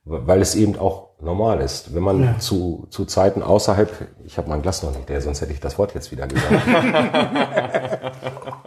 weil 0.03 0.41
es 0.41 0.55
eben 0.55 0.79
auch 0.79 1.09
normal 1.21 1.61
ist. 1.61 1.93
Wenn 1.93 2.03
man 2.03 2.23
ja. 2.23 2.39
zu, 2.39 2.87
zu 2.89 3.05
Zeiten 3.05 3.43
außerhalb, 3.43 4.07
ich 4.23 4.39
habe 4.39 4.49
mein 4.49 4.63
Glas 4.63 4.81
noch 4.81 4.95
nicht, 4.95 5.07
der, 5.07 5.21
sonst 5.21 5.41
hätte 5.41 5.53
ich 5.53 5.59
das 5.59 5.77
Wort 5.77 5.93
jetzt 5.93 6.11
wieder 6.11 6.27
gesagt. 6.27 6.65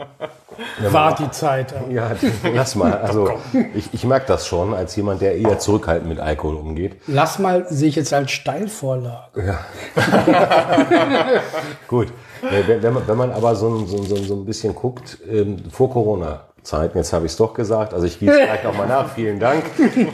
War 0.91 1.15
die 1.15 1.31
Zeit. 1.31 1.75
Ja, 1.91 2.13
lass 2.55 2.75
mal. 2.75 2.89
Also 3.09 3.31
ich, 3.75 3.95
ich 3.95 4.05
merke 4.05 4.27
das 4.27 4.47
schon 4.47 4.75
als 4.75 4.95
jemand, 4.97 5.21
der 5.21 5.37
eher 5.37 5.59
zurückhaltend 5.59 6.09
mit 6.09 6.21
Alkohol 6.21 6.57
umgeht. 6.57 6.97
Lass 7.07 7.39
mal 7.39 7.67
sehe 7.69 7.89
ich 7.89 7.97
jetzt 7.97 8.13
als 8.13 8.31
Steilvorlage. 8.31 9.47
Ja. 9.47 9.61
Gut. 11.89 12.09
Wenn 12.41 12.93
man, 12.93 13.09
wenn 13.09 13.17
man 13.17 13.33
aber 13.33 13.55
so, 13.55 13.85
so, 13.87 14.03
so, 14.03 14.17
so 14.17 14.35
ein 14.35 14.45
bisschen 14.45 14.75
guckt, 14.75 15.19
ähm, 15.29 15.65
vor 15.71 15.91
Corona-Zeiten, 15.91 16.99
jetzt 16.99 17.13
habe 17.13 17.27
ich 17.27 17.33
es 17.33 17.39
doch 17.39 17.55
gesagt, 17.55 17.95
also 17.95 18.07
ich 18.07 18.19
gehe 18.19 18.31
es 18.31 18.37
gleich 18.37 18.63
nochmal 18.65 18.87
nach, 18.87 19.09
vielen 19.11 19.41
Dank. 19.41 19.65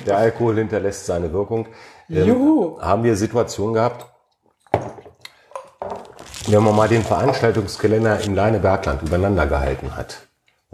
Der 0.07 0.19
Alkohol 0.19 0.57
hinterlässt 0.57 1.07
seine 1.07 1.33
Wirkung. 1.33 1.67
Ähm, 2.09 2.27
Juhu. 2.29 2.81
Haben 2.81 3.05
wir 3.05 3.17
Situationen 3.17 3.75
gehabt, 3.75 4.07
wenn 6.49 6.63
man 6.63 6.77
mal 6.77 6.89
den 6.89 7.03
Veranstaltungskalender 7.03 8.21
im 8.21 8.35
Leinebergland 8.35 9.03
übereinander 9.03 9.47
gehalten 9.47 9.97
hat, 9.97 10.19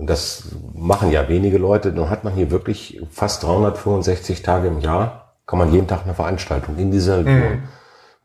und 0.00 0.08
das 0.08 0.44
machen 0.72 1.10
ja 1.10 1.28
wenige 1.28 1.58
Leute, 1.58 1.92
dann 1.92 2.08
hat 2.08 2.24
man 2.24 2.32
hier 2.32 2.50
wirklich 2.50 3.02
fast 3.10 3.42
365 3.42 4.40
Tage 4.40 4.68
im 4.68 4.80
Jahr, 4.80 5.34
kann 5.46 5.58
man 5.58 5.74
jeden 5.74 5.88
Tag 5.88 6.04
eine 6.04 6.14
Veranstaltung 6.14 6.78
in 6.78 6.90
dieser 6.90 7.18
Region 7.18 7.34
mhm. 7.34 7.62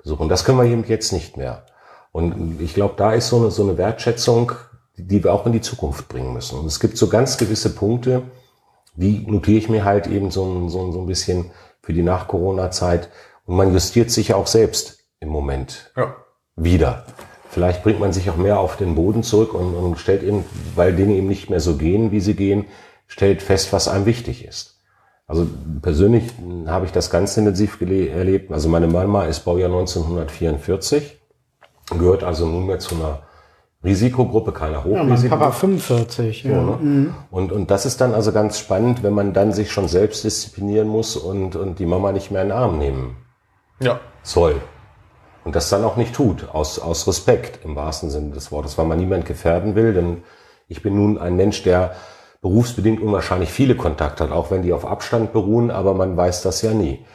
besuchen. 0.01 0.29
Das 0.29 0.45
können 0.45 0.57
wir 0.57 0.63
eben 0.63 0.85
jetzt 0.85 1.11
nicht 1.11 1.35
mehr. 1.35 1.65
Und 2.13 2.61
ich 2.61 2.75
glaube, 2.75 2.93
da 2.95 3.11
ist 3.11 3.27
so 3.27 3.41
eine, 3.41 3.51
so 3.51 3.63
eine 3.63 3.77
Wertschätzung, 3.77 4.53
die 4.95 5.21
wir 5.21 5.33
auch 5.33 5.45
in 5.45 5.51
die 5.51 5.59
Zukunft 5.59 6.07
bringen 6.07 6.31
müssen. 6.31 6.57
Und 6.57 6.65
es 6.65 6.79
gibt 6.79 6.97
so 6.97 7.09
ganz 7.09 7.37
gewisse 7.37 7.75
Punkte, 7.75 8.21
die 8.95 9.29
notiere 9.29 9.57
ich 9.57 9.67
mir 9.67 9.83
halt 9.83 10.07
eben 10.07 10.31
so, 10.31 10.69
so, 10.69 10.93
so 10.93 11.01
ein 11.01 11.07
bisschen 11.07 11.51
für 11.81 11.91
die 11.91 12.03
Nach-Corona-Zeit. 12.03 13.09
Und 13.45 13.57
man 13.57 13.73
justiert 13.73 14.11
sich 14.11 14.29
ja 14.29 14.37
auch 14.37 14.47
selbst 14.47 14.99
im 15.19 15.27
Moment 15.27 15.91
ja. 15.97 16.15
wieder. 16.55 17.05
Vielleicht 17.55 17.83
bringt 17.83 18.01
man 18.01 18.11
sich 18.11 18.29
auch 18.29 18.35
mehr 18.35 18.59
auf 18.59 18.75
den 18.75 18.95
Boden 18.95 19.23
zurück 19.23 19.53
und, 19.53 19.73
und 19.75 19.97
stellt 19.97 20.23
eben, 20.23 20.43
weil 20.75 20.93
Dinge 20.93 21.13
eben 21.13 21.29
nicht 21.29 21.49
mehr 21.49 21.61
so 21.61 21.77
gehen, 21.77 22.11
wie 22.11 22.19
sie 22.19 22.35
gehen, 22.35 22.65
stellt 23.07 23.41
fest, 23.41 23.71
was 23.71 23.87
einem 23.87 24.05
wichtig 24.05 24.45
ist. 24.45 24.81
Also 25.25 25.47
persönlich 25.81 26.25
habe 26.67 26.85
ich 26.85 26.91
das 26.91 27.09
ganz 27.09 27.37
intensiv 27.37 27.79
erlebt. 27.79 28.51
Also 28.51 28.67
meine 28.67 28.87
Mama 28.87 29.23
ist 29.23 29.45
Baujahr 29.45 29.69
1944 29.69 31.17
gehört 31.97 32.25
also 32.25 32.45
nunmehr 32.45 32.79
zu 32.79 32.95
einer 32.95 33.19
Risikogruppe, 33.85 34.51
keiner 34.51 34.83
Hochrisiko. 34.83 35.33
Ja, 35.33 35.39
Papa 35.39 35.51
45. 35.51 36.43
Ja. 36.43 36.61
ne? 36.61 36.77
mhm. 36.81 37.13
und, 37.31 37.53
und 37.53 37.71
das 37.71 37.85
ist 37.85 38.01
dann 38.01 38.13
also 38.13 38.33
ganz 38.33 38.59
spannend, 38.59 39.01
wenn 39.01 39.13
man 39.13 39.31
dann 39.31 39.53
sich 39.53 39.71
schon 39.71 39.87
selbst 39.87 40.25
disziplinieren 40.25 40.89
muss 40.89 41.15
und, 41.15 41.55
und 41.55 41.79
die 41.79 41.85
Mama 41.85 42.11
nicht 42.11 42.31
mehr 42.31 42.41
in 42.41 42.49
den 42.49 42.57
Arm 42.57 42.79
nehmen 42.79 43.15
ja. 43.79 44.01
soll. 44.23 44.55
Und 45.45 45.55
das 45.55 45.69
dann 45.69 45.83
auch 45.85 45.95
nicht 45.95 46.13
tut, 46.13 46.49
aus, 46.51 46.79
aus 46.79 47.07
Respekt 47.07 47.63
im 47.63 47.75
wahrsten 47.75 48.09
Sinne 48.09 48.31
des 48.31 48.51
Wortes, 48.51 48.77
weil 48.79 48.85
man 48.85 48.97
niemand 48.97 49.25
gefährden 49.25 49.75
will. 49.75 49.93
Denn 49.93 50.23
ich 50.67 50.81
bin 50.81 50.95
nun 50.95 51.19
ein 51.19 51.35
Mensch, 51.35 51.61
der 51.61 51.95
berufsbedingt 52.41 52.99
unwahrscheinlich 52.99 53.51
viele 53.51 53.75
Kontakte 53.75 54.23
hat, 54.23 54.31
auch 54.31 54.49
wenn 54.49 54.63
die 54.63 54.73
auf 54.73 54.85
Abstand 54.85 55.33
beruhen, 55.33 55.69
aber 55.69 55.93
man 55.93 56.17
weiß 56.17 56.41
das 56.41 56.63
ja 56.63 56.73
nie. 56.73 57.05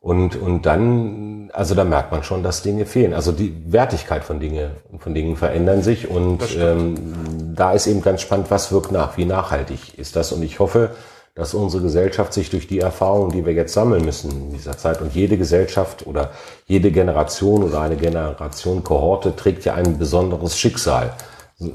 Und, 0.00 0.36
und 0.36 0.66
dann, 0.66 1.50
also 1.52 1.74
da 1.74 1.82
merkt 1.82 2.12
man 2.12 2.22
schon, 2.22 2.44
dass 2.44 2.62
Dinge 2.62 2.86
fehlen. 2.86 3.12
Also 3.12 3.32
die 3.32 3.72
Wertigkeit 3.72 4.22
von 4.22 4.38
Dinge, 4.38 4.76
von 4.98 5.12
Dingen 5.12 5.36
verändern 5.36 5.82
sich 5.82 6.08
und 6.08 6.42
ähm, 6.56 7.54
da 7.56 7.72
ist 7.72 7.88
eben 7.88 8.02
ganz 8.02 8.22
spannend, 8.22 8.52
was 8.52 8.70
wirkt 8.70 8.92
nach, 8.92 9.16
wie 9.16 9.24
nachhaltig 9.24 9.98
ist 9.98 10.14
das. 10.14 10.30
Und 10.30 10.44
ich 10.44 10.60
hoffe, 10.60 10.90
dass 11.38 11.54
unsere 11.54 11.84
Gesellschaft 11.84 12.32
sich 12.32 12.50
durch 12.50 12.66
die 12.66 12.80
Erfahrungen, 12.80 13.30
die 13.30 13.46
wir 13.46 13.52
jetzt 13.52 13.72
sammeln 13.72 14.04
müssen 14.04 14.28
in 14.32 14.50
dieser 14.50 14.76
Zeit 14.76 15.00
und 15.00 15.14
jede 15.14 15.38
Gesellschaft 15.38 16.04
oder 16.04 16.32
jede 16.66 16.90
Generation 16.90 17.62
oder 17.62 17.80
eine 17.80 17.94
Generation 17.96 18.82
Kohorte 18.82 19.36
trägt 19.36 19.64
ja 19.64 19.74
ein 19.74 19.98
besonderes 19.98 20.58
Schicksal, 20.58 21.14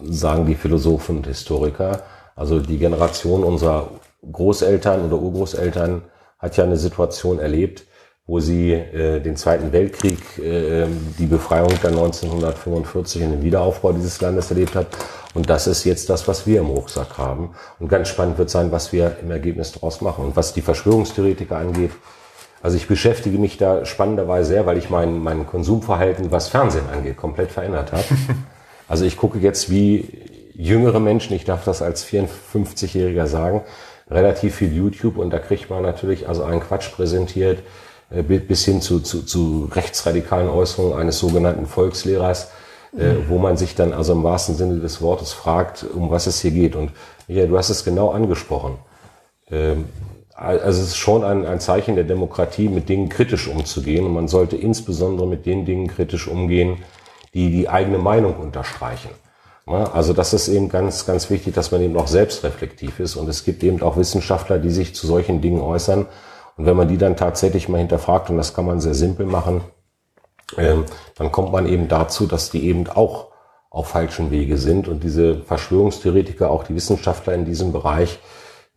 sagen 0.03 0.45
die 0.45 0.55
Philosophen 0.55 1.18
und 1.18 1.28
Historiker. 1.28 2.01
Also 2.36 2.59
die 2.59 2.78
Generation 2.78 3.45
unserer 3.45 3.89
Großeltern 4.30 5.05
oder 5.05 5.18
Urgroßeltern 5.18 6.01
hat 6.39 6.57
ja 6.57 6.66
eine 6.66 6.76
Situation 6.76 7.39
erlebt, 7.39 7.86
wo 8.28 8.41
sie 8.41 8.74
äh, 8.74 9.22
den 9.22 9.38
Zweiten 9.38 9.72
Weltkrieg, 9.72 10.39
äh, 10.39 10.88
die 11.18 11.26
Befreiung 11.26 11.72
dann 11.82 11.93
1945 11.93 13.24
und 13.24 13.32
den 13.32 13.43
Wiederaufbau 13.43 13.93
dieses 13.93 14.20
Landes 14.20 14.51
erlebt 14.51 14.76
hat. 14.76 14.88
Und 15.34 15.50
das 15.50 15.68
ist 15.68 15.84
jetzt 15.84 16.10
das, 16.10 16.28
was 16.28 16.46
wir 16.46 16.60
im 16.60 16.68
Rucksack 16.68 17.18
haben. 17.18 17.56
Und 17.80 17.88
ganz 17.88 18.08
spannend 18.08 18.38
wird 18.38 18.50
sein, 18.50 18.72
was 18.72 18.94
wir 18.94 19.18
im 19.22 19.32
Ergebnis 19.32 19.72
daraus 19.72 20.02
machen. 20.02 20.26
Und 20.26 20.36
was 20.36 20.54
die 20.54 20.62
Verschwörungstheoretiker 20.62 21.58
angeht, 21.58 21.92
also 22.62 22.78
ich 22.78 22.88
beschäftige 22.88 23.38
mich 23.38 23.58
da 23.58 23.86
spannenderweise 23.86 24.50
sehr, 24.50 24.66
weil 24.66 24.78
ich 24.78 24.90
mein, 24.90 25.20
mein 25.20 25.46
Konsumverhalten, 25.46 26.32
was 26.32 26.48
Fernsehen 26.48 26.88
angeht, 26.92 27.18
komplett 27.18 27.52
verändert 27.52 27.92
habe. 27.92 28.06
Also 28.86 29.06
ich 29.06 29.16
gucke 29.16 29.40
jetzt 29.40 29.72
wie 29.72 30.52
jüngere 30.54 31.00
Menschen, 31.00 31.36
ich 31.36 31.46
darf 31.46 31.64
das 31.64 31.82
als 31.82 32.06
54-Jähriger 32.06 33.28
sagen, 33.28 33.64
relativ 34.12 34.56
viel 34.56 34.76
YouTube 34.76 35.18
und 35.18 35.32
da 35.32 35.40
kriegt 35.40 35.70
man 35.70 35.82
natürlich 35.82 36.28
also 36.28 36.44
einen 36.44 36.60
Quatsch 36.60 36.92
präsentiert, 36.92 37.60
äh, 38.12 38.22
bis 38.22 38.66
hin 38.66 38.82
zu, 38.82 39.00
zu, 39.00 39.24
zu 39.24 39.70
rechtsradikalen 39.74 40.50
Äußerungen 40.50 41.00
eines 41.00 41.18
sogenannten 41.18 41.66
Volkslehrers, 41.66 42.50
äh, 42.98 43.16
wo 43.28 43.38
man 43.38 43.58
sich 43.58 43.76
dann 43.76 43.94
also 43.94 44.14
im 44.14 44.24
wahrsten 44.24 44.56
Sinne 44.56 44.80
des 44.80 45.02
Wortes 45.02 45.34
fragt, 45.34 45.84
um 45.84 46.12
was 46.12 46.28
es 46.28 46.41
hier 46.41 46.52
geht. 46.52 46.76
Und 46.76 46.91
ja, 47.28 47.46
du 47.46 47.58
hast 47.58 47.70
es 47.70 47.84
genau 47.84 48.12
angesprochen. 48.12 48.78
Ähm, 49.50 49.86
also 50.36 50.82
es 50.82 50.89
ist 50.89 50.98
schon 50.98 51.24
ein, 51.24 51.46
ein 51.46 51.60
Zeichen 51.60 51.96
der 51.96 52.04
Demokratie, 52.04 52.68
mit 52.68 52.89
Dingen 52.89 53.10
kritisch 53.10 53.48
umzugehen. 53.48 54.06
Und 54.06 54.14
man 54.14 54.28
sollte 54.28 54.58
insbesondere 54.58 55.28
mit 55.28 55.46
den 55.46 55.66
Dingen 55.66 55.88
kritisch 55.88 56.28
umgehen, 56.28 56.78
die 57.34 57.52
die 57.52 57.70
eigene 57.70 57.98
Meinung 57.98 58.36
unterstreichen. 58.38 59.10
Also 59.66 60.12
das 60.12 60.34
ist 60.34 60.50
eben 60.50 60.68
ganz, 60.68 61.06
ganz 61.06 61.30
wichtig, 61.30 61.54
dass 61.54 61.72
man 61.72 61.82
eben 61.82 61.96
auch 61.96 62.08
selbstreflektiv 62.08 63.00
ist. 63.00 63.16
Und 63.16 63.30
es 63.30 63.46
gibt 63.46 63.64
eben 63.64 63.82
auch 63.82 63.96
Wissenschaftler, 63.96 64.60
die 64.60 64.72
sich 64.72 64.94
zu 64.94 65.08
solchen 65.08 65.39
Dingen 65.39 65.62
äußern 65.62 66.08
und 66.56 66.66
wenn 66.66 66.78
man 66.78 66.88
die 66.88 66.98
dann 66.98 67.16
tatsächlich 67.16 67.68
mal 67.68 67.80
hinterfragt, 67.80 68.30
und 68.30 68.38
das 68.38 68.54
kann 68.54 68.66
man 68.66 68.80
sehr 68.80 68.94
simpel 68.94 69.26
machen, 69.26 69.62
ähm, 70.58 70.86
dann 71.16 71.32
kommt 71.32 71.51
man 71.51 71.68
eben 71.68 71.88
dazu, 71.88 72.26
dass 72.26 72.49
die 72.49 72.66
eben 72.66 72.88
auch 72.88 73.32
auf 73.70 73.88
falschen 73.88 74.32
Wege 74.32 74.58
sind. 74.58 74.88
Und 74.88 75.04
diese 75.04 75.41
Verschwörungstheoretiker, 75.41 76.49
auch 76.49 76.64
die 76.64 76.76
Wissenschaftler 76.76 77.34
in 77.34 77.45
diesem 77.45 77.72
Bereich, 77.72 78.20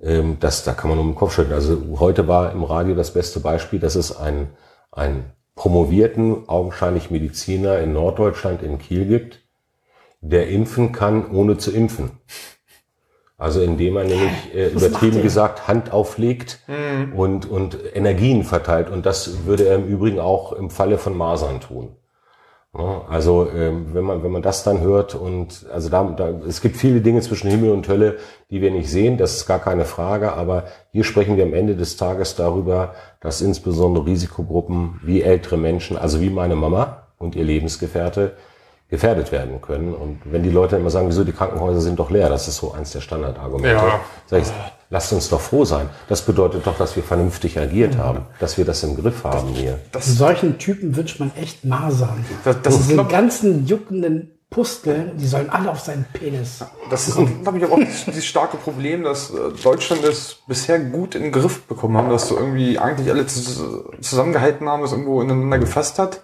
ähm, 0.00 0.38
das, 0.40 0.64
da 0.64 0.72
kann 0.72 0.90
man 0.90 0.98
um 0.98 1.08
den 1.08 1.14
Kopf 1.14 1.34
schütteln. 1.34 1.54
Also 1.54 1.98
heute 1.98 2.28
war 2.28 2.52
im 2.52 2.64
Radio 2.64 2.94
das 2.94 3.12
beste 3.12 3.40
Beispiel, 3.40 3.78
dass 3.78 3.94
es 3.94 4.16
einen, 4.16 4.48
einen 4.90 5.32
promovierten, 5.54 6.48
augenscheinlich 6.48 7.10
Mediziner 7.10 7.78
in 7.80 7.92
Norddeutschland 7.92 8.62
in 8.62 8.78
Kiel 8.78 9.06
gibt, 9.06 9.42
der 10.20 10.48
impfen 10.48 10.92
kann, 10.92 11.30
ohne 11.30 11.58
zu 11.58 11.70
impfen. 11.70 12.10
Also 13.38 13.60
indem 13.60 13.96
er 13.96 14.04
nämlich 14.04 14.54
äh, 14.54 14.68
übertrieben 14.68 15.22
gesagt 15.22 15.68
Hand 15.68 15.92
auflegt 15.92 16.60
mhm. 16.66 17.12
und, 17.12 17.44
und 17.44 17.78
Energien 17.94 18.44
verteilt. 18.44 18.88
Und 18.88 19.04
das 19.04 19.44
würde 19.44 19.66
er 19.66 19.76
im 19.76 19.86
Übrigen 19.86 20.20
auch 20.20 20.52
im 20.52 20.70
Falle 20.70 20.96
von 20.96 21.16
Masern 21.16 21.60
tun. 21.60 21.96
Ja, 22.76 23.04
also 23.08 23.48
ähm, 23.50 23.94
wenn 23.94 24.04
man 24.04 24.22
wenn 24.22 24.32
man 24.32 24.42
das 24.42 24.62
dann 24.62 24.80
hört 24.80 25.14
und 25.14 25.64
also 25.72 25.88
da, 25.88 26.04
da 26.04 26.28
es 26.46 26.60
gibt 26.60 26.76
viele 26.76 27.00
Dinge 27.00 27.22
zwischen 27.22 27.48
Himmel 27.48 27.70
und 27.70 27.88
Hölle, 27.88 28.16
die 28.50 28.60
wir 28.60 28.70
nicht 28.70 28.90
sehen, 28.90 29.16
das 29.16 29.36
ist 29.36 29.46
gar 29.46 29.60
keine 29.60 29.86
Frage. 29.86 30.32
Aber 30.32 30.64
hier 30.92 31.04
sprechen 31.04 31.36
wir 31.36 31.44
am 31.44 31.54
Ende 31.54 31.74
des 31.74 31.96
Tages 31.96 32.36
darüber, 32.36 32.94
dass 33.20 33.40
insbesondere 33.40 34.04
Risikogruppen 34.06 35.00
wie 35.02 35.22
ältere 35.22 35.56
Menschen, 35.56 35.96
also 35.96 36.20
wie 36.20 36.30
meine 36.30 36.56
Mama 36.56 37.06
und 37.18 37.34
ihr 37.34 37.44
Lebensgefährte, 37.44 38.32
gefährdet 38.88 39.32
werden 39.32 39.60
können. 39.60 39.94
Und 39.94 40.20
wenn 40.24 40.42
die 40.42 40.50
Leute 40.50 40.76
immer 40.76 40.90
sagen, 40.90 41.08
wieso 41.08 41.24
die 41.24 41.32
Krankenhäuser 41.32 41.80
sind 41.80 41.98
doch 41.98 42.10
leer, 42.10 42.28
das 42.28 42.46
ist 42.46 42.56
so 42.56 42.72
eins 42.72 42.92
der 42.92 43.00
Standardargumente. 43.00 43.76
Ja. 43.76 44.00
Sag 44.26 44.42
ich, 44.42 44.48
lasst 44.90 45.12
uns 45.12 45.28
doch 45.28 45.40
froh 45.40 45.64
sein. 45.64 45.88
Das 46.08 46.22
bedeutet 46.22 46.66
doch, 46.66 46.78
dass 46.78 46.94
wir 46.94 47.02
vernünftig 47.02 47.58
agiert 47.58 47.94
mhm. 47.94 47.98
haben, 47.98 48.26
dass 48.38 48.58
wir 48.58 48.64
das 48.64 48.82
im 48.84 48.96
Griff 48.96 49.24
haben 49.24 49.48
hier. 49.48 49.78
Das, 49.92 50.06
solchen 50.06 50.58
Typen 50.58 50.94
wünscht 50.96 51.18
man 51.18 51.32
echt 51.36 51.64
Masern. 51.64 52.24
Das, 52.44 52.62
das 52.62 52.86
Diese 52.86 53.04
ganzen 53.04 53.66
juckenden 53.66 54.32
Pusteln, 54.48 55.16
die 55.16 55.26
sollen 55.26 55.50
alle 55.50 55.70
auf 55.70 55.80
seinen 55.80 56.04
Penis. 56.12 56.64
Das 56.88 57.08
ist, 57.08 57.16
glaube 57.42 57.58
ich, 57.58 57.64
auch 57.64 57.78
dieses 58.06 58.24
starke 58.24 58.56
Problem, 58.56 59.02
dass 59.02 59.30
äh, 59.30 59.50
Deutschland 59.62 60.04
es 60.04 60.36
bisher 60.46 60.78
gut 60.78 61.16
in 61.16 61.24
den 61.24 61.32
Griff 61.32 61.64
bekommen 61.64 61.96
haben, 61.96 62.10
dass 62.10 62.28
so 62.28 62.36
irgendwie 62.36 62.78
eigentlich 62.78 63.10
alle 63.10 63.26
zusammengehalten 63.26 64.68
haben, 64.68 64.82
das 64.82 64.92
irgendwo 64.92 65.20
ineinander 65.20 65.58
gefasst 65.58 65.98
hat. 65.98 66.20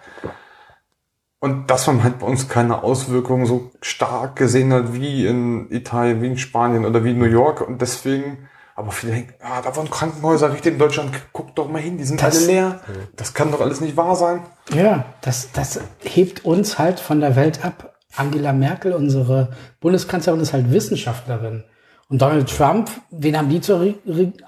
Und 1.43 1.73
dass 1.73 1.89
man 1.89 2.05
halt 2.05 2.21
bei 2.21 2.27
uns 2.29 2.49
keine 2.49 2.85
Auswirkungen 2.85 3.47
so 3.47 3.73
stark 3.81 4.37
gesehen 4.37 4.73
hat 4.73 4.95
wie 4.95 5.27
in 5.27 5.69
Italien, 5.73 6.23
wie 6.23 6.29
in 6.29 6.39
Spanien 6.39 6.85
oder 6.85 7.03
wie 7.03 7.11
in 7.11 7.19
New 7.19 7.25
York. 7.25 7.67
Und 7.67 7.83
deswegen, 7.83 8.49
aber 8.77 8.93
viele 8.93 9.15
denken, 9.15 9.35
ah, 9.43 9.61
da 9.61 9.75
waren 9.75 9.91
Krankenhäuser 9.91 10.53
richtig 10.53 10.75
in 10.75 10.79
Deutschland, 10.79 11.11
guck 11.33 11.53
doch 11.57 11.69
mal 11.69 11.83
hin, 11.83 11.99
die 11.99 12.05
sind 12.05 12.23
das, 12.23 12.37
alle 12.37 12.47
leer. 12.47 12.81
Das 13.17 13.35
kann 13.35 13.51
doch 13.51 13.61
alles 13.61 13.81
nicht 13.81 13.97
wahr 13.97 14.15
sein. 14.15 14.45
Ja, 14.73 15.07
das, 15.23 15.51
das 15.51 15.81
hebt 16.05 16.45
uns 16.45 16.79
halt 16.79 17.01
von 17.01 17.19
der 17.19 17.35
Welt 17.35 17.65
ab. 17.65 17.97
Angela 18.15 18.53
Merkel, 18.53 18.93
unsere 18.93 19.49
Bundeskanzlerin, 19.81 20.39
ist 20.39 20.53
halt 20.53 20.71
Wissenschaftlerin. 20.71 21.65
Und 22.09 22.23
Donald 22.23 22.57
Trump, 22.57 22.89
wen 23.11 23.37
haben 23.37 23.49
die 23.49 23.61
zu, 23.61 23.97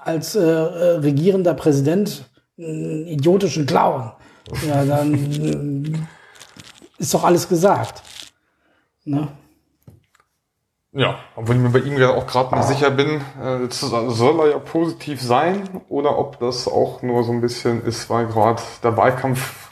als 0.01 0.35
äh, 0.35 0.39
äh, 0.39 0.97
regierender 0.99 1.55
Präsident? 1.55 2.29
Einen 2.57 3.05
idiotischen 3.05 3.65
Clown. 3.65 4.13
Ja, 4.65 4.85
dann 4.85 6.07
ist 6.97 7.13
doch 7.13 7.23
alles 7.23 7.47
gesagt. 7.47 8.01
Ne? 9.03 9.27
Ja, 10.97 11.19
obwohl 11.35 11.57
ich 11.57 11.61
mir 11.61 11.69
bei 11.69 11.79
ihm 11.79 11.97
ja 11.97 12.11
auch 12.11 12.25
gerade 12.25 12.55
nicht 12.55 12.67
sicher 12.69 12.89
bin, 12.89 13.19
äh, 13.41 13.67
soll 13.69 14.39
er 14.39 14.51
ja 14.51 14.59
positiv 14.59 15.21
sein 15.21 15.81
oder 15.89 16.17
ob 16.17 16.39
das 16.39 16.69
auch 16.69 17.01
nur 17.01 17.25
so 17.25 17.33
ein 17.33 17.41
bisschen 17.41 17.83
ist, 17.83 18.09
weil 18.09 18.27
gerade 18.27 18.61
der 18.81 18.95
Wahlkampf 18.95 19.71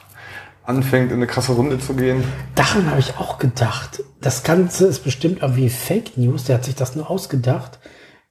anfängt, 0.64 1.10
in 1.12 1.18
eine 1.18 1.26
krasse 1.26 1.52
Runde 1.52 1.78
zu 1.78 1.94
gehen. 1.94 2.24
Daran 2.54 2.90
habe 2.90 3.00
ich 3.00 3.16
auch 3.16 3.38
gedacht. 3.38 4.02
Das 4.20 4.42
Ganze 4.42 4.86
ist 4.86 5.00
bestimmt 5.00 5.40
irgendwie 5.40 5.70
Fake 5.70 6.18
News, 6.18 6.44
der 6.44 6.56
hat 6.56 6.64
sich 6.64 6.74
das 6.74 6.94
nur 6.94 7.10
ausgedacht 7.10 7.78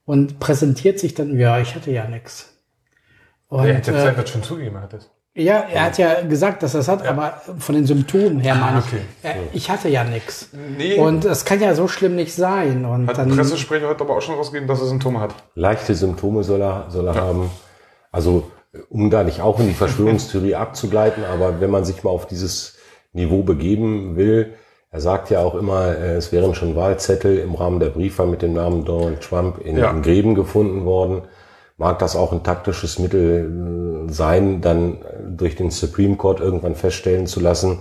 und 0.05 0.39
präsentiert 0.39 0.99
sich 0.99 1.15
dann, 1.15 1.39
ja, 1.39 1.59
ich 1.59 1.73
hatte 1.73 1.91
ja 1.91 2.07
nichts. 2.07 2.53
Und, 3.47 3.63
der 3.63 3.75
hätte 3.75 3.91
äh, 3.91 4.27
schon 4.27 4.43
zugegeben, 4.43 4.79
hat 4.79 4.93
es. 4.93 5.09
Ja, 5.35 5.61
er 5.61 5.85
hat 5.85 5.97
ja 5.97 6.21
gesagt, 6.21 6.61
dass 6.61 6.75
er 6.75 6.81
es 6.81 6.87
hat, 6.87 7.03
ja. 7.03 7.09
aber 7.09 7.41
von 7.57 7.73
den 7.73 7.87
Symptomen 7.87 8.39
her 8.39 8.53
ah, 8.53 8.59
meine 8.59 8.79
ich, 8.79 8.85
okay. 8.85 9.49
ich 9.53 9.69
hatte 9.71 9.89
ja 9.89 10.03
nichts. 10.03 10.49
Nee. 10.77 10.99
Und 10.99 11.25
es 11.25 11.43
kann 11.43 11.59
ja 11.59 11.73
so 11.73 11.87
schlimm 11.87 12.15
nicht 12.15 12.35
sein. 12.35 12.85
Und 12.85 13.07
hat 13.07 13.17
dann, 13.17 13.29
der 13.29 13.37
Pressesprecher 13.37 13.87
heute 13.87 14.03
aber 14.03 14.17
auch 14.17 14.21
schon 14.21 14.35
rausgegeben, 14.35 14.67
dass 14.67 14.79
er 14.79 14.85
Symptome 14.85 15.19
hat. 15.19 15.33
Leichte 15.55 15.95
Symptome 15.95 16.43
soll 16.43 16.61
er, 16.61 16.85
soll 16.89 17.07
er 17.07 17.15
ja. 17.15 17.21
haben. 17.21 17.49
Also, 18.11 18.51
um 18.89 19.09
da 19.09 19.23
nicht 19.23 19.41
auch 19.41 19.59
in 19.59 19.67
die 19.67 19.73
Verschwörungstheorie 19.73 20.53
abzugleiten, 20.55 21.23
aber 21.25 21.59
wenn 21.59 21.71
man 21.71 21.83
sich 21.83 22.03
mal 22.03 22.11
auf 22.11 22.27
dieses 22.27 22.75
Niveau 23.13 23.41
begeben 23.41 24.15
will, 24.15 24.53
er 24.91 25.01
sagt 25.01 25.31
ja 25.31 25.39
auch 25.39 25.55
immer, 25.55 25.97
äh, 25.97 26.15
es 26.15 26.31
wären 26.31 26.53
schon 26.53 26.75
Wahlzettel 26.75 27.39
im 27.39 27.55
Rahmen 27.55 27.79
der 27.79 27.89
Briefwahl 27.89 28.27
mit 28.27 28.43
dem 28.43 28.53
Namen 28.53 28.85
Donald 28.85 29.21
Trump 29.21 29.57
in, 29.65 29.77
ja. 29.77 29.89
in 29.89 30.03
Gräben 30.03 30.35
gefunden 30.35 30.85
worden 30.85 31.23
mag 31.83 31.99
das 31.99 32.15
auch 32.15 32.31
ein 32.31 32.41
taktisches 32.43 32.97
Mittel 32.97 34.07
äh, 34.07 34.11
sein, 34.11 34.61
dann 34.61 34.99
durch 35.27 35.57
den 35.57 35.69
Supreme 35.69 36.15
Court 36.15 36.39
irgendwann 36.39 36.75
feststellen 36.75 37.27
zu 37.27 37.41
lassen, 37.41 37.79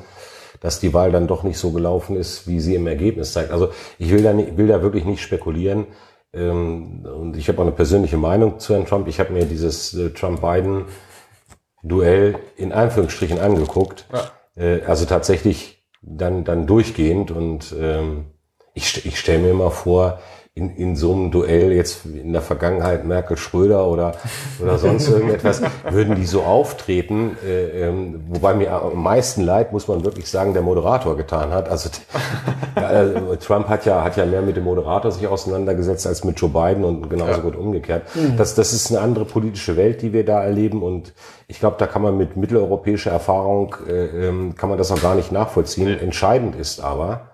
dass 0.61 0.80
die 0.80 0.92
Wahl 0.92 1.12
dann 1.12 1.28
doch 1.28 1.44
nicht 1.44 1.59
so 1.59 1.70
gelaufen 1.70 2.16
ist, 2.16 2.48
wie 2.48 2.59
sie 2.59 2.74
im 2.74 2.88
Ergebnis 2.88 3.32
zeigt. 3.32 3.53
Also 3.53 3.70
ich 3.98 4.11
will 4.11 4.24
da, 4.24 4.32
nicht, 4.32 4.57
will 4.57 4.66
da 4.66 4.82
wirklich 4.82 5.05
nicht 5.05 5.22
spekulieren. 5.22 5.86
Ähm, 6.32 7.07
und 7.07 7.36
ich 7.36 7.46
habe 7.48 7.59
auch 7.59 7.62
eine 7.62 7.70
persönliche 7.70 8.16
Meinung 8.16 8.59
zu 8.59 8.74
Herrn 8.74 8.86
Trump. 8.86 9.07
Ich 9.07 9.20
habe 9.20 9.32
mir 9.32 9.44
dieses 9.44 9.94
äh, 9.94 10.11
Trump-Biden-Duell 10.11 12.34
in 12.57 12.72
Anführungsstrichen 12.72 13.38
angeguckt. 13.38 14.09
Ja. 14.12 14.32
Äh, 14.57 14.82
also 14.82 15.05
tatsächlich 15.05 15.86
dann, 16.00 16.42
dann 16.42 16.66
durchgehend 16.66 17.30
und 17.30 17.72
ähm, 17.78 18.32
ich, 18.74 19.07
ich 19.07 19.20
stelle 19.20 19.38
mir 19.38 19.50
immer 19.50 19.70
vor, 19.70 20.18
in, 20.55 20.76
in 20.76 20.96
so 20.96 21.14
einem 21.14 21.30
Duell 21.30 21.72
jetzt 21.72 22.05
in 22.05 22.34
der 22.34 22.42
Vergangenheit 22.42 23.07
Merkel 23.07 23.38
Schröder 23.38 23.86
oder 23.86 24.16
oder 24.61 24.78
sonst 24.78 25.09
irgendetwas 25.09 25.62
würden 25.90 26.14
die 26.14 26.26
so 26.26 26.42
auftreten, 26.42 27.38
äh, 27.42 27.88
ähm, 27.88 28.22
wobei 28.28 28.53
mir 28.53 28.70
am 28.70 29.03
meisten 29.03 29.44
leid 29.44 29.72
muss 29.72 29.88
man 29.88 30.05
wirklich 30.05 30.28
sagen 30.28 30.53
der 30.53 30.61
Moderator 30.61 31.16
getan 31.16 31.53
hat. 31.53 31.70
Also 31.70 31.88
äh, 32.74 33.36
Trump 33.38 33.68
hat 33.68 33.86
ja 33.86 34.05
hat 34.05 34.18
ja 34.18 34.26
mehr 34.26 34.42
mit 34.42 34.57
dem 34.57 34.64
Moderator 34.64 35.11
sich 35.11 35.26
auseinandergesetzt 35.26 36.07
als 36.07 36.22
mit 36.22 36.38
Joe 36.38 36.50
Biden 36.50 36.84
und 36.84 37.09
genauso 37.09 37.32
ja. 37.32 37.38
gut 37.38 37.57
umgekehrt. 37.57 38.14
Mhm. 38.14 38.36
Das 38.36 38.55
das 38.55 38.74
ist 38.74 38.90
eine 38.90 39.00
andere 39.00 39.24
politische 39.24 39.78
Welt, 39.78 40.03
die 40.03 40.12
wir 40.12 40.26
da 40.26 40.42
erleben 40.42 40.82
und 40.82 41.14
ich 41.48 41.61
glaube, 41.61 41.76
da 41.78 41.86
kann 41.86 42.03
man 42.03 42.18
mit 42.18 42.36
mitteleuropäischer 42.36 43.11
Erfahrung 43.11 43.74
äh, 43.88 44.28
ähm, 44.28 44.55
kann 44.55 44.68
man 44.68 44.76
das 44.76 44.92
auch 44.92 45.00
gar 45.00 45.14
nicht 45.14 45.32
nachvollziehen. 45.32 45.98
Entscheidend 45.98 46.57
ist 46.57 46.80
aber 46.80 47.31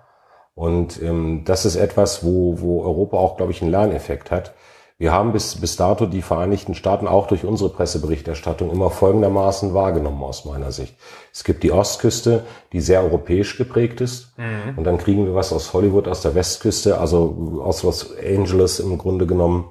und 0.58 1.00
ähm, 1.00 1.42
das 1.44 1.64
ist 1.64 1.76
etwas, 1.76 2.24
wo, 2.24 2.60
wo 2.60 2.82
Europa 2.82 3.16
auch, 3.16 3.36
glaube 3.36 3.52
ich, 3.52 3.62
einen 3.62 3.70
Lerneffekt 3.70 4.32
hat. 4.32 4.54
Wir 4.98 5.12
haben 5.12 5.30
bis, 5.30 5.54
bis 5.60 5.76
dato 5.76 6.04
die 6.04 6.20
Vereinigten 6.20 6.74
Staaten 6.74 7.06
auch 7.06 7.28
durch 7.28 7.44
unsere 7.44 7.70
Presseberichterstattung 7.70 8.72
immer 8.72 8.90
folgendermaßen 8.90 9.72
wahrgenommen 9.72 10.20
aus 10.24 10.44
meiner 10.44 10.72
Sicht. 10.72 10.96
Es 11.32 11.44
gibt 11.44 11.62
die 11.62 11.70
Ostküste, 11.70 12.42
die 12.72 12.80
sehr 12.80 13.04
europäisch 13.04 13.56
geprägt 13.56 14.00
ist. 14.00 14.36
Mhm. 14.36 14.76
Und 14.76 14.82
dann 14.82 14.98
kriegen 14.98 15.26
wir 15.26 15.34
was 15.36 15.52
aus 15.52 15.72
Hollywood, 15.74 16.08
aus 16.08 16.22
der 16.22 16.34
Westküste, 16.34 16.98
also 16.98 17.62
aus 17.64 17.84
Los 17.84 18.10
Angeles 18.18 18.80
im 18.80 18.98
Grunde 18.98 19.28
genommen 19.28 19.70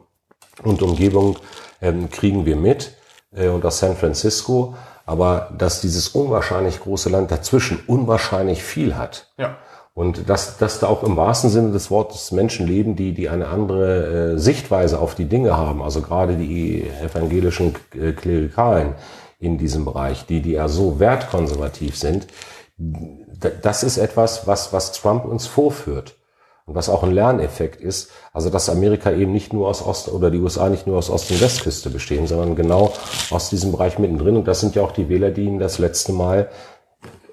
und 0.64 0.82
Umgebung 0.82 1.36
ähm, 1.82 2.10
kriegen 2.10 2.46
wir 2.46 2.56
mit 2.56 2.94
äh, 3.36 3.50
und 3.50 3.66
aus 3.66 3.80
San 3.80 3.98
Francisco. 3.98 4.76
Aber 5.06 5.50
dass 5.58 5.82
dieses 5.82 6.08
unwahrscheinlich 6.08 6.80
große 6.80 7.10
Land 7.10 7.30
dazwischen 7.30 7.78
unwahrscheinlich 7.88 8.64
viel 8.64 8.96
hat. 8.96 9.34
Ja 9.38 9.58
und 9.98 10.30
dass, 10.30 10.60
dass 10.60 10.80
da 10.80 10.86
auch 10.86 11.02
im 11.02 11.18
wahrsten 11.18 11.50
Sinne 11.50 11.72
des 11.72 11.90
Wortes 11.90 12.32
Menschen 12.32 12.68
leben, 12.68 12.96
die, 12.96 13.16
die 13.16 13.30
eine 13.30 13.48
andere 13.48 14.36
äh, 14.36 14.38
Sichtweise 14.38 15.00
auf 15.00 15.16
die 15.16 15.26
Dinge 15.26 15.58
haben, 15.58 15.82
also 15.82 16.04
gerade 16.04 16.36
die 16.36 16.88
evangelischen 17.04 17.74
äh, 18.00 18.12
Klerikalen 18.12 18.94
in 19.40 19.58
diesem 19.58 19.86
Bereich, 19.86 20.28
die, 20.28 20.44
die 20.44 20.52
ja 20.52 20.68
so 20.68 21.00
wertkonservativ 21.00 21.98
sind, 21.98 22.28
das 22.78 23.82
ist 23.82 23.98
etwas, 23.98 24.46
was, 24.46 24.72
was 24.72 24.92
Trump 24.92 25.26
uns 25.26 25.48
vorführt. 25.48 26.14
Und 26.68 26.76
was 26.76 26.90
auch 26.90 27.02
ein 27.02 27.14
Lerneffekt 27.14 27.80
ist, 27.80 28.12
also 28.34 28.50
dass 28.50 28.70
Amerika 28.70 29.12
eben 29.14 29.32
nicht 29.32 29.54
nur 29.54 29.70
aus 29.70 29.82
Ost 29.82 30.10
oder 30.10 30.30
die 30.30 30.40
USA 30.40 30.68
nicht 30.68 30.86
nur 30.86 30.98
aus 30.98 31.10
Ost- 31.10 31.32
und 31.32 31.40
Westküste 31.40 31.90
bestehen, 31.90 32.28
sondern 32.28 32.58
genau 32.58 32.92
aus 33.32 33.50
diesem 33.50 33.72
Bereich 33.72 33.98
mittendrin. 34.00 34.36
Und 34.36 34.50
das 34.50 34.60
sind 34.60 34.76
ja 34.76 34.82
auch 34.84 34.92
die 34.92 35.08
Wähler, 35.08 35.32
die 35.32 35.46
ihn 35.46 35.60
das 35.60 35.80
letzte 35.80 36.12
Mal 36.12 36.50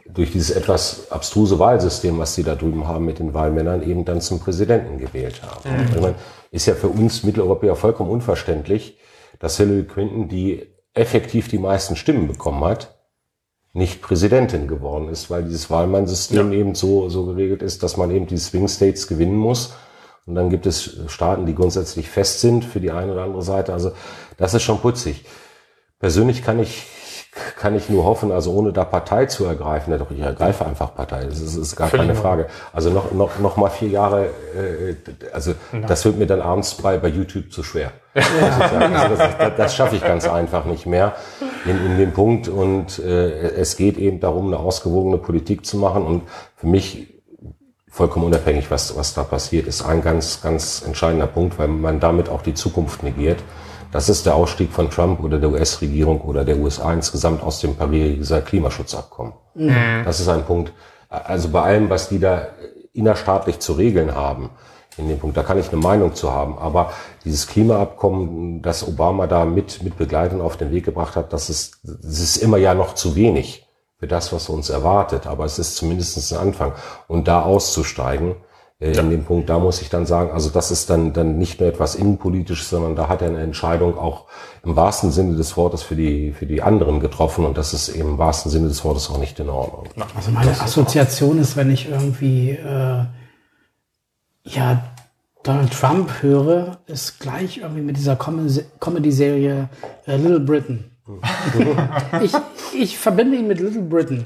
durch 0.07 0.33
dieses 0.33 0.51
etwas 0.51 1.11
abstruse 1.11 1.59
Wahlsystem, 1.59 2.19
was 2.19 2.35
sie 2.35 2.43
da 2.43 2.55
drüben 2.55 2.87
haben 2.87 3.05
mit 3.05 3.19
den 3.19 3.33
Wahlmännern, 3.33 3.83
eben 3.83 4.05
dann 4.05 4.21
zum 4.21 4.39
Präsidenten 4.39 4.99
gewählt 4.99 5.43
haben. 5.43 5.71
Mhm. 5.71 6.01
Meine, 6.01 6.15
ist 6.51 6.67
ja 6.67 6.75
für 6.75 6.89
uns 6.89 7.23
Mitteleuropäer 7.25 7.75
vollkommen 7.75 8.11
unverständlich, 8.11 8.99
dass 9.39 9.57
Hillary 9.57 9.85
Clinton, 9.85 10.29
die 10.29 10.67
effektiv 10.93 11.49
die 11.49 11.59
meisten 11.59 11.97
Stimmen 11.97 12.29
bekommen 12.29 12.63
hat, 12.65 12.95
nicht 13.73 14.03
Präsidentin 14.03 14.69
geworden 14.69 15.09
ist, 15.09 15.31
weil 15.31 15.43
dieses 15.43 15.69
Wahlmannsystem 15.69 16.53
ja. 16.53 16.59
eben 16.61 16.77
so, 16.77 17.09
so 17.09 17.27
geregelt 17.27 17.61
ist, 17.61 17.83
dass 17.83 17.97
man 17.97 18.13
eben 18.13 18.29
die 18.29 18.37
Swing 18.37 18.69
States 18.69 19.09
gewinnen 19.09 19.37
muss. 19.37 19.75
Und 20.27 20.37
dann 20.37 20.49
gibt 20.49 20.65
es 20.65 20.97
Staaten, 21.09 21.45
die 21.45 21.57
grundsätzlich 21.57 22.09
fest 22.09 22.41
sind 22.41 22.65
für 22.65 22.81
die 22.81 22.93
eine 22.93 23.13
oder 23.13 23.25
andere 23.25 23.43
Seite. 23.43 23.73
Also 23.73 23.91
das 24.37 24.55
ist 24.55 24.63
schon 24.63 24.79
putzig. 24.79 25.25
Persönlich 25.99 26.43
kann 26.43 26.61
ich 26.61 26.85
kann 27.59 27.74
ich 27.74 27.89
nur 27.91 28.05
hoffen, 28.05 28.30
also 28.32 28.53
ohne 28.53 28.72
da 28.72 28.85
Partei 28.85 29.26
zu 29.26 29.45
ergreifen, 29.45 29.91
ja 29.91 29.99
doch, 29.99 30.11
ich 30.11 30.20
ergreife 30.20 30.64
einfach 30.64 30.95
Partei, 30.95 31.24
das 31.24 31.41
ist, 31.41 31.57
ist 31.57 31.76
gar 31.76 31.89
Völlig 31.89 32.07
keine 32.07 32.18
Frage. 32.18 32.47
Also 32.72 32.91
noch, 32.91 33.12
noch, 33.12 33.39
noch 33.39 33.57
mal 33.57 33.70
vier 33.70 33.89
Jahre, 33.89 34.26
äh, 34.26 34.95
also 35.32 35.55
Nein. 35.72 35.85
das 35.87 36.05
wird 36.05 36.18
mir 36.18 36.26
dann 36.26 36.41
abends 36.41 36.74
bei, 36.74 36.99
bei 36.99 37.09
YouTube 37.09 37.53
zu 37.53 37.62
schwer. 37.62 37.93
Ja, 38.14 38.68
genau. 38.68 38.97
also 38.97 39.16
das, 39.16 39.39
das, 39.39 39.53
das 39.57 39.74
schaffe 39.74 39.97
ich 39.97 40.03
ganz 40.03 40.28
einfach 40.28 40.64
nicht 40.66 40.87
mehr 40.87 41.14
in, 41.66 41.85
in 41.85 41.99
dem 41.99 42.12
Punkt 42.12 42.47
und 42.47 43.01
äh, 43.01 43.51
es 43.57 43.76
geht 43.76 43.99
eben 43.99 44.20
darum, 44.20 44.47
eine 44.47 44.59
ausgewogene 44.59 45.18
Politik 45.18 45.66
zu 45.66 45.76
machen 45.78 46.05
und 46.05 46.22
für 46.57 46.68
mich 46.68 47.14
vollkommen 47.95 48.26
unabhängig, 48.26 48.70
was, 48.70 48.97
was 48.97 49.14
da 49.14 49.22
passiert, 49.22 49.66
ist 49.68 49.85
ein 49.85 50.03
ganz, 50.03 50.43
ganz 50.43 50.82
entscheidender 50.85 51.28
Punkt, 51.28 51.59
weil 51.59 51.68
man 51.68 52.01
damit 52.01 52.28
auch 52.28 52.43
die 52.43 52.55
Zukunft 52.55 53.05
negiert. 53.05 53.39
Das 53.95 54.09
ist 54.09 54.26
der 54.26 54.34
Ausstieg 54.34 54.72
von 54.72 54.90
Trump 54.90 55.22
oder 55.22 55.38
der 55.38 55.51
US-Regierung 55.51 56.20
oder 56.22 56.45
der 56.45 56.57
USA 56.57 56.92
insgesamt 56.92 57.45
aus 57.45 57.61
dem 57.61 57.76
Pariser 57.76 58.40
Klimaschutzabkommen. 58.40 59.34
Mhm. 59.55 60.03
Das 60.05 60.18
ist 60.18 60.26
ein 60.26 60.45
Punkt. 60.45 60.72
Also 61.09 61.49
bei 61.51 61.62
allem, 61.62 61.88
was 61.90 62.09
die 62.09 62.18
da 62.18 62.49
innerstaatlich 62.92 63.61
zu 63.61 63.74
regeln 63.74 64.12
haben, 64.12 64.51
in 64.97 65.09
dem 65.09 65.20
Punkt, 65.20 65.36
da 65.36 65.45
kann 65.45 65.61
ich 65.61 65.70
eine 65.70 65.80
Meinung 65.80 66.12
zu 66.12 66.32
haben. 66.32 66.59
Aber 66.59 66.90
dieses 67.24 67.47
Klimaabkommen, 67.47 68.62
das 68.62 68.84
Obama 68.84 69.28
da 69.28 69.45
mit, 69.45 69.84
mit 69.84 69.97
begleitend 69.97 70.42
auf 70.42 70.57
den 70.57 70.72
Weg 70.72 70.84
gebracht 70.84 71.14
hat, 71.14 71.32
das 71.32 71.49
ist, 71.49 71.78
das 71.84 72.18
ist 72.18 72.38
immer 72.38 72.57
ja 72.57 72.74
noch 72.74 72.97
zu 72.97 73.14
wenig 73.14 73.68
für 74.01 74.09
das, 74.09 74.32
was 74.32 74.49
uns 74.49 74.70
erwartet. 74.70 75.28
Aber 75.28 75.45
es 75.45 75.61
ist 75.61 75.76
zumindest 75.76 76.32
ein 76.32 76.38
Anfang. 76.38 76.72
Und 77.07 77.28
da 77.28 77.42
auszusteigen, 77.42 78.34
äh, 78.81 78.93
ja. 78.93 79.01
in 79.03 79.11
dem 79.11 79.25
Punkt, 79.25 79.49
da 79.49 79.59
muss 79.59 79.81
ich 79.81 79.89
dann 79.89 80.07
sagen, 80.07 80.31
also 80.33 80.51
das 80.51 80.70
ist 80.70 80.91
dann, 80.91 81.12
dann 81.12 81.39
nicht 81.39 81.61
nur 81.61 81.68
etwas 81.68 81.95
innenpolitisches, 81.95 82.70
sondern 82.70 82.97
da 82.97 83.09
hat 83.09 83.22
er 83.22 83.29
eine 83.29 83.41
Entscheidung 83.41 83.97
auch 83.99 84.27
im 84.64 84.77
wahrsten 84.77 85.12
Sinne 85.12 85.37
des 85.37 85.57
Wortes 85.57 85.83
für 85.83 85.97
die, 85.97 86.33
für 86.33 86.47
die 86.47 86.62
anderen 86.62 87.01
getroffen 87.01 87.45
und 87.45 87.57
das 87.57 87.72
ist 87.72 87.89
eben 87.89 88.11
im 88.11 88.18
wahrsten 88.18 88.51
Sinne 88.51 88.68
des 88.68 88.85
Wortes 88.85 89.11
auch 89.11 89.18
nicht 89.18 89.39
in 89.39 89.49
Ordnung. 89.49 89.87
Also 90.16 90.31
meine 90.31 90.51
das 90.51 90.61
Assoziation 90.61 91.39
ist, 91.39 91.57
wenn 91.57 91.70
ich 91.70 91.89
irgendwie, 91.89 92.51
äh, 92.51 93.05
ja, 94.45 94.83
Donald 95.45 95.72
Trump 95.72 96.22
höre, 96.22 96.79
ist 96.87 97.20
gleich 97.20 97.59
irgendwie 97.59 97.83
mit 97.83 97.97
dieser 97.97 98.16
Comedy-Serie 98.16 99.68
äh, 100.07 100.16
Little 100.16 100.41
Britain. 100.41 100.91
ich, 102.22 102.33
ich 102.75 102.99
verbinde 102.99 103.37
ihn 103.37 103.47
mit 103.47 103.61
Little 103.61 103.83
Britain. 103.83 104.25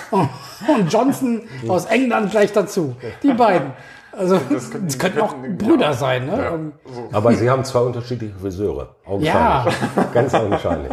und 0.10 0.92
Johnson 0.92 1.42
aus 1.68 1.86
England 1.86 2.30
gleich 2.30 2.52
dazu. 2.52 2.96
Die 3.22 3.32
beiden. 3.32 3.72
Also, 4.12 4.38
das, 4.50 4.70
könnten, 4.70 4.86
das 4.88 4.98
könnten 4.98 5.20
auch 5.20 5.34
Brüder 5.34 5.86
ja. 5.86 5.92
sein. 5.94 6.26
Ne? 6.26 6.36
Ja. 6.36 6.58
So. 6.92 7.08
Aber 7.12 7.34
sie 7.34 7.48
haben 7.48 7.64
zwei 7.64 7.80
unterschiedliche 7.80 8.34
Friseure. 8.38 8.94
Ja. 9.20 9.66
Ganz 10.14 10.34
augenscheinlich. 10.34 10.92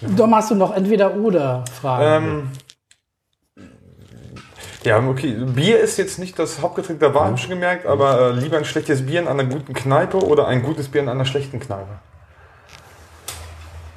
Dann 0.00 0.34
hast 0.34 0.50
du 0.50 0.54
noch 0.54 0.74
entweder 0.74 1.14
oder 1.14 1.64
Fragen. 1.80 2.26
Ähm, 2.26 2.50
ja, 4.84 4.98
okay. 5.04 5.32
Bier 5.32 5.80
ist 5.80 5.98
jetzt 5.98 6.18
nicht 6.18 6.38
das 6.38 6.62
Hauptgetränk 6.62 7.00
der 7.00 7.12
Wahl, 7.12 7.32
mhm. 7.32 7.36
schon 7.38 7.50
gemerkt, 7.50 7.86
aber 7.86 8.20
äh, 8.20 8.30
lieber 8.32 8.56
ein 8.56 8.64
schlechtes 8.64 9.04
Bier 9.04 9.20
in 9.20 9.28
einer 9.28 9.44
guten 9.44 9.74
Kneipe 9.74 10.18
oder 10.18 10.46
ein 10.46 10.62
gutes 10.62 10.88
Bier 10.88 11.02
in 11.02 11.08
einer 11.08 11.24
schlechten 11.24 11.58
Kneipe? 11.58 11.98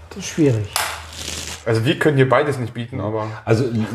Das 0.09 0.19
ist 0.19 0.25
schwierig. 0.25 0.73
Also 1.65 1.85
wir 1.85 1.99
können 1.99 2.17
hier 2.17 2.29
beides 2.29 2.57
nicht 2.57 2.73
bieten, 2.73 2.99
aber. 2.99 3.27
Also 3.45 3.65
li 3.65 3.85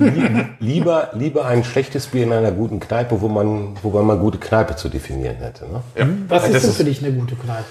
lieber, 0.61 1.11
lieber 1.15 1.47
ein 1.47 1.65
schlechtes 1.65 2.07
Bier 2.07 2.25
in 2.25 2.33
einer 2.33 2.53
guten 2.53 2.81
Kneipe, 2.81 3.21
wo 3.21 3.29
man, 3.29 3.77
wo 3.83 3.91
man 3.91 4.07
mal 4.07 4.19
gute 4.19 4.39
Kneipe 4.39 4.77
zu 4.77 4.89
definieren 4.89 5.37
hätte. 5.37 5.67
Ne? 5.67 5.83
Ja. 5.97 6.07
Was 6.29 6.49
ist 6.49 6.65
denn 6.65 6.73
für 6.73 6.85
dich 6.85 7.05
eine 7.05 7.13
gute 7.13 7.37
Kneipe? 7.37 7.65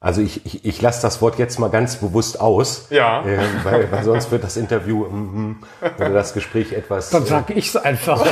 Also 0.00 0.20
ich, 0.20 0.46
ich, 0.46 0.64
ich 0.64 0.80
lasse 0.80 1.02
das 1.02 1.20
Wort 1.20 1.40
jetzt 1.40 1.58
mal 1.58 1.70
ganz 1.70 1.96
bewusst 1.96 2.40
aus, 2.40 2.86
ja. 2.90 3.24
Äh, 3.26 3.38
weil, 3.64 3.90
weil 3.90 4.04
sonst 4.04 4.30
wird 4.30 4.44
das 4.44 4.56
Interview 4.56 5.04
mm, 5.04 5.64
oder 5.96 6.10
das 6.10 6.34
Gespräch 6.34 6.72
etwas. 6.72 7.10
Dann 7.10 7.26
sage 7.26 7.54
ich 7.54 7.66
es 7.66 7.76
einfach. 7.76 8.24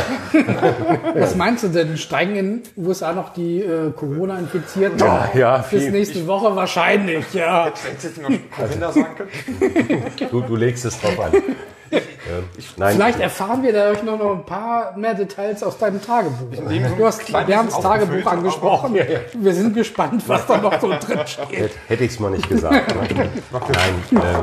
Was 1.14 1.35
meinst 1.35 1.64
du 1.64 1.69
denn? 1.69 1.97
Steigen 1.97 2.37
in 2.37 2.62
den 2.62 2.87
USA 2.87 3.12
noch 3.12 3.33
die 3.33 3.62
äh, 3.62 3.91
Corona-Infizierten? 3.91 5.01
Ja, 5.01 5.29
ja. 5.35 5.64
Bis 5.69 5.91
nächste 5.91 6.21
ich, 6.21 6.27
Woche 6.29 6.55
wahrscheinlich, 6.55 7.35
ja. 7.35 7.64
Hättest 7.64 8.17
du 8.17 8.29
jetzt 8.29 8.81
noch 8.81 8.93
sagen 8.93 9.17
können? 9.17 10.03
Du, 10.31 10.43
du 10.43 10.55
legst 10.55 10.85
es 10.85 11.01
drauf 11.01 11.19
an. 11.19 11.33
Nein, 12.76 12.95
Vielleicht 12.95 13.20
erfahren 13.20 13.62
wir 13.62 13.72
dadurch 13.72 14.03
noch, 14.03 14.18
noch 14.18 14.32
ein 14.32 14.45
paar 14.45 14.97
mehr 14.97 15.14
Details 15.14 15.62
aus 15.62 15.78
deinem 15.78 16.03
Tagebuch. 16.03 16.49
Du 16.97 17.07
hast 17.07 17.32
Bernds 17.32 17.78
Tagebuch 17.80 18.26
angesprochen. 18.30 18.95
Ja, 18.95 19.05
ja. 19.05 19.20
Wir 19.34 19.55
sind 19.55 19.74
gespannt, 19.74 20.22
was 20.26 20.47
da 20.47 20.59
noch 20.59 20.80
so 20.80 20.89
drin 20.89 21.20
steht. 21.26 21.70
Hätte 21.87 22.05
ich 22.05 22.12
es 22.12 22.20
mal 22.20 22.30
nicht 22.30 22.49
gesagt. 22.49 22.95
Ne? 22.95 23.09
Nein. 23.53 24.22
Äh, 24.22 24.43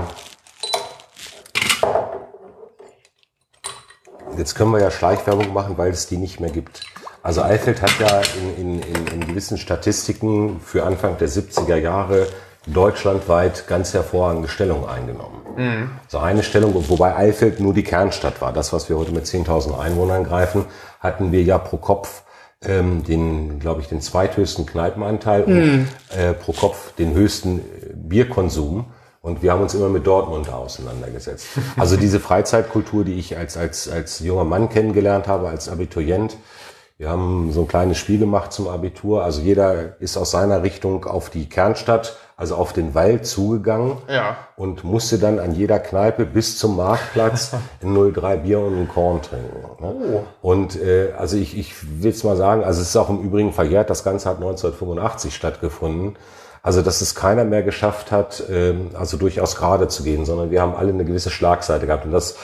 jetzt 4.37 4.55
können 4.55 4.71
wir 4.71 4.79
ja 4.79 4.91
Schleichwerbung 4.91 5.53
machen, 5.53 5.77
weil 5.77 5.91
es 5.91 6.07
die 6.07 6.17
nicht 6.17 6.39
mehr 6.39 6.51
gibt. 6.51 6.81
Also 7.21 7.41
Eifeld 7.41 7.81
hat 7.81 7.99
ja 7.99 8.21
in, 8.37 8.57
in, 8.57 8.81
in, 8.81 9.07
in 9.07 9.27
gewissen 9.27 9.57
Statistiken 9.57 10.59
für 10.59 10.83
Anfang 10.83 11.17
der 11.17 11.29
70er 11.29 11.77
Jahre 11.77 12.27
deutschlandweit 12.67 13.67
ganz 13.67 13.93
hervorragende 13.93 14.47
Stellung 14.47 14.87
eingenommen. 14.87 15.41
Mhm. 15.57 15.91
So 16.07 16.19
eine 16.19 16.43
Stellung, 16.43 16.73
wobei 16.89 17.15
Eifeld 17.15 17.59
nur 17.59 17.73
die 17.73 17.83
Kernstadt 17.83 18.41
war. 18.41 18.53
Das, 18.53 18.73
was 18.73 18.89
wir 18.89 18.97
heute 18.97 19.11
mit 19.11 19.25
10.000 19.25 19.77
Einwohnern 19.77 20.23
greifen, 20.23 20.65
hatten 20.99 21.31
wir 21.31 21.43
ja 21.43 21.57
pro 21.57 21.77
Kopf 21.77 22.23
ähm, 22.65 23.03
den, 23.03 23.59
glaube 23.59 23.81
ich, 23.81 23.87
den 23.87 24.01
zweithöchsten 24.01 24.65
Kneipenanteil 24.65 25.45
mhm. 25.45 25.87
und 26.11 26.17
äh, 26.17 26.33
pro 26.33 26.53
Kopf 26.53 26.93
den 26.95 27.13
höchsten 27.13 27.61
Bierkonsum 27.93 28.85
Und 29.21 29.41
wir 29.41 29.51
haben 29.51 29.61
uns 29.61 29.73
immer 29.73 29.89
mit 29.89 30.07
Dortmund 30.07 30.49
auseinandergesetzt. 30.51 31.47
Also 31.77 31.97
diese 31.97 32.19
Freizeitkultur, 32.19 33.03
die 33.03 33.19
ich 33.19 33.37
als, 33.37 33.57
als, 33.57 33.89
als 33.89 34.19
junger 34.19 34.45
Mann 34.45 34.69
kennengelernt 34.69 35.27
habe, 35.27 35.49
als 35.49 35.69
Abiturient, 35.69 36.37
wir 36.97 37.09
haben 37.09 37.51
so 37.51 37.61
ein 37.61 37.67
kleines 37.67 37.97
Spiel 37.97 38.19
gemacht 38.19 38.53
zum 38.53 38.67
Abitur. 38.67 39.23
Also 39.23 39.41
jeder 39.41 39.99
ist 39.99 40.15
aus 40.15 40.31
seiner 40.31 40.63
Richtung 40.63 41.05
auf 41.05 41.29
die 41.29 41.49
Kernstadt, 41.49 42.17
also 42.43 42.55
auf 42.55 42.73
den 42.73 42.93
Wald 42.93 43.25
zugegangen 43.25 43.99
Ja. 44.09 44.35
und 44.57 44.83
musste 44.83 45.17
dann 45.17 45.39
an 45.39 45.55
jeder 45.55 45.79
Kneipe 45.79 46.25
bis 46.25 46.57
zum 46.57 46.75
Marktplatz 46.75 47.53
ein 47.81 47.93
03 48.13 48.35
Bier 48.35 48.59
und 48.59 48.77
ein 48.81 48.89
Korn 48.89 49.21
trinken. 49.21 49.81
Ne? 49.81 50.23
Und 50.41 50.75
äh, 50.75 51.13
also 51.17 51.37
ich, 51.37 51.57
ich 51.57 51.73
will 52.03 52.11
es 52.11 52.25
mal 52.25 52.35
sagen, 52.35 52.65
also 52.65 52.81
es 52.81 52.89
ist 52.89 52.97
auch 52.97 53.09
im 53.09 53.21
Übrigen 53.21 53.53
verjährt, 53.53 53.89
das 53.89 54.03
Ganze 54.03 54.27
hat 54.27 54.37
1985 54.37 55.33
stattgefunden. 55.33 56.17
Also 56.61 56.81
dass 56.81 56.99
es 56.99 57.15
keiner 57.15 57.45
mehr 57.45 57.63
geschafft 57.63 58.11
hat, 58.11 58.43
ähm, 58.49 58.89
also 58.93 59.15
durchaus 59.15 59.55
gerade 59.55 59.87
zu 59.87 60.03
gehen, 60.03 60.25
sondern 60.25 60.51
wir 60.51 60.61
haben 60.61 60.75
alle 60.75 60.89
eine 60.89 61.05
gewisse 61.05 61.29
Schlagseite 61.29 61.85
gehabt. 61.85 62.03
Und 62.03 62.11
das 62.11 62.35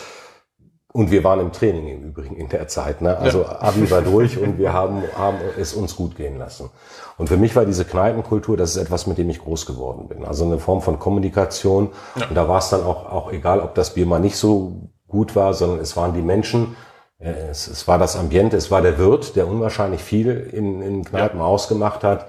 und 0.92 1.12
wir 1.12 1.24
waren 1.24 1.40
im 1.40 1.52
Training 1.52 1.88
im 1.88 2.04
Übrigen 2.04 2.36
in 2.36 2.50
der 2.50 2.68
Zeit. 2.68 3.02
Ne? 3.02 3.16
Also 3.18 3.46
Abi 3.46 3.90
war 3.92 4.02
durch 4.02 4.40
und 4.40 4.58
wir 4.58 4.74
haben, 4.74 5.04
haben 5.16 5.38
es 5.58 5.74
uns 5.74 5.96
gut 5.96 6.16
gehen 6.16 6.38
lassen. 6.40 6.70
Und 7.18 7.28
für 7.28 7.38
mich 7.38 7.56
war 7.56 7.66
diese 7.66 7.86
Kneipenkultur, 7.86 8.58
das 8.58 8.72
ist 8.72 8.78
etwas, 8.78 9.06
mit 9.06 9.18
dem 9.18 9.30
ich 9.30 9.40
groß 9.40 9.66
geworden 9.68 10.08
bin. 10.08 10.26
Also 10.26 10.46
eine 10.46 10.58
Form 10.58 10.82
von 10.82 10.98
Kommunikation. 10.98 11.90
Und 12.16 12.36
da 12.36 12.48
war 12.48 12.58
es 12.60 12.70
dann 12.70 12.84
auch, 12.84 13.12
auch 13.12 13.32
egal, 13.32 13.60
ob 13.60 13.76
das 13.76 13.94
Bier 13.94 14.08
mal 14.08 14.20
nicht 14.20 14.38
so 14.38 14.90
gut 15.08 15.36
war, 15.36 15.54
sondern 15.54 15.80
es 15.80 15.96
waren 15.96 16.14
die 16.14 16.22
Menschen, 16.22 16.76
äh, 17.20 17.50
es, 17.52 17.68
es 17.68 17.88
war 17.88 18.00
das 18.00 18.16
Ambiente, 18.16 18.58
es 18.58 18.72
war 18.72 18.82
der 18.82 18.98
Wirt, 18.98 19.36
der 19.36 19.48
unwahrscheinlich 19.48 20.02
viel 20.02 20.30
in, 20.30 20.82
in 20.82 21.04
Kneipen 21.04 21.40
ausgemacht 21.40 22.04
hat. 22.04 22.28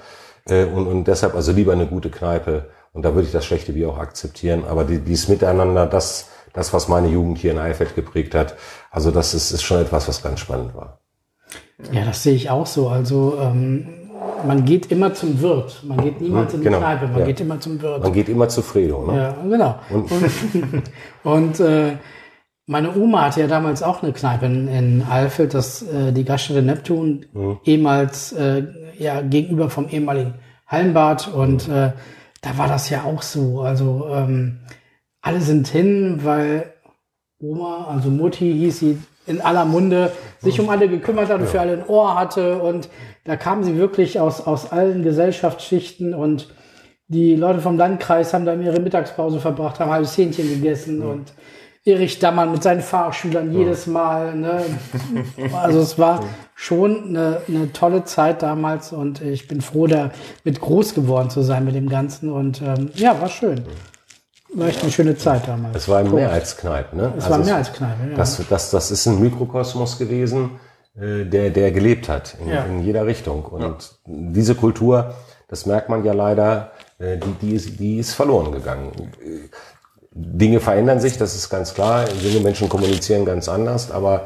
Äh, 0.48 0.64
Und, 0.64 0.86
und 0.86 1.04
deshalb 1.04 1.34
also 1.34 1.52
lieber 1.52 1.72
eine 1.72 1.86
gute 1.86 2.10
Kneipe. 2.10 2.66
Und 2.92 3.04
da 3.04 3.14
würde 3.14 3.26
ich 3.26 3.32
das 3.32 3.44
schlechte 3.46 3.72
Bier 3.72 3.88
auch 3.88 3.98
akzeptieren. 3.98 4.64
Aber 4.68 4.84
die, 4.84 4.98
dieses 4.98 5.28
Miteinander, 5.28 5.86
das, 5.86 6.28
das, 6.52 6.72
was 6.72 6.88
meine 6.88 7.08
Jugend 7.08 7.38
hier 7.38 7.52
in 7.52 7.58
Eifeld 7.58 7.94
geprägt 7.94 8.34
hat, 8.34 8.56
also 8.90 9.10
das 9.10 9.34
ist, 9.34 9.50
ist 9.50 9.62
schon 9.62 9.80
etwas, 9.80 10.08
was 10.08 10.22
ganz 10.22 10.40
spannend 10.40 10.74
war. 10.74 11.00
Ja, 11.92 12.04
das 12.04 12.22
sehe 12.22 12.34
ich 12.34 12.50
auch 12.50 12.66
so. 12.66 12.88
Also 12.88 13.38
ähm, 13.40 13.86
man 14.46 14.64
geht 14.64 14.90
immer 14.90 15.14
zum 15.14 15.40
Wirt. 15.40 15.82
Man 15.84 16.02
geht 16.02 16.20
niemals 16.20 16.54
in 16.54 16.60
die 16.60 16.64
genau, 16.64 16.78
Kneipe, 16.78 17.08
man 17.08 17.20
ja. 17.20 17.26
geht 17.26 17.40
immer 17.40 17.60
zum 17.60 17.80
Wirt. 17.80 18.02
Man 18.02 18.12
geht 18.12 18.28
immer 18.28 18.48
zu 18.48 18.62
Fredo. 18.62 19.06
Ne? 19.06 19.16
Ja, 19.16 19.36
genau. 19.48 19.78
Und, 19.90 20.10
und, 21.24 21.60
äh, 21.66 21.96
meine 22.66 22.94
Oma 22.94 23.22
hatte 23.22 23.40
ja 23.40 23.46
damals 23.48 23.82
auch 23.82 24.02
eine 24.02 24.12
Kneipe 24.12 24.46
in, 24.46 24.68
in 24.68 25.02
Alfeld, 25.02 25.54
das, 25.54 25.82
äh, 25.82 26.12
die 26.12 26.24
Gaststätte 26.24 26.62
Neptun, 26.62 27.26
ehemals 27.64 28.32
äh, 28.32 28.62
ja, 28.96 29.22
gegenüber 29.22 29.70
vom 29.70 29.88
ehemaligen 29.88 30.34
Hallenbad. 30.68 31.28
Und 31.34 31.68
äh, 31.68 31.92
da 32.42 32.58
war 32.58 32.68
das 32.68 32.88
ja 32.88 33.02
auch 33.04 33.22
so. 33.22 33.62
Also 33.62 34.06
ähm, 34.12 34.60
alle 35.22 35.40
sind 35.40 35.68
hin, 35.68 36.20
weil 36.22 36.72
Oma, 37.40 37.86
also 37.88 38.10
Mutti 38.10 38.52
hieß 38.52 38.78
sie, 38.78 38.98
in 39.26 39.40
aller 39.40 39.64
Munde 39.64 40.12
sich 40.40 40.60
um 40.60 40.68
alle 40.68 40.88
gekümmert 40.88 41.28
hat 41.30 41.40
und 41.40 41.48
für 41.48 41.60
alle 41.60 41.74
ein 41.74 41.86
Ohr 41.86 42.18
hatte. 42.18 42.58
Und 42.58 42.88
da 43.24 43.36
kamen 43.36 43.62
sie 43.64 43.76
wirklich 43.76 44.18
aus, 44.18 44.46
aus 44.46 44.72
allen 44.72 45.02
Gesellschaftsschichten 45.02 46.14
und 46.14 46.48
die 47.08 47.34
Leute 47.34 47.60
vom 47.60 47.76
Landkreis 47.76 48.32
haben 48.32 48.44
dann 48.44 48.62
ihre 48.62 48.80
Mittagspause 48.80 49.40
verbracht, 49.40 49.80
haben 49.80 49.90
halbes 49.90 50.16
Hähnchen 50.16 50.48
gegessen 50.48 51.02
und 51.02 51.32
Erich 51.84 52.18
Dammann 52.18 52.52
mit 52.52 52.62
seinen 52.62 52.82
Fahrschülern 52.82 53.52
jedes 53.52 53.86
Mal. 53.86 54.36
Ne? 54.36 54.62
Also 55.52 55.80
es 55.80 55.98
war 55.98 56.22
schon 56.54 57.08
eine, 57.08 57.40
eine 57.48 57.72
tolle 57.72 58.04
Zeit 58.04 58.42
damals 58.42 58.92
und 58.92 59.22
ich 59.22 59.48
bin 59.48 59.60
froh, 59.60 59.86
da 59.86 60.10
mit 60.44 60.60
groß 60.60 60.94
geworden 60.94 61.30
zu 61.30 61.42
sein 61.42 61.64
mit 61.64 61.74
dem 61.74 61.88
Ganzen. 61.88 62.30
Und 62.30 62.62
ähm, 62.62 62.90
ja, 62.94 63.20
war 63.20 63.28
schön. 63.28 63.64
War 64.54 64.68
echt 64.68 64.82
eine 64.82 64.90
schöne 64.90 65.16
Zeit 65.16 65.46
damals. 65.46 65.76
Es 65.76 65.88
war 65.88 66.02
mehr 66.02 66.30
als 66.30 66.56
Kneipe. 66.56 66.96
Ne? 66.96 67.12
Es 67.16 67.30
war 67.30 67.38
mehr 67.38 67.56
als 67.56 67.72
Kneipe, 67.72 68.10
ja. 68.10 68.16
Das, 68.16 68.40
das, 68.48 68.70
das 68.70 68.90
ist 68.90 69.06
ein 69.06 69.20
Mikrokosmos 69.20 69.98
gewesen, 69.98 70.58
äh, 70.96 71.24
der, 71.24 71.50
der 71.50 71.70
gelebt 71.70 72.08
hat 72.08 72.36
in, 72.40 72.48
Ja. 72.48 72.64
in 72.64 72.82
jeder 72.82 73.06
Richtung. 73.06 73.44
Und 73.44 73.98
diese 74.06 74.54
Kultur, 74.56 75.14
das 75.48 75.66
merkt 75.66 75.88
man 75.88 76.04
ja 76.04 76.12
leider, 76.12 76.72
äh, 76.98 77.16
die, 77.16 77.32
die, 77.40 77.54
ist, 77.54 77.78
die 77.78 77.98
ist 77.98 78.14
verloren 78.14 78.50
gegangen. 78.52 78.90
Äh, 79.22 79.48
Dinge 80.12 80.58
verändern 80.58 80.98
sich, 80.98 81.16
das 81.16 81.36
ist 81.36 81.48
ganz 81.48 81.72
klar. 81.72 82.04
Junge 82.20 82.40
Menschen 82.40 82.68
kommunizieren 82.68 83.24
ganz 83.24 83.48
anders, 83.48 83.92
aber 83.92 84.12
ja, 84.14 84.22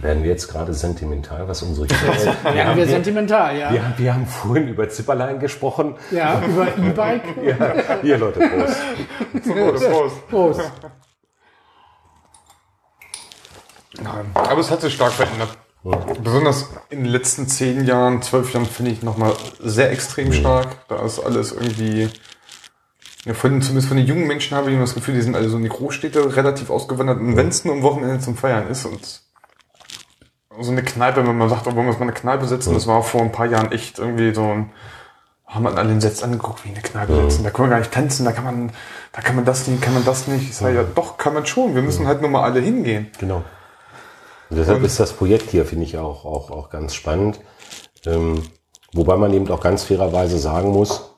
werden 0.00 0.22
wir 0.22 0.30
jetzt 0.30 0.48
gerade 0.48 0.74
sentimental, 0.74 1.48
was 1.48 1.62
unsere 1.62 1.86
Kinder 1.86 2.36
Ja, 2.56 2.76
wir 2.76 2.86
sentimental, 2.86 3.56
ja. 3.56 3.72
wir, 3.72 3.84
haben- 3.84 3.94
wir 3.98 4.14
haben 4.14 4.26
vorhin 4.26 4.68
über 4.68 4.88
Zipperlein 4.88 5.38
gesprochen. 5.40 5.96
Ja, 6.10 6.42
über 6.44 6.66
E-Bike. 6.78 7.22
Ja, 7.44 7.74
hier 8.02 8.18
Leute, 8.18 8.40
Prost. 8.40 9.46
Prost, 9.46 9.90
Prost. 9.90 10.28
Prost. 10.28 10.70
Nein. 14.02 14.30
Aber 14.34 14.60
es 14.60 14.70
hat 14.70 14.80
sich 14.80 14.94
stark 14.94 15.12
verändert. 15.12 15.56
Besonders 16.22 16.68
in 16.90 17.02
den 17.02 17.06
letzten 17.12 17.48
zehn 17.48 17.84
Jahren, 17.84 18.22
zwölf 18.22 18.52
Jahren 18.54 18.66
finde 18.66 18.92
ich 18.92 19.02
nochmal 19.02 19.32
sehr 19.58 19.90
extrem 19.90 20.32
stark. 20.32 20.86
Da 20.88 21.04
ist 21.04 21.18
alles 21.18 21.50
irgendwie, 21.52 22.08
ja, 23.24 23.34
von, 23.34 23.60
zumindest 23.60 23.88
von 23.88 23.96
den 23.96 24.06
jungen 24.06 24.28
Menschen 24.28 24.56
habe 24.56 24.68
ich 24.70 24.74
immer 24.74 24.84
das 24.84 24.94
Gefühl, 24.94 25.14
die 25.14 25.22
sind 25.22 25.34
alle 25.34 25.48
so 25.48 25.56
in 25.56 25.64
die 25.64 25.68
Großstädte 25.68 26.36
relativ 26.36 26.70
ausgewandert. 26.70 27.18
Und 27.18 27.36
wenn 27.36 27.48
es 27.48 27.64
nur 27.64 27.74
am 27.74 27.82
Wochenende 27.82 28.20
zum 28.20 28.36
Feiern 28.36 28.68
ist 28.68 28.84
und 28.86 29.22
so 30.60 30.70
eine 30.70 30.82
Kneipe, 30.82 31.26
wenn 31.26 31.38
man 31.38 31.48
sagt, 31.48 31.66
oh, 31.66 31.74
wollen 31.74 31.86
wir 31.86 31.90
uns 31.90 31.98
mal 31.98 32.06
eine 32.06 32.12
Kneipe 32.12 32.46
setzen, 32.46 32.74
das 32.74 32.86
war 32.86 33.02
vor 33.02 33.22
ein 33.22 33.32
paar 33.32 33.46
Jahren 33.46 33.72
echt 33.72 33.98
irgendwie 33.98 34.34
so 34.34 34.42
ein, 34.42 34.70
haben 35.46 35.64
wir 35.64 35.76
alle 35.76 35.88
den 35.88 36.00
Setz 36.00 36.22
angeguckt, 36.22 36.64
wie 36.64 36.70
eine 36.70 36.80
Kneipe 36.80 37.14
sitzen. 37.28 37.44
Da 37.44 37.50
kann 37.50 37.62
man 37.62 37.70
gar 37.70 37.78
nicht 37.78 37.92
tanzen, 37.92 38.24
da 38.24 38.32
kann 38.32 38.44
man, 38.44 38.72
da 39.12 39.20
kann 39.20 39.36
man 39.36 39.44
das 39.44 39.66
nicht, 39.66 39.82
kann 39.82 39.94
man 39.94 40.04
das 40.04 40.26
nicht. 40.26 40.48
Ich 40.48 40.56
sage, 40.56 40.76
ja, 40.76 40.82
doch, 40.82 41.18
kann 41.18 41.34
man 41.34 41.44
schon. 41.46 41.74
Wir 41.74 41.82
müssen 41.82 42.06
halt 42.06 42.20
nur 42.22 42.30
mal 42.30 42.42
alle 42.42 42.60
hingehen. 42.60 43.10
Genau. 43.18 43.42
Und 44.48 44.56
deshalb 44.56 44.82
ist 44.82 45.00
das 45.00 45.12
Projekt 45.12 45.50
hier, 45.50 45.64
finde 45.64 45.84
ich, 45.84 45.96
auch, 45.98 46.24
auch, 46.24 46.50
auch 46.50 46.70
ganz 46.70 46.94
spannend. 46.94 47.40
Ähm, 48.04 48.42
wobei 48.92 49.16
man 49.16 49.32
eben 49.32 49.50
auch 49.50 49.60
ganz 49.60 49.84
fairerweise 49.84 50.38
sagen 50.38 50.70
muss, 50.70 51.16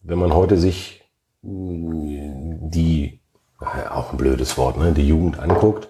wenn 0.00 0.18
man 0.18 0.34
heute 0.34 0.58
sich 0.58 1.04
mh, 1.42 2.58
die, 2.60 3.20
äh, 3.60 3.88
auch 3.88 4.12
ein 4.12 4.18
blödes 4.18 4.56
Wort, 4.58 4.78
ne, 4.78 4.92
die 4.92 5.08
Jugend 5.08 5.38
anguckt, 5.38 5.88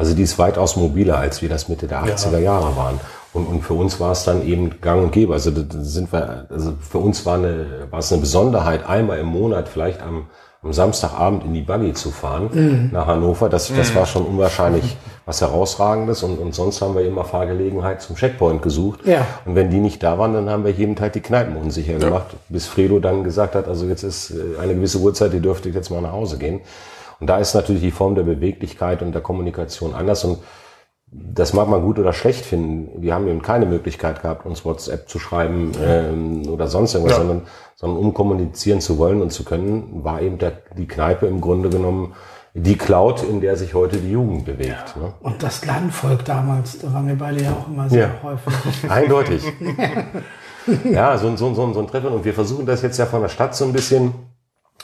also 0.00 0.14
die 0.14 0.22
ist 0.22 0.38
weitaus 0.38 0.76
mobiler, 0.76 1.18
als 1.18 1.42
wir 1.42 1.50
das 1.50 1.68
Mitte 1.68 1.86
der 1.86 2.02
80er 2.02 2.38
Jahre 2.38 2.74
waren. 2.74 2.98
Und, 3.34 3.44
und 3.44 3.60
für 3.60 3.74
uns 3.74 4.00
war 4.00 4.12
es 4.12 4.24
dann 4.24 4.42
eben 4.46 4.80
gang 4.80 5.02
und 5.02 5.12
gäbe. 5.12 5.34
Also 5.34 5.52
sind 5.54 6.10
wir, 6.10 6.46
also 6.48 6.72
für 6.80 6.96
uns 6.96 7.26
war, 7.26 7.34
eine, 7.34 7.66
war 7.90 7.98
es 7.98 8.10
eine 8.10 8.22
Besonderheit, 8.22 8.88
einmal 8.88 9.18
im 9.18 9.26
Monat 9.26 9.68
vielleicht 9.68 10.00
am, 10.00 10.28
am 10.62 10.72
Samstagabend 10.72 11.44
in 11.44 11.52
die 11.52 11.60
Buggy 11.60 11.92
zu 11.92 12.10
fahren 12.10 12.88
nach 12.92 13.08
Hannover. 13.08 13.50
Das, 13.50 13.70
das 13.76 13.94
war 13.94 14.06
schon 14.06 14.24
unwahrscheinlich 14.24 14.96
was 15.26 15.42
Herausragendes. 15.42 16.22
Und, 16.22 16.38
und 16.38 16.54
sonst 16.54 16.80
haben 16.80 16.94
wir 16.94 17.04
immer 17.04 17.24
Fahrgelegenheit 17.24 18.00
zum 18.00 18.16
Checkpoint 18.16 18.62
gesucht. 18.62 19.00
Ja. 19.04 19.26
Und 19.44 19.54
wenn 19.54 19.68
die 19.68 19.80
nicht 19.80 20.02
da 20.02 20.18
waren, 20.18 20.32
dann 20.32 20.48
haben 20.48 20.64
wir 20.64 20.72
jeden 20.72 20.96
Tag 20.96 21.12
die 21.12 21.20
Kneipen 21.20 21.56
unsicher 21.56 21.98
gemacht, 21.98 22.28
bis 22.48 22.66
Fredo 22.66 23.00
dann 23.00 23.22
gesagt 23.22 23.54
hat, 23.54 23.68
also 23.68 23.84
jetzt 23.84 24.02
ist 24.02 24.30
äh, 24.30 24.58
eine 24.62 24.74
gewisse 24.74 24.96
Uhrzeit, 24.96 25.34
die 25.34 25.40
dürfte 25.40 25.68
jetzt 25.68 25.90
mal 25.90 26.00
nach 26.00 26.12
Hause 26.12 26.38
gehen. 26.38 26.62
Und 27.20 27.26
da 27.28 27.38
ist 27.38 27.54
natürlich 27.54 27.82
die 27.82 27.90
Form 27.90 28.14
der 28.14 28.22
Beweglichkeit 28.22 29.02
und 29.02 29.12
der 29.12 29.20
Kommunikation 29.22 29.94
anders. 29.94 30.24
Und 30.24 30.38
das 31.12 31.52
mag 31.52 31.68
man 31.68 31.82
gut 31.82 31.98
oder 31.98 32.12
schlecht 32.12 32.44
finden. 32.46 33.02
Wir 33.02 33.14
haben 33.14 33.26
eben 33.28 33.42
keine 33.42 33.66
Möglichkeit 33.66 34.22
gehabt, 34.22 34.46
uns 34.46 34.64
WhatsApp 34.64 35.08
zu 35.08 35.18
schreiben 35.18 35.72
ähm, 35.84 36.48
oder 36.48 36.68
sonst 36.68 36.94
irgendwas, 36.94 37.16
Ja. 37.18 37.24
sondern, 37.24 37.42
sondern 37.76 37.98
um 37.98 38.14
kommunizieren 38.14 38.80
zu 38.80 38.96
wollen 38.96 39.20
und 39.20 39.30
zu 39.32 39.44
können, 39.44 40.04
war 40.04 40.22
eben 40.22 40.38
der, 40.38 40.52
die 40.78 40.86
Kneipe 40.86 41.26
im 41.26 41.40
Grunde 41.40 41.68
genommen 41.68 42.14
die 42.54 42.76
Cloud, 42.76 43.22
in 43.22 43.40
der 43.40 43.56
sich 43.56 43.74
heute 43.74 43.98
die 43.98 44.10
Jugend 44.10 44.44
bewegt. 44.44 44.96
Ne? 44.96 45.12
Und 45.20 45.42
das 45.42 45.64
Landvolk 45.66 46.24
damals, 46.24 46.78
da 46.78 46.92
waren 46.92 47.06
wir 47.06 47.16
beide 47.16 47.42
ja 47.42 47.52
auch 47.52 47.68
immer 47.68 47.88
sehr 47.90 48.08
Ja. 48.08 48.10
häufig. 48.22 48.54
Eindeutig. 48.90 49.42
ja, 50.84 51.16
so, 51.18 51.36
so, 51.36 51.46
ein- 51.48 51.54
so, 51.54 51.64
ein- 51.66 51.74
so 51.74 51.80
ein 51.80 51.86
Treffen. 51.86 52.08
Und 52.08 52.24
wir 52.24 52.34
versuchen 52.34 52.66
das 52.66 52.82
jetzt 52.82 52.98
ja 52.98 53.06
von 53.06 53.22
der 53.22 53.28
Stadt 53.28 53.54
so 53.54 53.64
ein 53.64 53.72
bisschen 53.72 54.12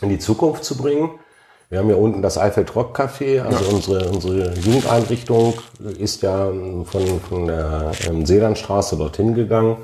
in 0.01 0.09
die 0.09 0.19
Zukunft 0.19 0.65
zu 0.65 0.77
bringen. 0.77 1.11
Wir 1.69 1.81
haben 1.81 1.91
ja 1.91 1.97
unten 1.97 2.23
das 2.23 2.39
Eifeld 2.39 2.77
Rock 2.77 2.99
Café, 2.99 3.43
also 3.43 3.75
unsere, 3.75 4.09
unsere 4.09 4.55
Jugendeinrichtung 4.55 5.55
ist 5.99 6.23
ja 6.23 6.47
von, 6.85 7.21
von 7.29 7.47
der 7.49 7.91
ähm, 8.09 8.25
Seelandstraße 8.25 8.97
dorthin 8.97 9.35
gegangen. 9.35 9.79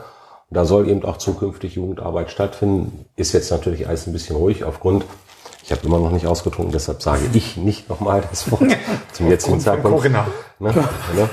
Da 0.50 0.64
soll 0.64 0.88
eben 0.88 1.04
auch 1.04 1.16
zukünftig 1.16 1.74
Jugendarbeit 1.74 2.30
stattfinden. 2.30 3.06
Ist 3.16 3.32
jetzt 3.32 3.50
natürlich 3.50 3.88
alles 3.88 4.06
ein 4.06 4.12
bisschen 4.12 4.36
ruhig 4.36 4.62
aufgrund, 4.62 5.04
ich 5.64 5.72
habe 5.72 5.84
immer 5.84 5.98
noch 5.98 6.12
nicht 6.12 6.26
ausgetrunken, 6.26 6.72
deshalb 6.72 7.02
sage 7.02 7.22
ich 7.32 7.56
nicht 7.56 7.88
nochmal 7.88 8.22
das 8.30 8.50
Wort 8.52 8.76
zum 9.12 9.28
jetzigen 9.28 9.60
Zeitpunkt. 9.60 10.04
Ne? 10.08 10.24
Ne? 11.16 11.28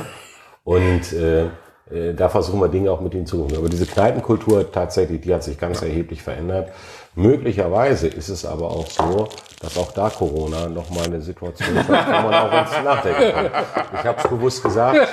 Und 0.64 1.14
äh, 1.14 1.50
äh, 1.92 2.14
da 2.14 2.30
versuchen 2.30 2.60
wir 2.60 2.68
Dinge 2.68 2.92
auch 2.92 3.02
mit 3.02 3.14
ihnen 3.14 3.26
zu 3.26 3.38
tun. 3.38 3.58
Aber 3.58 3.70
diese 3.70 3.86
Kneipenkultur 3.86 4.72
tatsächlich, 4.72 5.22
die 5.22 5.34
hat 5.34 5.44
sich 5.44 5.58
ganz 5.58 5.82
erheblich 5.82 6.22
verändert. 6.22 6.72
Möglicherweise 7.16 8.08
ist 8.08 8.30
es 8.30 8.46
aber 8.46 8.70
auch 8.70 8.90
so, 8.90 9.28
dass 9.62 9.78
auch 9.78 9.92
da 9.92 10.10
Corona 10.10 10.70
nochmal 10.70 11.06
eine 11.06 11.22
Situation 11.22 11.76
schafft, 11.76 11.90
wo 11.90 12.30
man 12.30 12.34
auch 12.34 12.62
ins 12.62 12.84
Nachdenken 12.84 13.32
kann. 13.34 13.66
Ich 13.94 14.06
habe 14.06 14.22
es 14.22 14.28
bewusst 14.28 14.64
gesagt. 14.64 15.08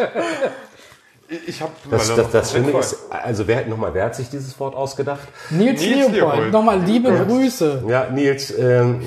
Ich 1.47 1.61
habe 1.61 1.73
das, 1.91 2.15
das, 2.15 2.31
das 2.31 2.51
Schlimme 2.53 2.79
ist, 2.79 2.97
also 3.11 3.49
wer, 3.49 3.67
nochmal, 3.67 3.93
wer 3.93 4.05
hat 4.05 4.15
sich 4.15 4.31
dieses 4.31 4.59
Wort 4.61 4.77
ausgedacht? 4.77 5.27
Nils, 5.51 5.81
Nils 5.81 5.97
Leopold. 5.97 6.15
Leopold. 6.15 6.53
Nochmal 6.53 6.81
liebe 6.81 7.09
ja. 7.09 7.25
Grüße. 7.25 7.83
Ja, 7.89 8.11
Nils, 8.11 8.57
ähm, 8.57 9.03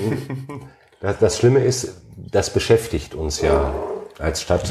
das, 1.00 1.18
das 1.18 1.38
Schlimme 1.38 1.60
ist, 1.60 1.94
das 2.16 2.50
beschäftigt 2.50 3.14
uns 3.14 3.40
ja 3.40 3.72
als 4.18 4.42
Stadt. 4.42 4.68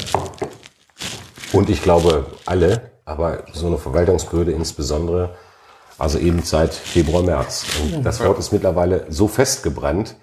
Und 1.54 1.72
ich 1.72 1.82
glaube 1.82 2.28
alle, 2.45 2.89
aber 3.10 3.43
so 3.53 3.68
eine 3.68 3.78
Verwaltungsbehörde 3.78 4.51
insbesondere, 4.51 5.32
also 5.97 6.20
eben 6.20 6.43
seit 6.43 6.74
Februar, 6.74 7.24
März. 7.24 7.66
Und 7.82 8.03
das 8.03 8.24
Wort 8.24 8.38
ist 8.38 8.53
mittlerweile 8.53 9.05
so 9.10 9.28
festgebrannt, 9.28 10.16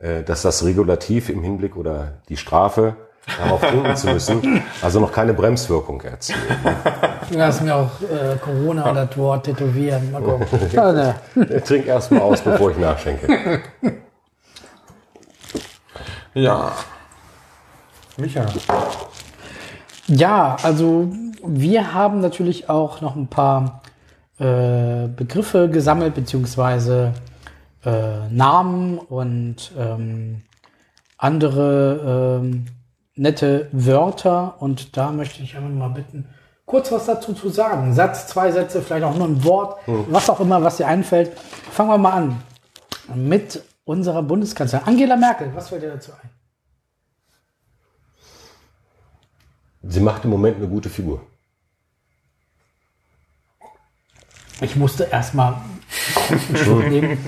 äh, 0.00 0.22
dass 0.22 0.42
das 0.42 0.64
Regulativ 0.64 1.30
im 1.30 1.42
Hinblick 1.42 1.76
oder 1.76 2.20
die 2.28 2.36
Strafe 2.36 2.96
darauf 3.38 3.60
trinken 3.60 3.96
zu 3.96 4.08
müssen, 4.08 4.62
also 4.82 5.00
noch 5.00 5.12
keine 5.12 5.34
Bremswirkung 5.34 6.00
erzielen. 6.02 6.38
Du 7.30 7.40
hast 7.40 7.62
mir 7.62 7.74
auch 7.74 7.90
äh, 8.02 8.36
Corona 8.36 8.92
das 8.92 9.16
Wort 9.18 9.44
tätowieren. 9.44 10.12
Mal 10.12 10.22
gucken. 10.22 10.46
ja. 10.72 11.14
Trink 11.64 11.86
erst 11.86 12.10
mal 12.10 12.20
aus, 12.20 12.40
bevor 12.40 12.70
ich 12.70 12.78
nachschenke. 12.78 13.60
Ja. 16.34 16.72
Micha. 18.16 18.46
Ja, 20.06 20.56
also 20.62 21.12
wir 21.44 21.94
haben 21.94 22.20
natürlich 22.20 22.68
auch 22.68 23.00
noch 23.00 23.16
ein 23.16 23.28
paar 23.28 23.82
äh, 24.38 25.08
Begriffe 25.08 25.68
gesammelt, 25.68 26.14
beziehungsweise 26.14 27.12
äh, 27.84 28.28
Namen 28.30 28.98
und 28.98 29.72
ähm, 29.78 30.42
andere 31.16 32.40
ähm, 32.40 32.66
nette 33.14 33.68
Wörter. 33.72 34.56
Und 34.60 34.96
da 34.96 35.12
möchte 35.12 35.42
ich 35.42 35.56
einfach 35.56 35.70
mal 35.70 35.88
bitten, 35.88 36.28
kurz 36.66 36.92
was 36.92 37.06
dazu 37.06 37.32
zu 37.32 37.48
sagen. 37.48 37.92
Satz, 37.94 38.28
zwei 38.28 38.52
Sätze, 38.52 38.82
vielleicht 38.82 39.04
auch 39.04 39.16
nur 39.16 39.26
ein 39.26 39.44
Wort, 39.44 39.86
hm. 39.86 40.06
was 40.08 40.30
auch 40.30 40.40
immer, 40.40 40.62
was 40.62 40.76
dir 40.76 40.86
einfällt. 40.86 41.36
Fangen 41.70 41.90
wir 41.90 41.98
mal 41.98 42.12
an 42.12 42.42
mit 43.14 43.62
unserer 43.84 44.22
Bundeskanzlerin 44.22 44.86
Angela 44.86 45.16
Merkel. 45.16 45.50
Was 45.54 45.68
fällt 45.68 45.82
dir 45.82 45.90
dazu 45.90 46.12
ein? 46.12 46.37
Sie 49.88 50.00
macht 50.00 50.24
im 50.24 50.30
Moment 50.30 50.58
eine 50.58 50.68
gute 50.68 50.90
Figur. 50.90 51.22
Ich 54.60 54.76
musste 54.76 55.04
erstmal 55.04 55.54
nehmen, 56.90 57.18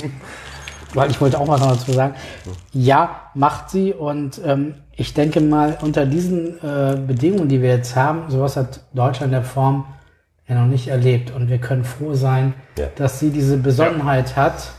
weil 0.92 1.10
ich 1.10 1.20
wollte 1.20 1.38
auch 1.38 1.48
was 1.48 1.60
dazu 1.60 1.92
sagen. 1.92 2.14
Ja, 2.72 3.30
macht 3.34 3.70
sie 3.70 3.94
und 3.94 4.40
ähm, 4.44 4.74
ich 4.94 5.14
denke 5.14 5.40
mal, 5.40 5.78
unter 5.80 6.04
diesen 6.04 6.58
äh, 6.58 6.98
Bedingungen, 7.06 7.48
die 7.48 7.62
wir 7.62 7.70
jetzt 7.70 7.96
haben, 7.96 8.30
sowas 8.30 8.56
hat 8.56 8.80
Deutschland 8.92 9.32
in 9.32 9.40
der 9.40 9.44
Form 9.44 9.86
ja 10.46 10.56
noch 10.56 10.66
nicht 10.66 10.88
erlebt 10.88 11.30
und 11.30 11.48
wir 11.48 11.58
können 11.58 11.84
froh 11.84 12.12
sein, 12.12 12.52
ja. 12.76 12.88
dass 12.96 13.20
sie 13.20 13.30
diese 13.30 13.56
Besonnenheit 13.56 14.30
ja. 14.30 14.36
hat 14.36 14.72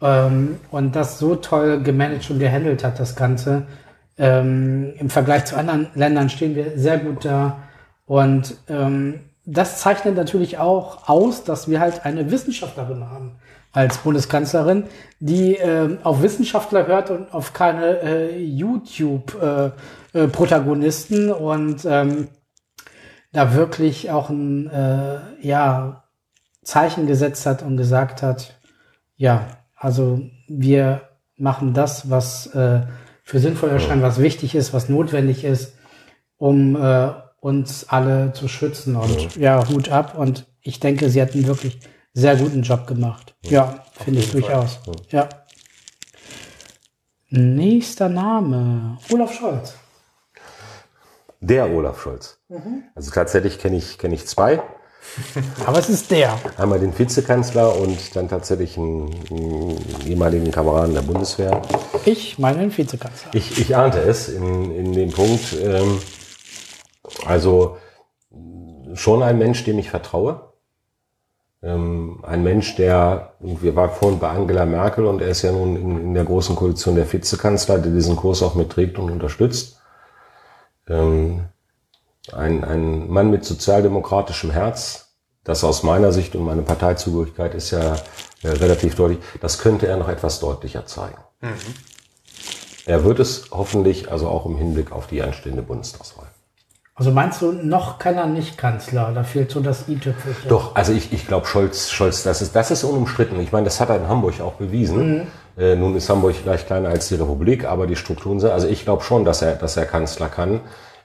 ähm, 0.00 0.60
und 0.70 0.96
das 0.96 1.18
so 1.18 1.34
toll 1.34 1.82
gemanagt 1.82 2.30
und 2.30 2.38
gehandelt 2.38 2.84
hat, 2.84 2.98
das 2.98 3.16
Ganze. 3.16 3.66
Ähm, 4.18 4.92
Im 4.98 5.10
Vergleich 5.10 5.46
zu 5.46 5.56
anderen 5.56 5.88
Ländern 5.94 6.28
stehen 6.28 6.54
wir 6.54 6.78
sehr 6.78 6.98
gut 6.98 7.24
da. 7.24 7.62
Und 8.06 8.56
ähm, 8.68 9.20
das 9.44 9.80
zeichnet 9.80 10.14
natürlich 10.16 10.58
auch 10.58 11.08
aus, 11.08 11.42
dass 11.44 11.68
wir 11.68 11.80
halt 11.80 12.04
eine 12.04 12.30
Wissenschaftlerin 12.30 13.08
haben 13.08 13.36
als 13.72 13.98
Bundeskanzlerin, 13.98 14.84
die 15.18 15.56
äh, 15.56 15.98
auf 16.02 16.22
Wissenschaftler 16.22 16.86
hört 16.86 17.10
und 17.10 17.32
auf 17.32 17.54
keine 17.54 18.02
äh, 18.02 18.38
YouTube-Protagonisten 18.38 21.28
äh, 21.28 21.30
äh, 21.30 21.32
und 21.32 21.86
ähm, 21.86 22.28
da 23.32 23.54
wirklich 23.54 24.10
auch 24.10 24.28
ein 24.28 24.68
äh, 24.68 25.20
ja, 25.40 26.04
Zeichen 26.62 27.06
gesetzt 27.06 27.46
hat 27.46 27.62
und 27.62 27.78
gesagt 27.78 28.22
hat, 28.22 28.60
ja, 29.16 29.46
also 29.74 30.20
wir 30.48 31.00
machen 31.36 31.72
das, 31.72 32.10
was 32.10 32.54
äh, 32.54 32.82
für 33.32 33.38
sinnvoll 33.38 33.70
erscheint, 33.70 34.02
was 34.02 34.20
wichtig 34.20 34.54
ist, 34.54 34.74
was 34.74 34.90
notwendig 34.90 35.42
ist, 35.42 35.72
um 36.36 36.76
äh, 36.76 37.12
uns 37.40 37.88
alle 37.88 38.34
zu 38.34 38.46
schützen. 38.46 38.94
Und 38.94 39.36
ja. 39.36 39.56
ja, 39.56 39.68
Hut 39.70 39.88
ab. 39.88 40.18
Und 40.18 40.44
ich 40.60 40.80
denke, 40.80 41.08
sie 41.08 41.22
hat 41.22 41.32
einen 41.32 41.46
wirklich 41.46 41.78
sehr 42.12 42.36
guten 42.36 42.60
Job 42.60 42.86
gemacht. 42.86 43.34
Ja, 43.40 43.50
ja 43.50 43.84
finde 44.04 44.20
ich 44.20 44.32
durchaus. 44.32 44.80
Ja. 45.08 45.30
Nächster 47.30 48.10
Name. 48.10 48.98
Olaf 49.10 49.32
Scholz. 49.32 49.76
Der 51.40 51.70
Olaf 51.70 52.02
Scholz. 52.02 52.38
Mhm. 52.50 52.82
Also 52.94 53.12
tatsächlich 53.12 53.58
kenne 53.58 53.78
ich, 53.78 53.96
kenne 53.96 54.14
ich 54.14 54.26
zwei. 54.26 54.62
Aber 55.66 55.78
es 55.78 55.88
ist 55.88 56.10
der. 56.10 56.38
Einmal 56.56 56.80
den 56.80 56.98
Vizekanzler 56.98 57.76
und 57.76 58.16
dann 58.16 58.28
tatsächlich 58.28 58.76
einen, 58.78 59.14
einen 59.30 59.78
ehemaligen 60.06 60.50
Kameraden 60.50 60.94
der 60.94 61.02
Bundeswehr. 61.02 61.62
Ich 62.04 62.38
meine 62.38 62.58
den 62.58 62.76
Vizekanzler. 62.76 63.30
Ich, 63.34 63.58
ich 63.58 63.76
ahnte 63.76 63.98
es 63.98 64.28
in, 64.28 64.74
in 64.74 64.92
dem 64.92 65.10
Punkt. 65.10 65.56
Ähm, 65.62 65.98
also 67.26 67.76
schon 68.94 69.22
ein 69.22 69.38
Mensch, 69.38 69.64
dem 69.64 69.78
ich 69.78 69.90
vertraue. 69.90 70.52
Ähm, 71.62 72.24
ein 72.26 72.42
Mensch, 72.42 72.74
der, 72.76 73.34
wir 73.38 73.76
waren 73.76 73.90
vorhin 73.90 74.18
bei 74.18 74.30
Angela 74.30 74.66
Merkel 74.66 75.06
und 75.06 75.22
er 75.22 75.28
ist 75.28 75.42
ja 75.42 75.52
nun 75.52 75.76
in, 75.76 76.00
in 76.00 76.14
der 76.14 76.24
großen 76.24 76.56
Koalition 76.56 76.96
der 76.96 77.10
Vizekanzler, 77.10 77.78
der 77.78 77.92
diesen 77.92 78.16
Kurs 78.16 78.42
auch 78.42 78.54
mitträgt 78.54 78.98
und 78.98 79.10
unterstützt. 79.10 79.80
Ähm, 80.88 81.44
ein, 82.30 82.64
ein 82.64 83.08
Mann 83.08 83.30
mit 83.30 83.44
sozialdemokratischem 83.44 84.50
Herz, 84.50 85.16
das 85.44 85.64
aus 85.64 85.82
meiner 85.82 86.12
Sicht 86.12 86.36
und 86.36 86.44
meine 86.44 86.62
Parteizugehörigkeit 86.62 87.54
ist 87.54 87.72
ja 87.72 87.96
äh, 88.42 88.48
relativ 88.48 88.94
deutlich, 88.94 89.18
das 89.40 89.58
könnte 89.58 89.88
er 89.88 89.96
noch 89.96 90.08
etwas 90.08 90.38
deutlicher 90.38 90.86
zeigen. 90.86 91.18
Mhm. 91.40 91.56
Er 92.86 93.04
wird 93.04 93.20
es 93.20 93.46
hoffentlich, 93.50 94.10
also 94.10 94.28
auch 94.28 94.46
im 94.46 94.56
Hinblick 94.56 94.92
auf 94.92 95.06
die 95.06 95.22
anstehende 95.22 95.62
Bundestagswahl. 95.62 96.26
Also 96.94 97.10
meinst 97.10 97.40
du, 97.40 97.52
noch 97.52 97.98
kann 97.98 98.16
er 98.16 98.26
nicht 98.26 98.58
Kanzler? 98.58 99.12
Da 99.14 99.24
fehlt 99.24 99.50
so 99.50 99.60
das 99.60 99.88
i-Tüpfelchen. 99.88 100.48
Doch, 100.48 100.76
also 100.76 100.92
ich, 100.92 101.12
ich 101.12 101.26
glaube, 101.26 101.46
Scholz, 101.46 101.90
Scholz, 101.90 102.22
das 102.22 102.42
ist, 102.42 102.54
das 102.54 102.70
ist 102.70 102.84
unumstritten. 102.84 103.40
Ich 103.40 103.50
meine, 103.50 103.64
das 103.64 103.80
hat 103.80 103.88
er 103.88 103.96
in 103.96 104.08
Hamburg 104.08 104.40
auch 104.40 104.54
bewiesen. 104.54 105.16
Mhm. 105.16 105.26
Äh, 105.56 105.74
nun 105.74 105.96
ist 105.96 106.08
Hamburg 106.10 106.34
gleich 106.42 106.66
kleiner 106.66 106.90
als 106.90 107.08
die 107.08 107.14
Republik, 107.14 107.64
aber 107.64 107.86
die 107.86 107.96
Strukturen 107.96 108.40
sind, 108.40 108.50
also 108.50 108.68
ich 108.68 108.84
glaube 108.84 109.02
schon, 109.02 109.24
dass 109.24 109.42
er, 109.42 109.54
dass 109.54 109.76
er 109.76 109.86
Kanzler 109.86 110.28
kann. 110.28 110.60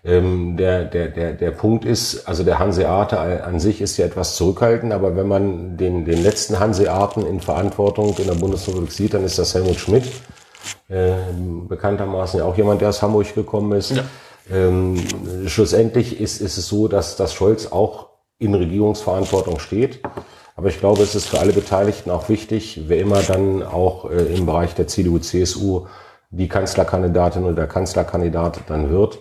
Ähm, 0.07 0.57
der, 0.57 0.85
der, 0.85 1.09
der, 1.09 1.33
der 1.33 1.51
Punkt 1.51 1.85
ist, 1.85 2.27
also 2.27 2.43
der 2.43 2.57
Hanseate 2.57 3.43
an 3.43 3.59
sich 3.59 3.81
ist 3.81 3.97
ja 3.97 4.05
etwas 4.05 4.35
zurückhaltend, 4.35 4.93
aber 4.93 5.15
wenn 5.15 5.27
man 5.27 5.77
den, 5.77 6.05
den 6.05 6.23
letzten 6.23 6.59
Hanseaten 6.59 7.27
in 7.27 7.41
Verantwortung 7.41 8.15
in 8.17 8.27
der 8.27 8.35
Bundesrepublik 8.35 8.91
sieht, 8.91 9.13
dann 9.13 9.25
ist 9.25 9.37
das 9.37 9.53
Helmut 9.53 9.75
Schmidt, 9.75 10.05
äh, 10.87 11.11
bekanntermaßen 11.67 12.39
ja 12.39 12.45
auch 12.45 12.55
jemand, 12.55 12.81
der 12.81 12.89
aus 12.89 13.01
Hamburg 13.01 13.35
gekommen 13.35 13.73
ist. 13.73 13.91
Ja 13.91 14.03
ähm, 14.51 14.97
schlussendlich 15.47 16.19
ist, 16.19 16.41
ist 16.41 16.57
es 16.57 16.67
so, 16.67 16.87
dass, 16.87 17.15
dass 17.15 17.33
Scholz 17.33 17.67
auch 17.67 18.07
in 18.39 18.53
Regierungsverantwortung 18.53 19.59
steht. 19.59 20.01
Aber 20.55 20.69
ich 20.69 20.79
glaube, 20.79 21.03
es 21.03 21.15
ist 21.15 21.27
für 21.27 21.39
alle 21.39 21.53
Beteiligten 21.53 22.09
auch 22.09 22.29
wichtig, 22.29 22.83
wer 22.87 22.99
immer 22.99 23.21
dann 23.21 23.61
auch 23.61 24.09
äh, 24.09 24.35
im 24.35 24.45
Bereich 24.45 24.73
der 24.75 24.87
CDU, 24.87 25.19
CSU 25.19 25.85
die 26.29 26.47
Kanzlerkandidatin 26.47 27.43
oder 27.43 27.53
der 27.53 27.67
Kanzlerkandidat 27.67 28.61
dann 28.67 28.89
wird, 28.89 29.19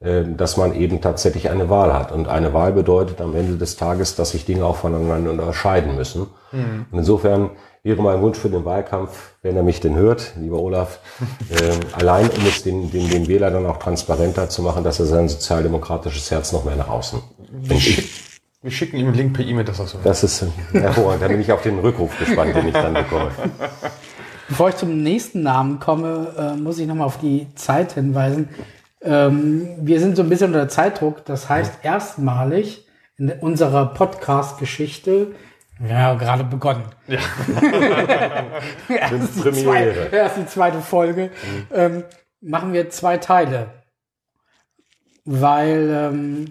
dass 0.00 0.56
man 0.56 0.74
eben 0.74 1.00
tatsächlich 1.00 1.50
eine 1.50 1.68
Wahl 1.68 1.92
hat. 1.92 2.12
Und 2.12 2.28
eine 2.28 2.54
Wahl 2.54 2.72
bedeutet 2.72 3.20
am 3.20 3.34
Ende 3.34 3.56
des 3.56 3.76
Tages, 3.76 4.14
dass 4.14 4.30
sich 4.30 4.44
Dinge 4.44 4.64
auch 4.64 4.76
voneinander 4.76 5.30
unterscheiden 5.32 5.96
müssen. 5.96 6.28
Mhm. 6.52 6.86
Und 6.92 6.98
insofern 6.98 7.50
wäre 7.82 8.02
mein 8.02 8.20
Wunsch 8.20 8.38
für 8.38 8.50
den 8.50 8.64
Wahlkampf, 8.64 9.34
wenn 9.42 9.56
er 9.56 9.62
mich 9.62 9.80
denn 9.80 9.96
hört, 9.96 10.34
lieber 10.38 10.58
Olaf, 10.58 11.00
äh, 11.50 11.96
allein 11.96 12.28
um 12.30 12.46
es 12.46 12.62
den, 12.62 12.90
den, 12.90 13.08
den 13.08 13.26
Wähler 13.28 13.50
dann 13.50 13.66
auch 13.66 13.78
transparenter 13.78 14.48
zu 14.48 14.62
machen, 14.62 14.84
dass 14.84 15.00
er 15.00 15.06
sein 15.06 15.28
sozialdemokratisches 15.28 16.30
Herz 16.30 16.52
noch 16.52 16.64
mehr 16.64 16.76
nach 16.76 16.88
außen. 16.88 17.20
Wir, 17.50 17.80
schick, 17.80 18.08
wir 18.62 18.70
schicken 18.70 18.98
ihm 18.98 19.06
einen 19.06 19.16
Link 19.16 19.34
per 19.34 19.44
E-Mail, 19.44 19.64
dass 19.64 19.80
er 19.80 19.86
so 19.86 19.98
Das 20.04 20.22
ist 20.22 20.44
hervorragend. 20.72 21.22
Da 21.22 21.28
bin 21.28 21.40
ich 21.40 21.50
auf 21.50 21.62
den 21.62 21.78
Rückruf 21.78 22.16
gespannt, 22.18 22.54
den 22.54 22.68
ich 22.68 22.74
dann 22.74 22.94
bekomme. 22.94 23.30
Bevor 24.48 24.68
ich 24.68 24.76
zum 24.76 25.02
nächsten 25.02 25.42
Namen 25.42 25.78
komme, 25.78 26.34
äh, 26.38 26.56
muss 26.56 26.78
ich 26.78 26.86
nochmal 26.86 27.06
auf 27.06 27.18
die 27.18 27.46
Zeit 27.54 27.92
hinweisen. 27.92 28.48
Ähm, 29.00 29.68
wir 29.80 30.00
sind 30.00 30.16
so 30.16 30.22
ein 30.22 30.28
bisschen 30.28 30.48
unter 30.48 30.68
Zeitdruck. 30.68 31.24
Das 31.24 31.48
heißt, 31.48 31.84
erstmalig 31.84 32.86
in 33.16 33.30
unserer 33.30 33.94
Podcast-Geschichte 33.94 35.34
ja, 35.86 36.14
gerade 36.14 36.42
begonnen. 36.42 36.82
Ja. 37.06 37.18
erst, 38.88 39.44
die 39.44 39.52
zweite, 39.52 40.08
erst 40.10 40.36
die 40.36 40.46
zweite 40.46 40.80
Folge. 40.80 41.30
Mhm. 41.42 41.66
Ähm, 41.72 42.04
machen 42.40 42.72
wir 42.72 42.90
zwei 42.90 43.18
Teile. 43.18 43.68
Weil, 45.24 46.10
ähm, 46.12 46.50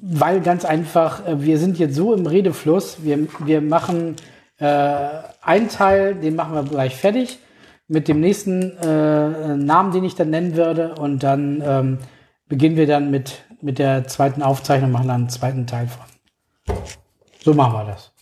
weil 0.00 0.40
ganz 0.40 0.64
einfach, 0.64 1.26
äh, 1.26 1.42
wir 1.42 1.58
sind 1.58 1.78
jetzt 1.78 1.96
so 1.96 2.14
im 2.14 2.26
Redefluss, 2.26 3.04
wir, 3.04 3.26
wir 3.40 3.60
machen 3.60 4.16
äh, 4.58 5.08
einen 5.42 5.68
Teil, 5.68 6.14
den 6.14 6.34
machen 6.34 6.54
wir 6.54 6.62
gleich 6.62 6.96
fertig 6.96 7.40
mit 7.88 8.08
dem 8.08 8.20
nächsten 8.20 8.76
äh, 8.78 9.56
Namen, 9.56 9.92
den 9.92 10.04
ich 10.04 10.14
dann 10.14 10.30
nennen 10.30 10.56
würde 10.56 10.94
und 10.94 11.22
dann 11.22 11.62
ähm, 11.64 11.98
beginnen 12.48 12.76
wir 12.76 12.86
dann 12.86 13.10
mit 13.10 13.46
mit 13.60 13.78
der 13.78 14.06
zweiten 14.06 14.42
Aufzeichnung 14.42 14.92
machen 14.92 15.08
dann 15.08 15.22
einen 15.22 15.28
zweiten 15.28 15.66
Teil 15.66 15.88
von. 15.88 16.76
So 17.42 17.54
machen 17.54 17.72
wir 17.74 17.84
das. 17.84 18.12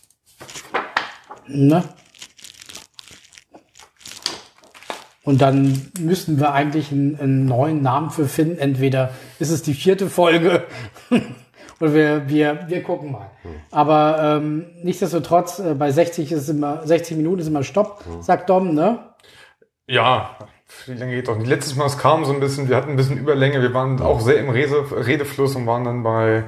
Ne? 1.47 1.83
Und 5.23 5.41
dann 5.41 5.91
müssten 5.99 6.39
wir 6.39 6.53
eigentlich 6.53 6.91
einen, 6.91 7.19
einen, 7.19 7.45
neuen 7.45 7.81
Namen 7.81 8.11
für 8.11 8.27
finden. 8.27 8.59
Entweder 8.59 9.11
ist 9.39 9.49
es 9.49 9.63
die 9.63 9.73
vierte 9.73 10.07
Folge 10.07 10.65
oder 11.79 11.93
wir, 11.93 12.29
wir, 12.29 12.65
wir 12.67 12.83
gucken 12.83 13.11
mal. 13.11 13.31
Hm. 13.41 13.51
Aber 13.71 14.19
ähm, 14.21 14.67
nichtsdestotrotz, 14.83 15.59
äh, 15.59 15.73
bei 15.73 15.91
60 15.91 16.31
ist 16.31 16.49
immer, 16.49 16.85
60 16.85 17.17
Minuten 17.17 17.41
ist 17.41 17.47
immer 17.47 17.63
Stopp, 17.63 18.05
hm. 18.05 18.21
sagt 18.21 18.49
Dom, 18.49 18.75
ne? 18.75 18.99
Ja, 19.87 20.35
wie 20.87 20.93
lange 20.93 21.13
geht 21.13 21.27
doch. 21.27 21.37
Letztes 21.37 21.75
Mal, 21.75 21.85
es 21.85 21.97
kam 21.97 22.25
so 22.25 22.33
ein 22.33 22.39
bisschen, 22.39 22.69
wir 22.69 22.75
hatten 22.75 22.91
ein 22.91 22.95
bisschen 22.95 23.17
Überlänge, 23.17 23.61
wir 23.61 23.73
waren 23.73 24.01
auch 24.01 24.19
sehr 24.19 24.37
im 24.37 24.49
Rede, 24.49 24.83
Redefluss 24.91 25.55
und 25.55 25.67
waren 25.67 25.83
dann 25.83 26.01
bei 26.03 26.45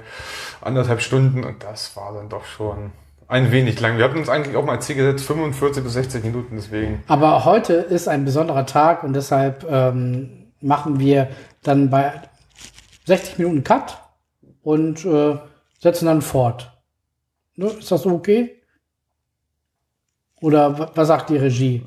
anderthalb 0.62 1.02
Stunden 1.02 1.44
und 1.44 1.64
das 1.64 1.96
war 1.96 2.14
dann 2.14 2.30
doch 2.30 2.46
schon 2.46 2.92
ein 3.28 3.52
wenig 3.52 3.80
lang. 3.80 3.98
Wir 3.98 4.06
hatten 4.06 4.18
uns 4.18 4.30
eigentlich 4.30 4.56
auch 4.56 4.66
mal 4.66 4.78
als 4.78 4.86
Ziel 4.86 4.96
gesetzt, 4.96 5.26
45 5.26 5.84
bis 5.84 5.94
60 5.94 6.24
Minuten, 6.24 6.56
deswegen. 6.56 7.04
Aber 7.08 7.46
heute 7.46 7.74
ist 7.74 8.08
ein 8.08 8.26
besonderer 8.26 8.66
Tag 8.66 9.04
und 9.04 9.14
deshalb 9.14 9.66
ähm, 9.70 10.52
machen 10.62 11.00
wir 11.00 11.30
dann 11.62 11.90
bei 11.90 12.14
60 13.06 13.38
Minuten 13.38 13.64
Cut 13.64 14.00
und 14.64 15.06
äh, 15.06 15.38
setzen 15.80 16.06
dann 16.06 16.22
fort. 16.22 16.72
Ne? 17.56 17.68
Ist 17.68 17.92
das 17.92 18.06
okay? 18.06 18.62
Oder 20.42 20.92
was 20.96 21.08
sagt 21.08 21.30
die 21.30 21.38
Regie? 21.38 21.84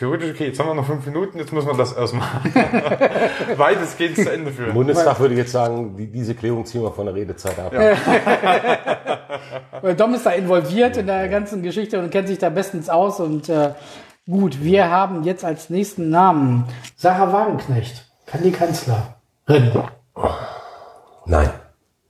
Theoretisch 0.00 0.30
okay, 0.30 0.46
jetzt 0.46 0.58
haben 0.58 0.68
wir 0.68 0.74
noch 0.76 0.86
fünf 0.86 1.04
Minuten, 1.04 1.36
jetzt 1.36 1.52
müssen 1.52 1.68
wir 1.68 1.76
das 1.76 1.92
erstmal 1.92 2.26
weitestgehend 3.58 4.16
zu 4.16 4.32
Ende 4.32 4.50
führen. 4.50 4.72
Bundestag 4.72 5.20
würde 5.20 5.34
ich 5.34 5.40
jetzt 5.40 5.52
sagen, 5.52 5.94
die, 5.94 6.06
diese 6.06 6.34
Klärung 6.34 6.64
ziehen 6.64 6.80
wir 6.80 6.90
von 6.90 7.04
der 7.04 7.14
Redezeit 7.14 7.58
ab. 7.58 7.70
Ja. 7.70 7.92
Weil 9.82 9.94
Dom 9.96 10.14
ist 10.14 10.24
da 10.24 10.30
involviert 10.30 10.96
in 10.96 11.06
der 11.06 11.28
ganzen 11.28 11.62
Geschichte 11.62 11.98
und 11.98 12.08
kennt 12.08 12.28
sich 12.28 12.38
da 12.38 12.48
bestens 12.48 12.88
aus. 12.88 13.20
Und 13.20 13.50
äh, 13.50 13.74
gut, 14.26 14.64
wir 14.64 14.90
haben 14.90 15.22
jetzt 15.24 15.44
als 15.44 15.68
nächsten 15.68 16.08
Namen 16.08 16.64
Sarah 16.96 17.30
Wagenknecht, 17.30 18.06
kann 18.24 18.42
die 18.42 18.52
Kanzlerin. 18.52 19.02
Nein. 21.26 21.50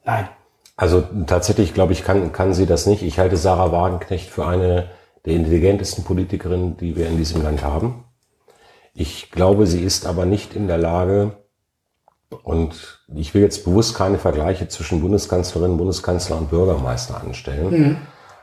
Nein. 0.04 0.28
Also 0.76 1.02
tatsächlich, 1.26 1.74
glaube 1.74 1.92
ich, 1.92 2.04
kann, 2.04 2.30
kann 2.30 2.54
sie 2.54 2.66
das 2.66 2.86
nicht. 2.86 3.02
Ich 3.02 3.18
halte 3.18 3.36
Sarah 3.36 3.72
Wagenknecht 3.72 4.30
für 4.30 4.46
eine 4.46 4.90
der 5.26 5.34
intelligentesten 5.34 6.04
Politikerin, 6.04 6.76
die 6.76 6.96
wir 6.96 7.08
in 7.08 7.16
diesem 7.16 7.42
Land 7.42 7.62
haben. 7.62 8.04
Ich 8.94 9.30
glaube, 9.30 9.66
sie 9.66 9.82
ist 9.82 10.06
aber 10.06 10.26
nicht 10.26 10.54
in 10.54 10.66
der 10.66 10.78
Lage, 10.78 11.32
und 12.42 13.00
ich 13.14 13.34
will 13.34 13.42
jetzt 13.42 13.64
bewusst 13.64 13.96
keine 13.96 14.18
Vergleiche 14.18 14.68
zwischen 14.68 15.00
Bundeskanzlerin, 15.00 15.76
Bundeskanzler 15.76 16.38
und 16.38 16.50
Bürgermeister 16.50 17.20
anstellen. 17.20 17.70
Mhm. 17.70 17.96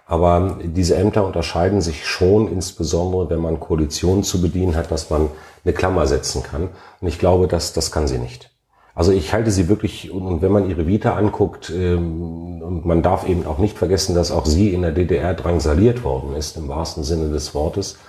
Aber 0.05 0.59
diese 0.63 0.95
Ämter 0.95 1.25
unterscheiden 1.25 1.81
sich 1.81 2.05
schon, 2.05 2.51
insbesondere 2.51 3.29
wenn 3.29 3.39
man 3.39 3.59
Koalitionen 3.59 4.23
zu 4.23 4.41
bedienen 4.41 4.75
hat, 4.75 4.91
dass 4.91 5.09
man 5.09 5.29
eine 5.63 5.73
Klammer 5.73 6.07
setzen 6.07 6.43
kann. 6.43 6.69
Und 7.01 7.07
ich 7.07 7.19
glaube, 7.19 7.47
dass 7.47 7.73
das 7.73 7.91
kann 7.91 8.07
sie 8.07 8.17
nicht. 8.17 8.49
Also 8.97 9.11
ich 9.11 9.31
halte 9.31 9.51
sie 9.51 9.69
wirklich, 9.69 10.09
und 10.09 10.41
wenn 10.41 10.51
man 10.51 10.67
ihre 10.67 10.87
Vita 10.87 11.13
anguckt, 11.13 11.69
ähm, 11.69 12.63
und 12.63 12.83
man 12.83 13.03
darf 13.03 13.29
eben 13.29 13.45
auch 13.45 13.59
nicht 13.59 13.77
vergessen, 13.77 14.15
dass 14.15 14.31
auch 14.31 14.47
sie 14.47 14.73
in 14.73 14.81
der 14.81 14.91
DDR 14.91 15.35
drangsaliert 15.35 16.03
worden 16.03 16.35
ist, 16.35 16.57
im 16.57 16.67
wahrsten 16.67 17.03
Sinne 17.03 17.29
des 17.29 17.53
Wortes. 17.53 17.99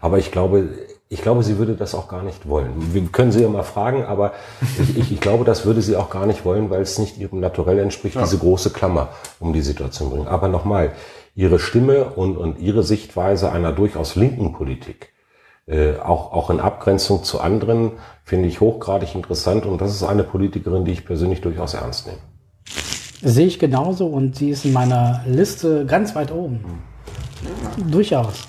Aber 0.00 0.18
ich 0.18 0.32
glaube, 0.32 0.70
ich 1.08 1.22
glaube, 1.22 1.44
sie 1.44 1.56
würde 1.56 1.74
das 1.76 1.94
auch 1.94 2.08
gar 2.08 2.24
nicht 2.24 2.48
wollen. 2.48 2.72
Wir 2.92 3.02
können 3.12 3.30
sie 3.30 3.42
ja 3.42 3.48
mal 3.48 3.62
fragen, 3.62 4.06
aber 4.06 4.32
ich, 4.80 4.98
ich, 4.98 5.12
ich 5.12 5.20
glaube, 5.20 5.44
das 5.44 5.66
würde 5.66 5.82
sie 5.82 5.94
auch 5.94 6.10
gar 6.10 6.26
nicht 6.26 6.44
wollen, 6.44 6.68
weil 6.68 6.82
es 6.82 6.98
nicht 6.98 7.16
ihrem 7.16 7.38
Naturell 7.38 7.78
entspricht, 7.78 8.16
ja. 8.16 8.22
diese 8.22 8.38
große 8.38 8.70
Klammer 8.70 9.10
um 9.38 9.52
die 9.52 9.62
Situation 9.62 10.10
bringen. 10.10 10.26
Aber 10.26 10.48
nochmal, 10.48 10.90
ihre 11.36 11.60
Stimme 11.60 12.06
und, 12.06 12.36
und 12.36 12.58
ihre 12.58 12.82
Sichtweise 12.82 13.52
einer 13.52 13.70
durchaus 13.70 14.16
linken 14.16 14.52
Politik, 14.52 15.12
äh, 15.66 15.96
auch, 15.98 16.32
auch 16.32 16.50
in 16.50 16.60
Abgrenzung 16.60 17.24
zu 17.24 17.40
anderen, 17.40 17.92
finde 18.24 18.48
ich 18.48 18.60
hochgradig 18.60 19.14
interessant 19.14 19.64
und 19.64 19.80
das 19.80 19.92
ist 19.92 20.02
eine 20.02 20.22
Politikerin, 20.22 20.84
die 20.84 20.92
ich 20.92 21.06
persönlich 21.06 21.40
durchaus 21.40 21.72
ernst 21.74 22.06
nehme. 22.06 22.18
Sehe 23.22 23.46
ich 23.46 23.58
genauso 23.58 24.06
und 24.06 24.36
sie 24.36 24.50
ist 24.50 24.66
in 24.66 24.74
meiner 24.74 25.22
Liste 25.26 25.86
ganz 25.86 26.14
weit 26.14 26.32
oben. 26.32 26.82
Mhm. 27.76 27.90
Durchaus. 27.90 28.46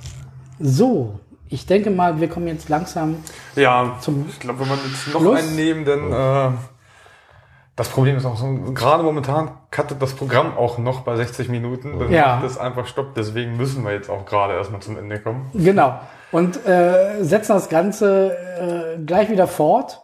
So, 0.60 1.20
ich 1.48 1.66
denke 1.66 1.90
mal, 1.90 2.20
wir 2.20 2.28
kommen 2.28 2.48
jetzt 2.48 2.68
langsam 2.68 3.18
ja, 3.56 3.96
zum 4.02 4.26
Ich 4.28 4.40
glaube, 4.40 4.62
wenn 4.62 4.68
man 4.68 4.80
jetzt 4.86 5.14
noch 5.14 5.22
Schluss. 5.22 5.40
einen 5.40 5.56
nehmen, 5.56 5.86
dann 5.86 6.12
äh, 6.12 6.58
das 7.78 7.88
Problem 7.90 8.18
ist 8.18 8.26
auch 8.26 8.38
so, 8.38 8.46
gerade 8.74 9.04
momentan 9.04 9.52
cuttet 9.72 10.02
das 10.02 10.14
Programm 10.14 10.58
auch 10.58 10.78
noch 10.78 11.02
bei 11.02 11.16
60 11.16 11.48
Minuten, 11.48 12.00
dann 12.00 12.12
ja. 12.12 12.42
das 12.42 12.58
einfach 12.58 12.88
stoppt. 12.88 13.16
Deswegen 13.16 13.56
müssen 13.56 13.86
wir 13.86 13.94
jetzt 13.94 14.10
auch 14.10 14.26
gerade 14.26 14.54
erstmal 14.54 14.82
zum 14.82 14.98
Ende 14.98 15.20
kommen. 15.20 15.50
Genau 15.54 16.00
und 16.36 16.66
äh, 16.68 17.24
setzen 17.24 17.54
das 17.54 17.70
Ganze 17.70 18.98
äh, 18.98 19.02
gleich 19.02 19.30
wieder 19.30 19.48
fort, 19.48 20.02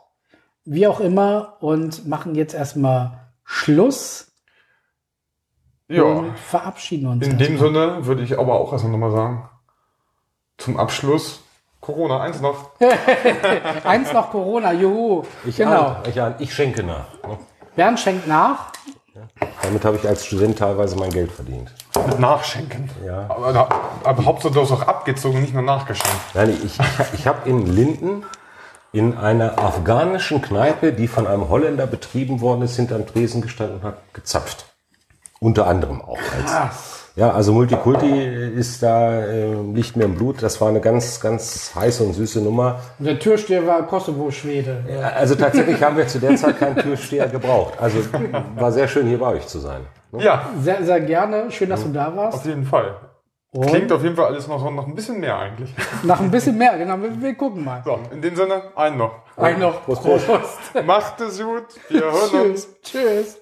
wie 0.64 0.88
auch 0.88 1.02
immer, 1.02 1.58
und 1.60 2.08
machen 2.08 2.36
jetzt 2.36 2.54
erstmal 2.54 3.32
Schluss. 3.44 4.32
Ja. 5.90 6.04
Und 6.04 6.40
verabschieden 6.40 7.08
uns. 7.08 7.28
In 7.28 7.38
dem 7.38 7.58
Sinne 7.58 8.06
würde 8.06 8.24
ich 8.24 8.40
aber 8.40 8.54
auch 8.54 8.72
erstmal 8.72 8.94
nochmal 8.94 9.12
sagen, 9.12 9.50
zum 10.58 10.80
Abschluss 10.80 11.44
Corona, 11.82 12.22
eins 12.22 12.40
noch. 12.40 12.80
eins 13.84 14.14
noch 14.14 14.32
Corona, 14.32 14.72
juhu. 14.72 15.24
Ich 15.46 15.58
genau. 15.58 15.88
Ahn, 15.88 16.04
ich, 16.08 16.22
ahn, 16.22 16.36
ich 16.40 16.54
schenke 16.54 16.82
nach. 16.82 17.08
Bernd 17.76 18.00
schenkt 18.00 18.26
nach. 18.26 18.72
Damit 19.62 19.86
habe 19.86 19.98
ich 19.98 20.08
als 20.08 20.26
Student 20.26 20.58
teilweise 20.58 20.96
mein 20.96 21.12
Geld 21.12 21.32
verdient. 21.32 21.74
Mit 22.08 22.20
Nachschenken. 22.20 22.90
Ja. 23.06 23.30
Aber, 23.30 23.70
aber 24.04 24.26
Hauptsache 24.26 24.54
du 24.54 24.62
hast 24.62 24.72
auch 24.72 24.88
abgezogen, 24.88 25.42
nicht 25.42 25.54
nur 25.54 25.64
nachgeschenkt. 25.64 26.18
Nein, 26.34 26.58
ich, 26.64 26.78
ich 27.14 27.28
habe 27.28 27.50
in 27.50 27.66
Linden 27.66 28.26
in 28.94 29.18
einer 29.18 29.58
afghanischen 29.58 30.42
Kneipe, 30.42 30.94
die 30.94 31.08
von 31.08 31.28
einem 31.28 31.50
Holländer 31.50 31.88
betrieben 31.88 32.42
worden 32.42 32.64
ist, 32.64 32.76
hinterm 32.76 33.06
Tresen 33.08 33.42
gestanden 33.42 33.78
und 33.78 33.84
habe 33.84 33.98
gezapft. 34.14 34.66
Unter 35.40 35.68
anderem 35.68 36.02
auch. 36.02 36.18
Als, 36.18 36.52
Krass. 36.52 37.01
Ja, 37.22 37.34
also 37.34 37.54
Multikulti 37.54 38.10
ist 38.58 38.82
da 38.82 39.24
äh, 39.24 39.54
nicht 39.54 39.96
mehr 39.96 40.08
im 40.08 40.16
Blut. 40.16 40.42
Das 40.42 40.60
war 40.60 40.70
eine 40.70 40.82
ganz, 40.82 41.20
ganz 41.20 41.72
heiße 41.76 42.04
und 42.04 42.14
süße 42.14 42.42
Nummer. 42.42 42.80
Und 42.98 43.06
der 43.06 43.20
Türsteher 43.20 43.68
war 43.68 43.86
Kosovo-Schwede. 43.86 44.86
Ja, 44.90 45.10
also 45.10 45.36
tatsächlich 45.36 45.84
haben 45.84 45.98
wir 45.98 46.08
zu 46.08 46.18
der 46.18 46.36
Zeit 46.36 46.58
keinen 46.58 46.78
Türsteher 46.78 47.28
gebraucht. 47.28 47.76
Also 47.80 48.00
war 48.56 48.72
sehr 48.72 48.88
schön, 48.88 49.06
hier 49.06 49.20
bei 49.20 49.36
euch 49.36 49.46
zu 49.46 49.60
sein. 49.60 49.82
Ne? 50.12 50.24
Ja. 50.24 50.50
Sehr, 50.64 50.84
sehr 50.84 51.00
gerne. 51.02 51.52
Schön, 51.52 51.70
dass 51.70 51.84
du 51.84 51.90
da 51.90 52.16
warst. 52.16 52.40
Auf 52.40 52.46
jeden 52.48 52.66
Fall. 52.66 52.96
Und 53.52 53.68
Klingt 53.68 53.92
auf 53.92 54.02
jeden 54.02 54.16
Fall 54.16 54.26
alles 54.26 54.48
noch, 54.48 54.72
noch 54.72 54.88
ein 54.88 54.96
bisschen 54.96 55.20
mehr 55.20 55.38
eigentlich. 55.38 55.76
Nach 56.02 56.22
ein 56.22 56.32
bisschen 56.32 56.58
mehr, 56.58 56.76
genau. 56.76 57.00
Wir, 57.00 57.22
wir 57.22 57.36
gucken 57.36 57.64
mal. 57.64 57.84
So, 57.86 58.00
in 58.12 58.24
dem 58.24 58.36
Sinne, 58.36 58.64
einen 58.76 58.98
noch. 58.98 59.14
Einen 59.38 59.60
noch. 59.60 59.86
Prost. 59.86 60.02
Prost. 60.02 60.26
Prost. 60.26 60.86
Macht 60.88 61.22
es 61.22 61.40
gut. 61.40 61.66
Wir 61.88 62.02
hören 62.02 62.30
Tschüss. 62.32 62.66
uns. 62.66 62.82
Tschüss. 62.82 63.41